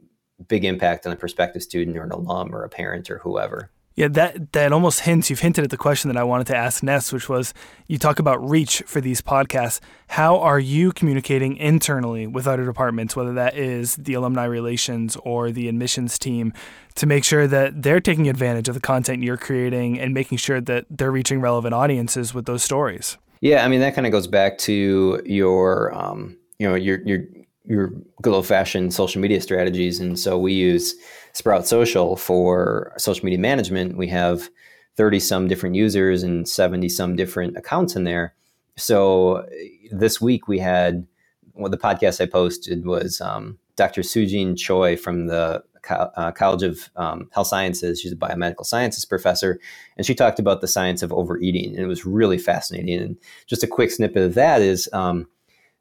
big 0.48 0.64
impact 0.64 1.06
on 1.06 1.12
a 1.12 1.16
prospective 1.16 1.62
student 1.62 1.96
or 1.96 2.04
an 2.04 2.12
alum 2.12 2.54
or 2.54 2.64
a 2.64 2.68
parent 2.68 3.10
or 3.10 3.18
whoever. 3.18 3.70
Yeah, 3.94 4.08
that 4.08 4.52
that 4.52 4.72
almost 4.72 5.00
hints. 5.00 5.28
You've 5.28 5.40
hinted 5.40 5.64
at 5.64 5.70
the 5.70 5.76
question 5.76 6.08
that 6.08 6.16
I 6.16 6.24
wanted 6.24 6.46
to 6.48 6.56
ask 6.56 6.82
Ness, 6.82 7.12
which 7.12 7.28
was 7.28 7.52
you 7.86 7.98
talk 7.98 8.18
about 8.18 8.48
reach 8.48 8.82
for 8.86 9.00
these 9.00 9.20
podcasts. 9.20 9.80
How 10.08 10.38
are 10.38 10.58
you 10.58 10.92
communicating 10.92 11.56
internally 11.56 12.26
with 12.26 12.46
other 12.46 12.64
departments, 12.64 13.14
whether 13.14 13.34
that 13.34 13.56
is 13.56 13.96
the 13.96 14.14
alumni 14.14 14.44
relations 14.44 15.16
or 15.24 15.50
the 15.50 15.68
admissions 15.68 16.18
team, 16.18 16.54
to 16.94 17.06
make 17.06 17.24
sure 17.24 17.46
that 17.46 17.82
they're 17.82 18.00
taking 18.00 18.28
advantage 18.28 18.68
of 18.68 18.74
the 18.74 18.80
content 18.80 19.22
you're 19.22 19.36
creating 19.36 20.00
and 20.00 20.14
making 20.14 20.38
sure 20.38 20.60
that 20.60 20.86
they're 20.88 21.12
reaching 21.12 21.40
relevant 21.40 21.74
audiences 21.74 22.32
with 22.32 22.46
those 22.46 22.62
stories? 22.62 23.18
Yeah, 23.42 23.64
I 23.64 23.68
mean 23.68 23.80
that 23.80 23.94
kind 23.94 24.06
of 24.06 24.12
goes 24.12 24.26
back 24.26 24.56
to 24.58 25.20
your, 25.26 25.92
um, 25.94 26.38
you 26.58 26.68
know, 26.68 26.76
your 26.76 27.00
your 27.02 27.24
your 27.64 27.92
good 28.20 28.34
old 28.34 28.46
fashioned 28.46 28.92
social 28.92 29.20
media 29.20 29.40
strategies, 29.40 30.00
and 30.00 30.18
so 30.18 30.38
we 30.38 30.52
use 30.52 30.94
Sprout 31.32 31.66
Social 31.66 32.16
for 32.16 32.92
social 32.98 33.24
media 33.24 33.38
management, 33.38 33.96
we 33.96 34.08
have 34.08 34.48
30 34.96 35.20
some 35.20 35.48
different 35.48 35.74
users 35.74 36.22
and 36.22 36.48
70 36.48 36.88
some 36.88 37.16
different 37.16 37.56
accounts 37.56 37.96
in 37.96 38.04
there. 38.04 38.34
So 38.76 39.46
this 39.90 40.20
week 40.20 40.48
we 40.48 40.58
had 40.58 41.06
well, 41.54 41.70
the 41.70 41.78
podcast 41.78 42.20
I 42.20 42.26
posted 42.26 42.86
was 42.86 43.20
um, 43.20 43.58
Dr. 43.76 44.02
Sujin 44.02 44.56
Choi 44.56 44.96
from 44.96 45.26
the 45.26 45.62
uh, 45.88 46.30
College 46.32 46.62
of 46.62 46.90
um, 46.96 47.28
Health 47.32 47.48
Sciences. 47.48 48.00
She's 48.00 48.12
a 48.12 48.16
biomedical 48.16 48.64
sciences 48.64 49.04
professor, 49.04 49.58
and 49.96 50.06
she 50.06 50.14
talked 50.14 50.38
about 50.38 50.60
the 50.60 50.68
science 50.68 51.02
of 51.02 51.12
overeating, 51.12 51.74
and 51.74 51.80
it 51.80 51.88
was 51.88 52.06
really 52.06 52.38
fascinating. 52.38 52.98
And 52.98 53.16
just 53.46 53.62
a 53.62 53.66
quick 53.66 53.90
snippet 53.90 54.22
of 54.22 54.34
that 54.34 54.62
is 54.62 54.88
um, 54.92 55.26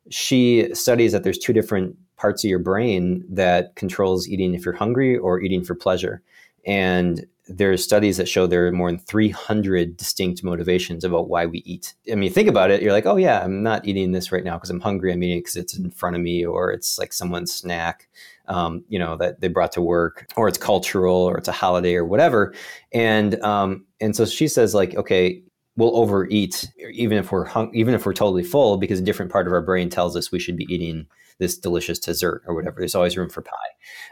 she 0.09 0.73
studies 0.73 1.11
that 1.11 1.23
there's 1.23 1.37
two 1.37 1.53
different 1.53 1.95
parts 2.17 2.43
of 2.43 2.49
your 2.49 2.59
brain 2.59 3.23
that 3.29 3.75
controls 3.75 4.27
eating 4.27 4.53
if 4.53 4.65
you're 4.65 4.73
hungry 4.73 5.17
or 5.17 5.41
eating 5.41 5.63
for 5.63 5.75
pleasure, 5.75 6.21
and 6.65 7.25
there's 7.47 7.83
studies 7.83 8.17
that 8.17 8.29
show 8.29 8.47
there 8.47 8.67
are 8.67 8.71
more 8.71 8.89
than 8.89 8.99
300 8.99 9.97
distinct 9.97 10.43
motivations 10.43 11.03
about 11.03 11.27
why 11.27 11.45
we 11.45 11.59
eat. 11.59 11.95
I 12.11 12.15
mean, 12.15 12.31
think 12.31 12.47
about 12.47 12.71
it. 12.71 12.81
You're 12.81 12.93
like, 12.93 13.05
oh 13.05 13.17
yeah, 13.17 13.43
I'm 13.43 13.63
not 13.63 13.85
eating 13.85 14.11
this 14.11 14.31
right 14.31 14.43
now 14.43 14.55
because 14.55 14.69
I'm 14.69 14.79
hungry. 14.79 15.11
I'm 15.11 15.23
eating 15.23 15.39
because 15.39 15.55
it's 15.55 15.77
in 15.77 15.91
front 15.91 16.15
of 16.15 16.21
me, 16.21 16.45
or 16.45 16.71
it's 16.71 16.97
like 16.97 17.13
someone's 17.13 17.51
snack, 17.51 18.07
um, 18.47 18.83
you 18.89 18.99
know, 18.99 19.17
that 19.17 19.41
they 19.41 19.47
brought 19.47 19.71
to 19.73 19.81
work, 19.81 20.27
or 20.35 20.47
it's 20.47 20.57
cultural, 20.57 21.15
or 21.15 21.37
it's 21.37 21.47
a 21.47 21.53
holiday, 21.53 21.95
or 21.95 22.05
whatever. 22.05 22.53
And 22.91 23.41
um, 23.43 23.85
and 23.99 24.15
so 24.15 24.25
she 24.25 24.47
says, 24.47 24.73
like, 24.73 24.95
okay, 24.95 25.41
we'll 25.77 25.95
overeat 25.97 26.69
even 26.91 27.17
if 27.17 27.31
we're 27.31 27.45
hung- 27.45 27.73
even 27.73 27.93
if 27.93 28.05
we're 28.05 28.13
totally 28.13 28.43
full 28.43 28.77
because 28.77 28.99
a 28.99 29.03
different 29.03 29.31
part 29.31 29.47
of 29.47 29.53
our 29.53 29.61
brain 29.61 29.89
tells 29.89 30.15
us 30.15 30.31
we 30.31 30.39
should 30.39 30.57
be 30.57 30.67
eating 30.69 31.07
this 31.41 31.57
delicious 31.57 31.99
dessert 31.99 32.43
or 32.45 32.53
whatever. 32.53 32.79
There's 32.79 32.95
always 32.95 33.17
room 33.17 33.29
for 33.29 33.41
pie. 33.41 33.51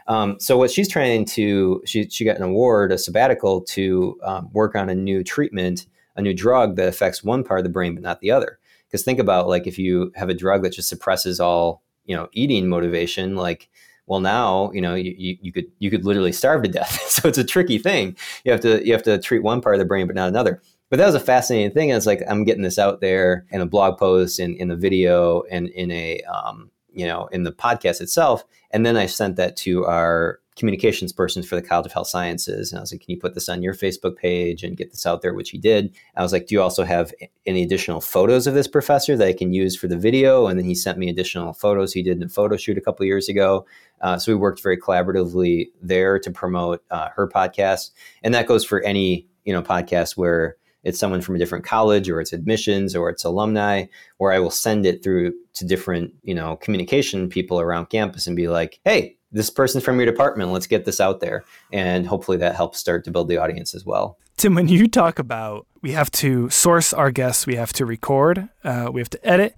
Um, 0.08 0.38
so 0.40 0.58
what 0.58 0.70
she's 0.70 0.88
trying 0.88 1.24
to, 1.26 1.80
she, 1.86 2.08
she 2.08 2.24
got 2.24 2.36
an 2.36 2.42
award, 2.42 2.92
a 2.92 2.98
sabbatical 2.98 3.60
to 3.62 4.18
um, 4.24 4.50
work 4.52 4.74
on 4.74 4.90
a 4.90 4.94
new 4.94 5.22
treatment, 5.22 5.86
a 6.16 6.22
new 6.22 6.34
drug 6.34 6.74
that 6.76 6.88
affects 6.88 7.22
one 7.22 7.44
part 7.44 7.60
of 7.60 7.64
the 7.64 7.70
brain 7.70 7.94
but 7.94 8.02
not 8.02 8.20
the 8.20 8.32
other. 8.32 8.58
Because 8.86 9.04
think 9.04 9.20
about 9.20 9.46
like 9.46 9.68
if 9.68 9.78
you 9.78 10.10
have 10.16 10.28
a 10.28 10.34
drug 10.34 10.64
that 10.64 10.72
just 10.72 10.88
suppresses 10.88 11.38
all 11.38 11.82
you 12.04 12.16
know 12.16 12.28
eating 12.32 12.68
motivation, 12.68 13.36
like 13.36 13.70
well 14.06 14.18
now 14.18 14.72
you 14.72 14.80
know 14.80 14.96
you, 14.96 15.14
you, 15.16 15.38
you 15.40 15.52
could 15.52 15.66
you 15.78 15.90
could 15.90 16.04
literally 16.04 16.32
starve 16.32 16.64
to 16.64 16.68
death. 16.68 17.00
so 17.08 17.28
it's 17.28 17.38
a 17.38 17.44
tricky 17.44 17.78
thing. 17.78 18.16
You 18.44 18.50
have 18.50 18.60
to 18.62 18.84
you 18.84 18.92
have 18.92 19.04
to 19.04 19.18
treat 19.18 19.44
one 19.44 19.60
part 19.60 19.76
of 19.76 19.78
the 19.78 19.84
brain 19.84 20.08
but 20.08 20.16
not 20.16 20.28
another 20.28 20.60
but 20.90 20.98
that 20.98 21.06
was 21.06 21.14
a 21.14 21.20
fascinating 21.20 21.70
thing. 21.70 21.90
And 21.90 21.96
it's 21.96 22.06
like 22.06 22.22
I'm 22.28 22.44
getting 22.44 22.62
this 22.62 22.78
out 22.78 23.00
there 23.00 23.46
in 23.50 23.60
a 23.60 23.66
blog 23.66 23.98
post, 23.98 24.38
and 24.38 24.54
in, 24.56 24.62
in 24.62 24.70
a 24.70 24.76
video, 24.76 25.42
and 25.50 25.68
in 25.68 25.90
a 25.90 26.20
um, 26.22 26.70
you 26.92 27.06
know, 27.06 27.26
in 27.28 27.44
the 27.44 27.52
podcast 27.52 28.00
itself. 28.00 28.44
And 28.70 28.84
then 28.84 28.96
I 28.96 29.06
sent 29.06 29.36
that 29.36 29.56
to 29.58 29.86
our 29.86 30.40
communications 30.56 31.12
person 31.12 31.42
for 31.42 31.56
the 31.56 31.62
College 31.62 31.86
of 31.86 31.92
Health 31.92 32.08
Sciences. 32.08 32.70
And 32.70 32.78
I 32.78 32.82
was 32.82 32.92
like, 32.92 33.00
can 33.00 33.10
you 33.10 33.18
put 33.18 33.34
this 33.34 33.48
on 33.48 33.62
your 33.62 33.72
Facebook 33.72 34.16
page 34.16 34.62
and 34.62 34.76
get 34.76 34.90
this 34.90 35.06
out 35.06 35.22
there, 35.22 35.32
which 35.32 35.50
he 35.50 35.58
did. 35.58 35.94
I 36.16 36.22
was 36.22 36.32
like, 36.32 36.48
do 36.48 36.54
you 36.54 36.60
also 36.60 36.84
have 36.84 37.14
any 37.46 37.62
additional 37.62 38.00
photos 38.00 38.46
of 38.46 38.54
this 38.54 38.68
professor 38.68 39.16
that 39.16 39.26
I 39.26 39.32
can 39.32 39.54
use 39.54 39.74
for 39.74 39.88
the 39.88 39.96
video? 39.96 40.46
And 40.46 40.58
then 40.58 40.66
he 40.66 40.74
sent 40.74 40.98
me 40.98 41.08
additional 41.08 41.54
photos 41.54 41.92
he 41.92 42.02
did 42.02 42.18
in 42.18 42.22
a 42.24 42.28
photo 42.28 42.56
shoot 42.56 42.76
a 42.76 42.82
couple 42.82 43.06
years 43.06 43.28
ago. 43.28 43.64
Uh, 44.02 44.18
so 44.18 44.32
we 44.32 44.36
worked 44.36 44.62
very 44.62 44.78
collaboratively 44.78 45.68
there 45.80 46.18
to 46.18 46.30
promote 46.30 46.82
uh, 46.90 47.08
her 47.16 47.26
podcast. 47.26 47.90
And 48.22 48.34
that 48.34 48.46
goes 48.46 48.64
for 48.64 48.82
any, 48.82 49.26
you 49.44 49.54
know, 49.54 49.62
podcast 49.62 50.16
where 50.16 50.56
it's 50.84 50.98
someone 50.98 51.20
from 51.20 51.36
a 51.36 51.38
different 51.38 51.64
college 51.64 52.08
or 52.08 52.20
it's 52.20 52.32
admissions 52.32 52.96
or 52.96 53.08
it's 53.08 53.24
alumni 53.24 53.84
where 54.18 54.32
i 54.32 54.38
will 54.38 54.50
send 54.50 54.86
it 54.86 55.02
through 55.02 55.32
to 55.54 55.64
different 55.64 56.12
you 56.22 56.34
know 56.34 56.56
communication 56.56 57.28
people 57.28 57.60
around 57.60 57.86
campus 57.86 58.26
and 58.26 58.36
be 58.36 58.48
like 58.48 58.80
hey 58.84 59.16
this 59.32 59.50
person's 59.50 59.84
from 59.84 59.96
your 59.96 60.06
department. 60.06 60.50
Let's 60.50 60.66
get 60.66 60.84
this 60.84 61.00
out 61.00 61.20
there. 61.20 61.44
And 61.72 62.06
hopefully 62.06 62.38
that 62.38 62.56
helps 62.56 62.78
start 62.78 63.04
to 63.04 63.10
build 63.10 63.28
the 63.28 63.38
audience 63.38 63.74
as 63.74 63.84
well. 63.84 64.18
Tim 64.36 64.54
when 64.54 64.68
you 64.68 64.88
talk 64.88 65.18
about 65.18 65.66
we 65.82 65.92
have 65.92 66.10
to 66.12 66.48
source 66.48 66.94
our 66.94 67.10
guests 67.10 67.46
we 67.46 67.56
have 67.56 67.74
to 67.74 67.84
record 67.84 68.48
uh, 68.64 68.88
we 68.90 69.00
have 69.00 69.10
to 69.10 69.26
edit 69.28 69.54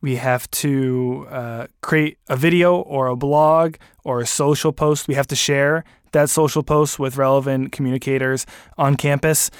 we 0.00 0.16
have 0.16 0.48
to 0.52 1.26
uh, 1.30 1.66
create 1.80 2.16
a 2.28 2.36
video 2.36 2.76
or 2.76 3.08
a 3.08 3.16
blog 3.16 3.74
or 4.04 4.20
a 4.20 4.26
social 4.26 4.72
post 4.72 5.08
we 5.08 5.14
have 5.14 5.26
to 5.26 5.34
share 5.34 5.82
that 6.12 6.30
social 6.30 6.62
post 6.62 7.00
with 7.00 7.16
relevant 7.16 7.72
communicators 7.72 8.46
on 8.78 8.96
campus 8.96 9.50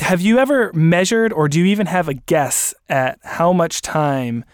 have 0.00 0.20
you 0.20 0.38
ever 0.38 0.72
measured 0.72 1.32
or 1.32 1.48
do 1.48 1.58
you 1.60 1.66
even 1.66 1.86
have 1.86 2.08
a 2.08 2.14
guess 2.14 2.74
at 2.88 3.18
how 3.22 3.52
much 3.52 3.82
time 3.82 4.44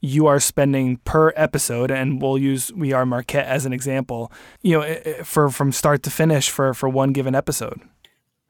you 0.00 0.26
are 0.26 0.40
spending 0.40 0.96
per 0.98 1.32
episode? 1.36 1.90
And 1.90 2.20
we'll 2.20 2.38
use 2.38 2.72
we 2.72 2.92
are 2.92 3.04
marquette 3.06 3.46
as 3.46 3.66
an 3.66 3.72
example 3.72 4.32
you 4.62 4.78
know 4.78 4.96
for 5.24 5.50
from 5.50 5.72
start 5.72 6.02
to 6.04 6.10
finish 6.10 6.50
for 6.50 6.74
for 6.74 6.88
one 6.88 7.12
given 7.12 7.34
episode. 7.34 7.80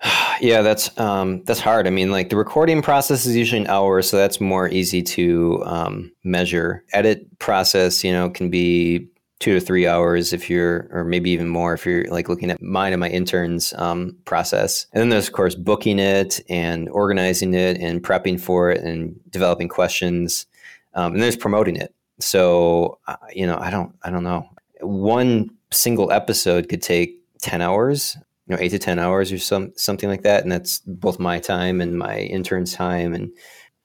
Yeah 0.41 0.63
that's 0.63 0.99
um 0.99 1.45
that's 1.45 1.61
hard. 1.61 1.87
I 1.87 1.91
mean 1.91 2.11
like 2.11 2.31
the 2.31 2.37
recording 2.37 2.81
process 2.81 3.27
is 3.27 3.37
usually 3.37 3.61
an 3.61 3.67
hour 3.67 4.01
so 4.01 4.17
that's 4.17 4.41
more 4.41 4.69
easy 4.69 5.03
to 5.03 5.63
um, 5.67 6.13
measure. 6.25 6.83
Edit 6.95 7.39
process 7.39 8.03
you 8.03 8.11
know 8.11 8.31
can 8.31 8.49
be 8.49 9.07
two 9.41 9.55
to 9.55 9.61
three 9.61 9.87
hours 9.87 10.33
if 10.33 10.49
you're, 10.49 10.87
or 10.93 11.03
maybe 11.03 11.31
even 11.31 11.49
more 11.49 11.73
if 11.73 11.85
you're 11.85 12.05
like 12.05 12.29
looking 12.29 12.51
at 12.51 12.63
mine 12.63 12.93
and 12.93 13.01
my 13.01 13.09
interns 13.09 13.73
um, 13.79 14.17
process. 14.27 14.87
And 14.93 15.01
then 15.01 15.09
there's 15.09 15.29
of 15.29 15.33
course 15.33 15.55
booking 15.55 15.99
it 15.99 16.41
and 16.49 16.89
organizing 16.91 17.55
it 17.55 17.79
and 17.79 18.03
prepping 18.03 18.39
for 18.39 18.71
it 18.71 18.83
and 18.83 19.19
developing 19.31 19.69
questions. 19.69 20.47
Um, 20.95 21.15
and 21.15 21.23
there's 21.23 21.37
promoting 21.37 21.77
it. 21.77 21.95
So 22.19 22.99
uh, 23.09 23.17
you 23.33 23.47
know, 23.47 23.59
I 23.59 23.71
don't, 23.71 23.95
I 24.03 24.11
don't 24.11 24.25
know. 24.25 24.49
One 24.81 25.51
single 25.71 26.13
episode 26.13 26.69
could 26.69 26.83
take 26.83 27.17
ten 27.41 27.63
hours, 27.63 28.17
you 28.47 28.55
know, 28.55 28.61
eight 28.61 28.71
to 28.71 28.79
ten 28.79 28.99
hours 28.99 29.33
or 29.33 29.39
some 29.39 29.73
something 29.77 30.09
like 30.09 30.23
that, 30.23 30.43
and 30.43 30.53
that's 30.53 30.81
both 30.81 31.19
my 31.19 31.39
time 31.39 31.81
and 31.81 31.99
my 31.99 32.19
intern's 32.19 32.75
time, 32.75 33.15
and 33.15 33.33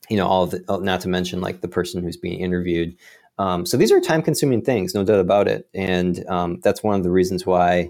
you 0.10 0.18
know, 0.18 0.28
all 0.28 0.48
the, 0.48 0.64
not 0.82 1.02
to 1.02 1.10
mention 1.10 1.42
like 1.42 1.62
the 1.62 1.68
person 1.68 2.04
who's 2.04 2.18
being 2.18 2.40
interviewed. 2.40 2.96
Um, 3.38 3.66
so 3.66 3.78
these 3.78 3.92
are 3.92 4.00
time 4.00 4.22
consuming 4.22 4.62
things, 4.62 4.94
no 4.94 5.04
doubt 5.04 5.20
about 5.20 5.48
it. 5.48 5.68
And 5.74 6.26
um, 6.28 6.60
that's 6.64 6.84
one 6.84 6.96
of 6.96 7.04
the 7.04 7.12
reasons 7.12 7.46
why 7.46 7.90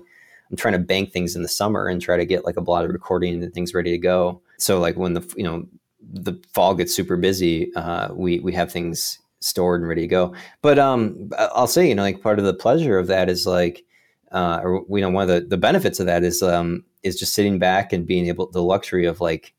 I'm 0.50 0.58
trying 0.58 0.74
to 0.74 0.80
bank 0.80 1.12
things 1.12 1.36
in 1.36 1.42
the 1.42 1.48
summer 1.48 1.88
and 1.88 2.02
try 2.02 2.18
to 2.18 2.26
get 2.26 2.46
like 2.46 2.58
a 2.58 2.62
lot 2.62 2.86
of 2.86 2.92
recording 2.92 3.44
and 3.44 3.54
things 3.54 3.74
ready 3.74 3.92
to 3.92 3.98
go. 3.98 4.42
So 4.58 4.80
like 4.80 4.98
when 4.98 5.14
the, 5.14 5.34
you 5.38 5.44
know, 5.44 5.68
the 6.02 6.34
fall 6.54 6.76
gets 6.76 6.96
super 6.96 7.18
busy, 7.18 7.74
uh, 7.76 8.14
we, 8.14 8.40
we 8.40 8.54
have 8.54 8.72
things 8.72 9.20
stored 9.40 9.82
and 9.82 9.90
ready 9.90 10.02
to 10.02 10.08
go. 10.08 10.34
But 10.62 10.80
um, 10.80 11.30
I'll 11.38 11.68
say, 11.68 11.88
you 11.88 11.96
know, 11.96 12.04
like 12.04 12.22
part 12.22 12.40
of 12.40 12.46
the 12.46 12.54
pleasure 12.54 12.98
of 12.98 13.08
that 13.08 13.30
is 13.30 13.46
like, 13.46 13.84
uh, 14.32 14.60
or 14.64 14.86
you 14.90 15.02
know, 15.02 15.10
one 15.10 15.30
of 15.30 15.30
the, 15.30 15.48
the 15.48 15.58
benefits 15.58 16.00
of 16.00 16.08
that 16.08 16.24
is 16.24 16.42
um, 16.42 16.84
is 17.04 17.18
just 17.18 17.34
sitting 17.34 17.60
back 17.60 17.94
and 17.94 18.06
being 18.06 18.28
able 18.28 18.50
the 18.50 18.64
luxury 18.64 19.06
of 19.06 19.22
like 19.22 19.54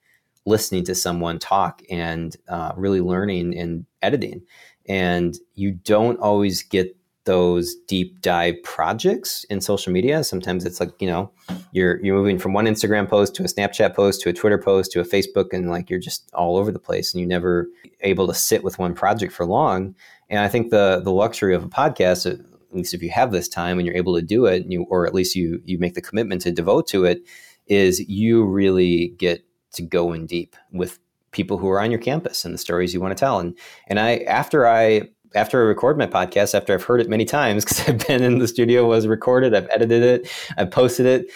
listening 0.44 0.84
to 0.84 0.94
someone 0.94 1.38
talk 1.38 1.82
and 1.90 2.36
uh, 2.48 2.72
really 2.76 3.00
learning 3.00 3.56
and 3.56 3.86
editing 4.02 4.42
and 4.88 5.36
you 5.54 5.72
don't 5.72 6.18
always 6.20 6.62
get 6.62 6.96
those 7.26 7.74
deep 7.88 8.22
dive 8.22 8.54
projects 8.62 9.44
in 9.50 9.60
social 9.60 9.92
media. 9.92 10.22
Sometimes 10.24 10.64
it's 10.64 10.80
like, 10.80 10.92
you 11.00 11.08
know, 11.08 11.30
you're 11.72 12.02
you're 12.02 12.16
moving 12.16 12.38
from 12.38 12.52
one 12.52 12.66
Instagram 12.66 13.08
post 13.08 13.34
to 13.34 13.42
a 13.42 13.46
Snapchat 13.46 13.94
post 13.94 14.22
to 14.22 14.28
a 14.30 14.32
Twitter 14.32 14.58
post 14.58 14.92
to 14.92 15.00
a 15.00 15.04
Facebook 15.04 15.52
and 15.52 15.68
like 15.68 15.90
you're 15.90 15.98
just 15.98 16.30
all 16.32 16.56
over 16.56 16.72
the 16.72 16.78
place 16.78 17.12
and 17.12 17.20
you 17.20 17.26
never 17.26 17.68
able 18.00 18.26
to 18.28 18.34
sit 18.34 18.64
with 18.64 18.78
one 18.78 18.94
project 18.94 19.32
for 19.32 19.44
long. 19.44 19.94
And 20.30 20.38
I 20.38 20.48
think 20.48 20.70
the 20.70 21.00
the 21.02 21.12
luxury 21.12 21.54
of 21.54 21.64
a 21.64 21.68
podcast, 21.68 22.30
at 22.30 22.40
least 22.70 22.94
if 22.94 23.02
you 23.02 23.10
have 23.10 23.32
this 23.32 23.48
time 23.48 23.78
and 23.78 23.86
you're 23.86 23.96
able 23.96 24.14
to 24.14 24.22
do 24.22 24.46
it, 24.46 24.62
and 24.62 24.72
you 24.72 24.86
or 24.88 25.06
at 25.06 25.14
least 25.14 25.34
you 25.34 25.60
you 25.64 25.78
make 25.78 25.94
the 25.94 26.02
commitment 26.02 26.42
to 26.42 26.52
devote 26.52 26.86
to 26.88 27.04
it, 27.04 27.22
is 27.66 28.00
you 28.08 28.44
really 28.44 29.08
get 29.18 29.44
to 29.72 29.82
go 29.82 30.12
in 30.12 30.26
deep 30.26 30.54
with 30.72 31.00
people 31.36 31.58
who 31.58 31.68
are 31.68 31.80
on 31.80 31.90
your 31.90 32.00
campus 32.00 32.44
and 32.44 32.54
the 32.54 32.58
stories 32.58 32.94
you 32.94 33.00
want 33.00 33.16
to 33.16 33.20
tell. 33.20 33.38
And 33.38 33.56
and 33.86 34.00
I 34.00 34.16
after 34.20 34.66
I 34.66 35.02
after 35.34 35.62
I 35.62 35.66
record 35.66 35.98
my 35.98 36.06
podcast, 36.06 36.54
after 36.54 36.72
I've 36.72 36.82
heard 36.82 37.00
it 37.00 37.10
many 37.10 37.26
times 37.26 37.64
because 37.66 37.86
I've 37.86 38.06
been 38.06 38.22
in 38.22 38.38
the 38.38 38.48
studio, 38.48 38.86
was 38.86 39.06
recorded, 39.06 39.54
I've 39.54 39.68
edited 39.72 40.02
it, 40.02 40.30
I've 40.56 40.70
posted 40.70 41.06
it, 41.06 41.30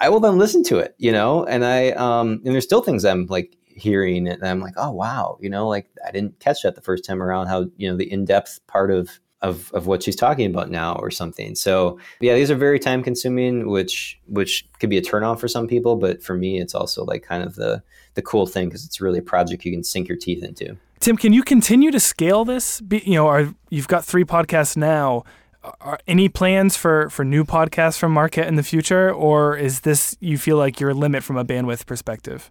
I 0.00 0.08
will 0.08 0.20
then 0.20 0.38
listen 0.38 0.64
to 0.64 0.78
it, 0.78 0.94
you 0.98 1.12
know. 1.12 1.44
And 1.44 1.64
I 1.64 1.92
um 1.92 2.42
and 2.44 2.52
there's 2.54 2.64
still 2.64 2.82
things 2.82 3.04
I'm 3.04 3.26
like 3.26 3.56
hearing 3.64 4.26
it 4.26 4.38
and 4.40 4.48
I'm 4.48 4.60
like, 4.60 4.74
oh 4.76 4.90
wow, 4.90 5.38
you 5.40 5.48
know, 5.48 5.68
like 5.68 5.88
I 6.06 6.10
didn't 6.10 6.40
catch 6.40 6.62
that 6.62 6.74
the 6.74 6.82
first 6.82 7.04
time 7.04 7.22
around. 7.22 7.46
How 7.46 7.66
you 7.76 7.88
know 7.88 7.96
the 7.96 8.10
in 8.10 8.24
depth 8.24 8.60
part 8.66 8.90
of 8.90 9.20
of, 9.44 9.70
of 9.74 9.86
what 9.86 10.02
she's 10.02 10.16
talking 10.16 10.46
about 10.46 10.70
now 10.70 10.94
or 10.96 11.10
something. 11.10 11.54
So 11.54 11.98
yeah, 12.20 12.34
these 12.34 12.50
are 12.50 12.56
very 12.56 12.78
time 12.78 13.02
consuming, 13.02 13.68
which 13.68 14.18
which 14.26 14.66
could 14.80 14.90
be 14.90 14.96
a 14.96 15.02
turn 15.02 15.22
on 15.22 15.36
for 15.36 15.48
some 15.48 15.68
people, 15.68 15.96
but 15.96 16.22
for 16.22 16.34
me, 16.34 16.60
it's 16.60 16.74
also 16.74 17.04
like 17.04 17.22
kind 17.22 17.42
of 17.42 17.54
the 17.54 17.82
the 18.14 18.22
cool 18.22 18.46
thing 18.46 18.68
because 18.68 18.84
it's 18.84 19.00
really 19.00 19.18
a 19.18 19.22
project 19.22 19.64
you 19.64 19.72
can 19.72 19.84
sink 19.84 20.08
your 20.08 20.16
teeth 20.16 20.42
into. 20.42 20.76
Tim, 21.00 21.16
can 21.16 21.32
you 21.34 21.42
continue 21.42 21.90
to 21.90 22.00
scale 22.00 22.44
this? 22.44 22.80
Be, 22.80 23.02
you 23.04 23.14
know, 23.14 23.26
are, 23.26 23.54
you've 23.68 23.88
got 23.88 24.04
three 24.04 24.24
podcasts 24.24 24.76
now. 24.76 25.24
Are 25.80 25.98
any 26.06 26.28
plans 26.28 26.76
for 26.76 27.10
for 27.10 27.24
new 27.24 27.44
podcasts 27.44 27.98
from 27.98 28.12
Marquette 28.12 28.48
in 28.48 28.56
the 28.56 28.62
future, 28.62 29.12
or 29.12 29.56
is 29.56 29.80
this 29.80 30.16
you 30.20 30.38
feel 30.38 30.56
like 30.56 30.80
your 30.80 30.94
limit 30.94 31.22
from 31.22 31.36
a 31.36 31.44
bandwidth 31.44 31.86
perspective? 31.86 32.50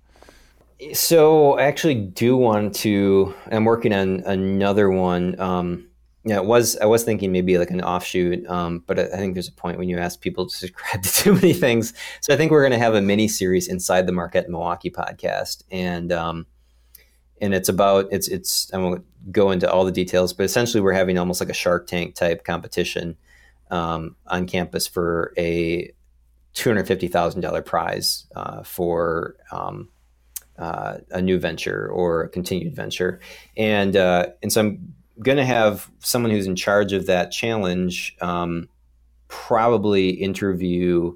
So 0.94 1.54
I 1.58 1.64
actually 1.64 1.96
do 1.96 2.36
want 2.36 2.76
to. 2.78 3.34
I'm 3.52 3.66
working 3.66 3.94
on 3.94 4.22
another 4.26 4.90
one. 4.90 5.40
Um, 5.40 5.88
yeah, 6.26 6.38
it 6.38 6.46
was. 6.46 6.78
I 6.78 6.86
was 6.86 7.04
thinking 7.04 7.34
maybe 7.34 7.58
like 7.58 7.70
an 7.70 7.82
offshoot, 7.82 8.48
um, 8.48 8.84
but 8.88 8.98
I 8.98 9.18
think 9.18 9.34
there's 9.34 9.50
a 9.50 9.54
point 9.54 9.78
when 9.78 9.90
you 9.90 9.98
ask 9.98 10.22
people 10.22 10.48
to 10.48 10.56
subscribe 10.56 11.04
to 11.04 11.12
too 11.12 11.34
many 11.34 11.54
things. 11.54 11.94
So 12.22 12.34
I 12.34 12.38
think 12.38 12.52
we're 12.52 12.62
going 12.62 12.72
to 12.72 12.78
have 12.78 12.96
a 12.96 13.02
mini 13.02 13.28
series 13.28 13.68
inside 13.68 14.08
the 14.08 14.14
Marquette 14.14 14.50
Milwaukee 14.50 14.90
podcast, 14.90 15.64
and 15.70 16.14
um, 16.14 16.46
and 17.42 17.54
it's 17.54 17.68
about 17.68 18.08
it's 18.12 18.30
it's 18.30 18.74
I 18.74 18.78
won't 18.78 19.04
go 19.32 19.52
into 19.52 19.70
all 19.70 19.84
the 19.84 19.92
details, 19.92 20.32
but 20.32 20.44
essentially 20.44 20.80
we're 20.80 20.94
having 20.94 21.18
almost 21.18 21.42
like 21.42 21.50
a 21.50 21.54
Shark 21.54 21.88
Tank 21.88 22.16
type 22.16 22.46
competition 22.46 23.18
um, 23.70 24.16
on 24.28 24.48
campus 24.48 24.88
for 24.88 25.34
a 25.38 25.92
two 26.54 26.70
hundred 26.70 26.88
fifty 26.88 27.10
thousand 27.10 27.42
dollar 27.42 27.62
prize 27.62 28.28
uh, 28.38 28.64
for 28.64 29.36
um, 29.52 29.90
uh, 30.58 31.00
a 31.12 31.22
new 31.22 31.38
venture 31.38 31.90
or 31.90 32.24
a 32.24 32.30
continued 32.30 32.78
venture, 32.78 33.20
and 33.58 33.98
uh, 33.98 34.28
and 34.42 34.54
so 34.54 34.62
I'm 34.62 34.94
going 35.22 35.38
to 35.38 35.46
have 35.46 35.90
someone 36.00 36.32
who's 36.32 36.48
in 36.48 36.56
charge 36.56 36.94
of 36.94 37.06
that 37.06 37.32
challenge 37.32 38.16
um, 38.22 38.68
probably 39.28 40.10
interview 40.10 41.16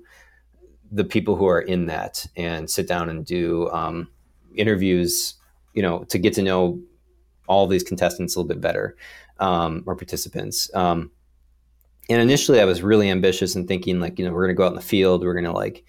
the 0.92 1.04
people 1.04 1.36
who 1.36 1.48
are 1.48 1.62
in 1.62 1.88
that 1.88 2.26
and 2.36 2.70
sit 2.70 2.88
down 2.88 3.10
and 3.10 3.26
do 3.26 3.70
um, 3.72 4.08
interviews, 4.56 5.36
you 5.74 5.82
know, 5.82 6.04
to 6.06 6.18
get 6.18 6.34
to 6.34 6.42
know 6.42 6.80
all 7.48 7.68
these 7.68 7.84
contestants 7.84 8.36
a 8.36 8.40
little 8.40 8.48
bit 8.48 8.62
better 8.62 8.96
um, 9.40 9.84
or 9.86 9.96
participants. 9.96 10.74
Um, 10.74 11.12
and 12.10 12.22
initially, 12.22 12.62
I 12.62 12.66
was 12.66 12.82
really 12.82 13.10
ambitious 13.10 13.56
and 13.56 13.68
thinking 13.68 14.00
like, 14.00 14.18
you 14.18 14.26
know, 14.26 14.34
we're 14.34 14.46
going 14.46 14.56
to 14.56 14.58
go 14.58 14.66
out 14.66 14.72
in 14.72 14.76
the 14.76 14.82
field, 14.82 15.24
we're 15.24 15.34
going 15.34 15.46
to 15.46 15.52
like 15.52 15.86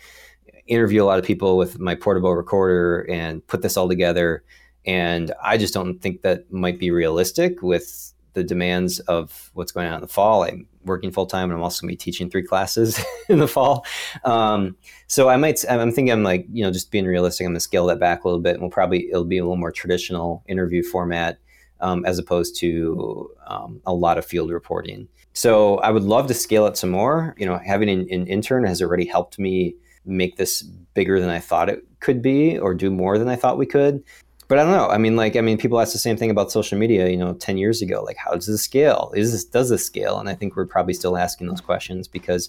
interview 0.66 1.02
a 1.02 1.06
lot 1.06 1.18
of 1.18 1.24
people 1.24 1.56
with 1.56 1.78
my 1.78 1.94
portable 1.94 2.34
recorder 2.34 3.06
and 3.10 3.46
put 3.46 3.62
this 3.62 3.76
all 3.76 3.88
together. 3.88 4.44
And 4.86 5.32
I 5.42 5.56
just 5.56 5.74
don't 5.74 6.00
think 6.00 6.22
that 6.22 6.52
might 6.52 6.78
be 6.78 6.90
realistic 6.90 7.62
with 7.62 8.14
the 8.38 8.44
demands 8.44 9.00
of 9.00 9.50
what's 9.54 9.72
going 9.72 9.86
on 9.86 9.94
in 9.94 10.00
the 10.00 10.08
fall. 10.08 10.44
I'm 10.44 10.66
working 10.84 11.10
full 11.10 11.26
time, 11.26 11.50
and 11.50 11.54
I'm 11.54 11.62
also 11.62 11.82
going 11.82 11.88
to 11.88 11.92
be 11.92 11.96
teaching 11.96 12.30
three 12.30 12.42
classes 12.42 13.04
in 13.28 13.38
the 13.38 13.48
fall. 13.48 13.84
Um, 14.24 14.76
so 15.06 15.28
I 15.28 15.36
might, 15.36 15.64
I'm 15.68 15.92
thinking, 15.92 16.12
I'm 16.12 16.22
like, 16.22 16.46
you 16.52 16.64
know, 16.64 16.70
just 16.70 16.90
being 16.90 17.04
realistic. 17.04 17.44
I'm 17.44 17.50
going 17.50 17.56
to 17.56 17.60
scale 17.60 17.86
that 17.86 18.00
back 18.00 18.24
a 18.24 18.28
little 18.28 18.40
bit, 18.40 18.54
and 18.54 18.62
we'll 18.62 18.70
probably 18.70 19.08
it'll 19.08 19.24
be 19.24 19.38
a 19.38 19.42
little 19.42 19.56
more 19.56 19.72
traditional 19.72 20.44
interview 20.46 20.82
format 20.82 21.38
um, 21.80 22.04
as 22.04 22.18
opposed 22.18 22.56
to 22.60 23.30
um, 23.46 23.80
a 23.86 23.92
lot 23.92 24.18
of 24.18 24.24
field 24.24 24.50
reporting. 24.50 25.08
So 25.32 25.78
I 25.78 25.90
would 25.90 26.02
love 26.02 26.26
to 26.28 26.34
scale 26.34 26.66
it 26.66 26.76
some 26.76 26.90
more. 26.90 27.34
You 27.38 27.46
know, 27.46 27.58
having 27.58 27.88
an, 27.88 28.06
an 28.10 28.26
intern 28.26 28.64
has 28.64 28.80
already 28.80 29.04
helped 29.04 29.38
me 29.38 29.76
make 30.04 30.36
this 30.36 30.62
bigger 30.62 31.20
than 31.20 31.28
I 31.28 31.38
thought 31.38 31.68
it 31.68 31.84
could 32.00 32.22
be, 32.22 32.58
or 32.58 32.74
do 32.74 32.90
more 32.90 33.18
than 33.18 33.28
I 33.28 33.36
thought 33.36 33.58
we 33.58 33.66
could 33.66 34.02
but 34.48 34.58
I 34.58 34.62
don't 34.62 34.72
know. 34.72 34.88
I 34.88 34.96
mean, 34.96 35.14
like, 35.14 35.36
I 35.36 35.42
mean, 35.42 35.58
people 35.58 35.78
ask 35.78 35.92
the 35.92 35.98
same 35.98 36.16
thing 36.16 36.30
about 36.30 36.50
social 36.50 36.78
media, 36.78 37.10
you 37.10 37.18
know, 37.18 37.34
10 37.34 37.58
years 37.58 37.82
ago. 37.82 38.02
Like, 38.02 38.16
how 38.16 38.32
does 38.32 38.46
this 38.46 38.62
scale? 38.62 39.12
Is 39.14 39.30
this, 39.30 39.44
does 39.44 39.68
this 39.68 39.84
scale? 39.84 40.18
And 40.18 40.28
I 40.28 40.34
think 40.34 40.56
we're 40.56 40.64
probably 40.64 40.94
still 40.94 41.18
asking 41.18 41.48
those 41.48 41.60
questions 41.60 42.08
because 42.08 42.48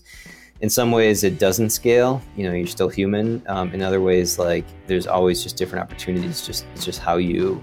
in 0.62 0.70
some 0.70 0.94
ways 0.94 1.26
it 1.26 1.40
doesn't 1.40 1.72
scale. 1.72 2.22
You 2.38 2.48
know, 2.48 2.56
you're 2.56 2.68
still 2.68 2.88
human. 2.88 3.44
Um, 3.48 3.74
in 3.74 3.82
other 3.82 4.00
ways, 4.00 4.40
like, 4.40 4.64
there's 4.88 5.08
always 5.08 5.44
just 5.44 5.58
different 5.58 5.84
opportunities. 5.84 6.48
Just, 6.48 6.66
it's 6.74 6.86
just 6.86 7.00
how 7.00 7.18
you, 7.18 7.62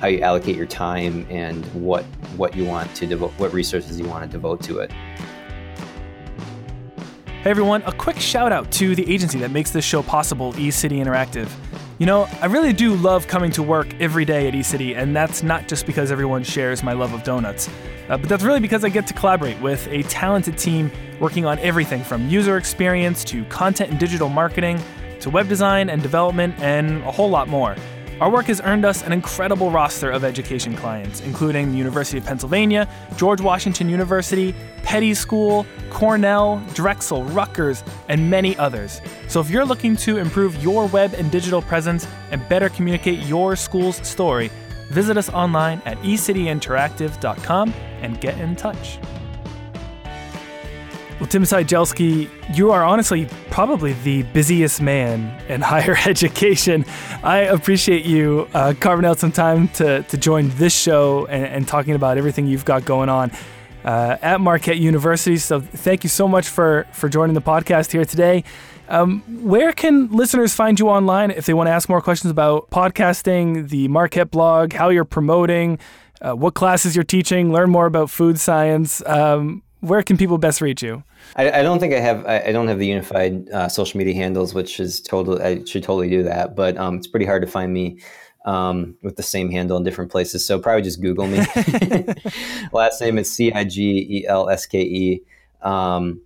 how 0.00 0.08
you 0.08 0.20
allocate 0.20 0.56
your 0.56 0.66
time 0.66 1.24
and 1.30 1.64
what, 1.66 2.02
what 2.36 2.56
you 2.56 2.64
want 2.64 2.92
to 2.96 3.06
devote, 3.06 3.30
what 3.38 3.52
resources 3.52 4.00
you 4.00 4.06
want 4.06 4.24
to 4.24 4.28
devote 4.28 4.62
to 4.64 4.80
it. 4.80 4.90
Hey 7.44 7.50
everyone, 7.50 7.82
a 7.82 7.92
quick 7.92 8.18
shout 8.18 8.50
out 8.50 8.72
to 8.72 8.96
the 8.96 9.08
agency 9.08 9.38
that 9.38 9.52
makes 9.52 9.70
this 9.70 9.84
show 9.84 10.02
possible, 10.02 10.52
eCity 10.54 11.00
Interactive. 11.00 11.48
You 11.98 12.04
know, 12.04 12.28
I 12.42 12.46
really 12.46 12.74
do 12.74 12.94
love 12.94 13.26
coming 13.26 13.50
to 13.52 13.62
work 13.62 13.88
every 14.00 14.26
day 14.26 14.46
at 14.48 14.52
eCity, 14.52 14.94
and 14.94 15.16
that's 15.16 15.42
not 15.42 15.66
just 15.66 15.86
because 15.86 16.12
everyone 16.12 16.42
shares 16.42 16.82
my 16.82 16.92
love 16.92 17.14
of 17.14 17.22
donuts, 17.24 17.70
uh, 18.10 18.18
but 18.18 18.28
that's 18.28 18.42
really 18.42 18.60
because 18.60 18.84
I 18.84 18.90
get 18.90 19.06
to 19.06 19.14
collaborate 19.14 19.58
with 19.62 19.88
a 19.88 20.02
talented 20.02 20.58
team 20.58 20.92
working 21.20 21.46
on 21.46 21.58
everything 21.60 22.04
from 22.04 22.28
user 22.28 22.58
experience 22.58 23.24
to 23.24 23.46
content 23.46 23.92
and 23.92 23.98
digital 23.98 24.28
marketing 24.28 24.78
to 25.20 25.30
web 25.30 25.48
design 25.48 25.88
and 25.88 26.02
development 26.02 26.54
and 26.58 27.02
a 27.04 27.10
whole 27.10 27.30
lot 27.30 27.48
more. 27.48 27.74
Our 28.18 28.30
work 28.30 28.46
has 28.46 28.62
earned 28.62 28.86
us 28.86 29.02
an 29.02 29.12
incredible 29.12 29.70
roster 29.70 30.10
of 30.10 30.24
education 30.24 30.74
clients, 30.74 31.20
including 31.20 31.70
the 31.70 31.76
University 31.76 32.16
of 32.16 32.24
Pennsylvania, 32.24 32.88
George 33.16 33.42
Washington 33.42 33.90
University, 33.90 34.54
Peddie 34.82 35.12
School, 35.12 35.66
Cornell, 35.90 36.64
Drexel, 36.72 37.24
Rutgers, 37.24 37.84
and 38.08 38.30
many 38.30 38.56
others. 38.56 39.02
So 39.28 39.40
if 39.40 39.50
you're 39.50 39.66
looking 39.66 39.96
to 39.96 40.16
improve 40.16 40.62
your 40.62 40.86
web 40.86 41.12
and 41.12 41.30
digital 41.30 41.60
presence 41.60 42.06
and 42.30 42.46
better 42.48 42.70
communicate 42.70 43.18
your 43.26 43.54
school's 43.54 43.96
story, 44.06 44.50
visit 44.88 45.18
us 45.18 45.28
online 45.28 45.82
at 45.84 45.98
ecityinteractive.com 45.98 47.74
and 48.00 48.18
get 48.22 48.38
in 48.38 48.56
touch. 48.56 48.98
Well, 51.18 51.26
Tim 51.26 51.44
Cigelske, 51.44 52.28
you 52.54 52.72
are 52.72 52.84
honestly 52.84 53.26
probably 53.50 53.94
the 53.94 54.24
busiest 54.34 54.82
man 54.82 55.42
in 55.48 55.60
higher 55.62 55.96
education. 56.06 56.84
I 57.22 57.38
appreciate 57.38 58.04
you 58.04 58.46
uh, 58.52 58.74
carving 58.78 59.06
out 59.06 59.18
some 59.18 59.32
time 59.32 59.68
to, 59.68 60.02
to 60.02 60.16
join 60.18 60.50
this 60.56 60.78
show 60.78 61.24
and, 61.24 61.46
and 61.46 61.68
talking 61.68 61.94
about 61.94 62.18
everything 62.18 62.46
you've 62.46 62.66
got 62.66 62.84
going 62.84 63.08
on 63.08 63.30
uh, 63.82 64.18
at 64.20 64.42
Marquette 64.42 64.76
University. 64.76 65.38
So, 65.38 65.58
thank 65.58 66.04
you 66.04 66.10
so 66.10 66.28
much 66.28 66.48
for, 66.48 66.86
for 66.92 67.08
joining 67.08 67.32
the 67.32 67.40
podcast 67.40 67.92
here 67.92 68.04
today. 68.04 68.44
Um, 68.90 69.22
where 69.42 69.72
can 69.72 70.08
listeners 70.08 70.52
find 70.54 70.78
you 70.78 70.90
online 70.90 71.30
if 71.30 71.46
they 71.46 71.54
want 71.54 71.68
to 71.68 71.72
ask 71.72 71.88
more 71.88 72.02
questions 72.02 72.30
about 72.30 72.68
podcasting, 72.68 73.70
the 73.70 73.88
Marquette 73.88 74.30
blog, 74.30 74.74
how 74.74 74.90
you're 74.90 75.06
promoting, 75.06 75.78
uh, 76.20 76.34
what 76.34 76.52
classes 76.52 76.94
you're 76.94 77.04
teaching, 77.04 77.54
learn 77.54 77.70
more 77.70 77.86
about 77.86 78.10
food 78.10 78.38
science? 78.38 79.02
Um, 79.06 79.62
where 79.80 80.02
can 80.02 80.16
people 80.16 80.38
best 80.38 80.60
reach 80.60 80.82
you? 80.82 81.04
I, 81.36 81.60
I 81.60 81.62
don't 81.62 81.78
think 81.78 81.94
I 81.94 82.00
have. 82.00 82.24
I, 82.26 82.46
I 82.46 82.52
don't 82.52 82.68
have 82.68 82.78
the 82.78 82.86
unified 82.86 83.48
uh, 83.50 83.68
social 83.68 83.98
media 83.98 84.14
handles, 84.14 84.54
which 84.54 84.80
is 84.80 85.00
totally. 85.00 85.42
I 85.42 85.64
should 85.64 85.82
totally 85.82 86.10
do 86.10 86.22
that, 86.22 86.56
but 86.56 86.76
um, 86.76 86.96
it's 86.96 87.06
pretty 87.06 87.26
hard 87.26 87.42
to 87.42 87.48
find 87.48 87.72
me 87.72 88.00
um, 88.46 88.96
with 89.02 89.16
the 89.16 89.22
same 89.22 89.50
handle 89.50 89.76
in 89.76 89.84
different 89.84 90.10
places. 90.10 90.46
So 90.46 90.58
probably 90.58 90.82
just 90.82 91.02
Google 91.02 91.26
me. 91.26 91.38
Last 92.72 93.00
name 93.00 93.18
is 93.18 93.30
C 93.30 93.52
I 93.52 93.64
G 93.64 94.06
E 94.08 94.26
L 94.26 94.48
S 94.48 94.66
K 94.66 94.80
E. 94.80 95.22
Um, 95.62 96.22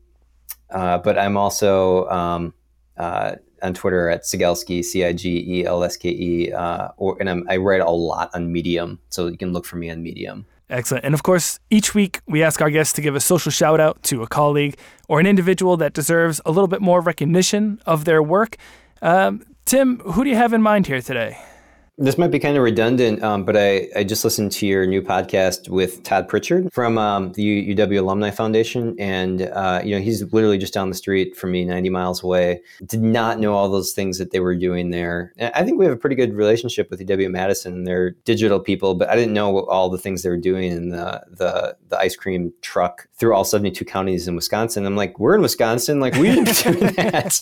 uh, 0.71 0.99
but 0.99 1.19
I'm 1.19 1.37
also 1.37 2.09
um, 2.09 2.55
uh, 2.97 3.37
on 3.63 3.75
Twitter 3.75 4.09
at 4.09 4.23
Cigelske, 4.23 4.85
C 4.85 5.05
I 5.05 5.13
G 5.13 5.61
E 5.61 5.65
L 5.65 5.83
S 5.83 5.97
K 5.97 6.11
E, 6.11 6.53
uh, 6.53 6.89
or 6.99 7.17
and 7.19 7.29
I'm, 7.29 7.47
I 7.49 7.57
write 7.57 7.81
a 7.81 7.91
lot 7.91 8.31
on 8.35 8.53
Medium, 8.53 9.01
so 9.09 9.27
you 9.27 9.37
can 9.37 9.53
look 9.53 9.67
for 9.67 9.77
me 9.77 9.91
on 9.91 10.03
Medium. 10.03 10.47
Excellent. 10.71 11.05
And 11.05 11.15
of 11.15 11.23
course, 11.25 11.59
each 11.69 11.95
week 11.95 12.21
we 12.27 12.45
ask 12.45 12.63
our 12.63 12.71
guests 12.71 12.93
to 12.95 13.03
give 13.03 13.17
a 13.17 13.21
social 13.21 13.51
shout 13.51 13.81
out 13.81 14.03
to 14.05 14.23
a 14.23 14.29
colleague 14.29 14.79
or 15.09 15.19
an 15.19 15.27
individual 15.27 15.77
that 15.79 15.93
deserves 15.93 16.41
a 16.47 16.53
little 16.53 16.69
bit 16.69 16.81
more 16.81 17.01
recognition 17.01 17.81
of 17.87 18.05
their 18.05 18.23
work. 18.23 18.57
Um, 19.03 19.45
Tim, 19.65 19.99
who 19.99 20.23
do 20.23 20.31
you 20.31 20.37
have 20.37 20.53
in 20.53 20.63
mind 20.63 20.87
here 20.87 21.03
today? 21.03 21.37
This 21.99 22.17
might 22.17 22.31
be 22.31 22.39
kind 22.39 22.57
of 22.57 22.63
redundant, 22.63 23.23
um, 23.23 23.45
but 23.45 23.57
I, 23.57 23.89
I 23.95 24.05
just 24.05 24.25
listened 24.25 24.53
to 24.53 24.67
your 24.67 24.87
new 24.87 25.03
podcast 25.03 25.69
with 25.69 26.03
Todd 26.03 26.29
Pritchard 26.29 26.73
from 26.73 26.97
um, 26.97 27.33
the 27.33 27.75
UW 27.75 27.99
Alumni 27.99 28.31
Foundation, 28.31 28.97
and 28.99 29.43
uh, 29.43 29.83
you 29.85 29.95
know 29.95 30.01
he's 30.01 30.33
literally 30.33 30.57
just 30.57 30.73
down 30.73 30.89
the 30.89 30.95
street 30.95 31.37
from 31.37 31.51
me, 31.53 31.65
90 31.65 31.91
miles 31.91 32.23
away. 32.23 32.63
Did 32.87 33.03
not 33.03 33.39
know 33.39 33.53
all 33.53 33.69
those 33.69 33.93
things 33.93 34.17
that 34.19 34.31
they 34.31 34.41
were 34.41 34.55
doing 34.55 34.91
there. 34.91 35.35
And 35.37 35.53
I 35.55 35.63
think 35.63 35.79
we 35.79 35.85
have 35.85 35.93
a 35.93 35.99
pretty 35.99 36.17
good 36.17 36.33
relationship 36.33 36.91
with 36.91 37.07
UW 37.07 37.31
Madison. 37.31 37.85
They're 37.85 38.13
digital 38.25 38.61
people, 38.61 38.95
but 38.95 39.11
I 39.11 39.15
didn't 39.15 39.35
know 39.35 39.67
all 39.67 39.91
the 39.91 39.99
things 39.99 40.23
they 40.23 40.31
were 40.31 40.37
doing 40.39 40.73
in 40.73 40.89
the 40.89 41.23
the, 41.29 41.77
the 41.89 41.99
ice 41.99 42.17
cream 42.17 42.53
truck 42.63 43.09
through 43.17 43.35
all 43.35 43.45
72 43.45 43.85
counties 43.85 44.27
in 44.27 44.35
Wisconsin. 44.37 44.87
I'm 44.87 44.97
like, 44.97 45.19
we're 45.19 45.35
in 45.35 45.43
Wisconsin, 45.43 46.01
like 46.01 46.15
we 46.15 46.33
didn't 46.33 46.63
do 46.63 46.73
that. 46.97 47.41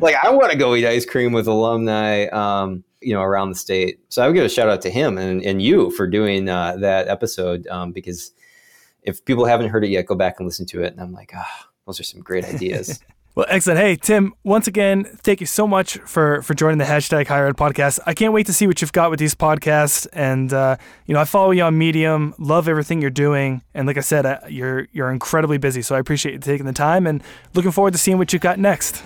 like 0.00 0.16
I 0.22 0.30
want 0.30 0.52
to 0.52 0.58
go 0.58 0.74
eat 0.74 0.86
ice 0.86 1.06
cream 1.06 1.32
with 1.32 1.46
alumni. 1.46 2.26
Um, 2.26 2.84
you 3.00 3.14
know 3.14 3.22
around 3.22 3.50
the 3.50 3.56
state. 3.56 4.00
So 4.08 4.22
I 4.22 4.26
would 4.26 4.34
give 4.34 4.44
a 4.44 4.48
shout 4.48 4.68
out 4.68 4.82
to 4.82 4.90
him 4.90 5.18
and, 5.18 5.42
and 5.42 5.62
you 5.62 5.90
for 5.92 6.06
doing 6.06 6.48
uh, 6.48 6.76
that 6.76 7.08
episode 7.08 7.66
um, 7.68 7.92
because 7.92 8.32
if 9.02 9.24
people 9.24 9.44
haven't 9.44 9.68
heard 9.68 9.84
it 9.84 9.90
yet, 9.90 10.06
go 10.06 10.14
back 10.14 10.36
and 10.38 10.46
listen 10.46 10.66
to 10.66 10.82
it. 10.82 10.92
And 10.92 11.00
I'm 11.00 11.12
like, 11.12 11.32
ah, 11.34 11.46
oh, 11.46 11.70
those 11.86 12.00
are 12.00 12.04
some 12.04 12.20
great 12.20 12.44
ideas. 12.44 13.00
well, 13.34 13.46
excellent. 13.48 13.78
Hey, 13.78 13.96
Tim, 13.96 14.34
once 14.44 14.66
again, 14.66 15.04
thank 15.04 15.40
you 15.40 15.46
so 15.46 15.66
much 15.66 15.98
for 15.98 16.42
for 16.42 16.54
joining 16.54 16.78
the 16.78 16.84
hashtag 16.84 17.26
Higher 17.26 17.46
Ed 17.46 17.56
podcast. 17.56 18.00
I 18.06 18.14
can't 18.14 18.32
wait 18.32 18.46
to 18.46 18.52
see 18.52 18.66
what 18.66 18.80
you've 18.80 18.92
got 18.92 19.10
with 19.10 19.20
these 19.20 19.34
podcasts. 19.34 20.06
And 20.12 20.52
uh, 20.52 20.76
you 21.06 21.14
know, 21.14 21.20
I 21.20 21.24
follow 21.24 21.52
you 21.52 21.62
on 21.62 21.78
Medium, 21.78 22.34
love 22.38 22.68
everything 22.68 23.00
you're 23.00 23.10
doing, 23.10 23.62
and 23.74 23.86
like 23.86 23.96
I 23.96 24.00
said, 24.00 24.26
uh, 24.26 24.40
you're 24.48 24.88
you're 24.92 25.10
incredibly 25.10 25.58
busy. 25.58 25.82
So 25.82 25.94
I 25.94 25.98
appreciate 25.98 26.32
you 26.32 26.38
taking 26.38 26.66
the 26.66 26.72
time 26.72 27.06
and 27.06 27.22
looking 27.54 27.70
forward 27.70 27.92
to 27.92 27.98
seeing 27.98 28.18
what 28.18 28.32
you've 28.32 28.42
got 28.42 28.58
next. 28.58 29.02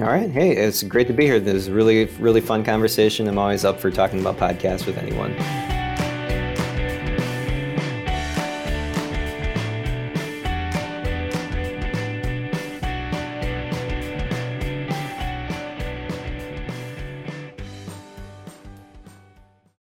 All 0.00 0.06
right. 0.06 0.30
Hey, 0.30 0.52
it's 0.56 0.82
great 0.82 1.08
to 1.08 1.12
be 1.12 1.26
here. 1.26 1.38
This 1.38 1.54
is 1.54 1.70
really, 1.70 2.06
really 2.18 2.40
fun 2.40 2.64
conversation. 2.64 3.28
I'm 3.28 3.36
always 3.36 3.66
up 3.66 3.78
for 3.78 3.90
talking 3.90 4.18
about 4.18 4.38
podcasts 4.38 4.86
with 4.86 4.96
anyone. 4.96 5.34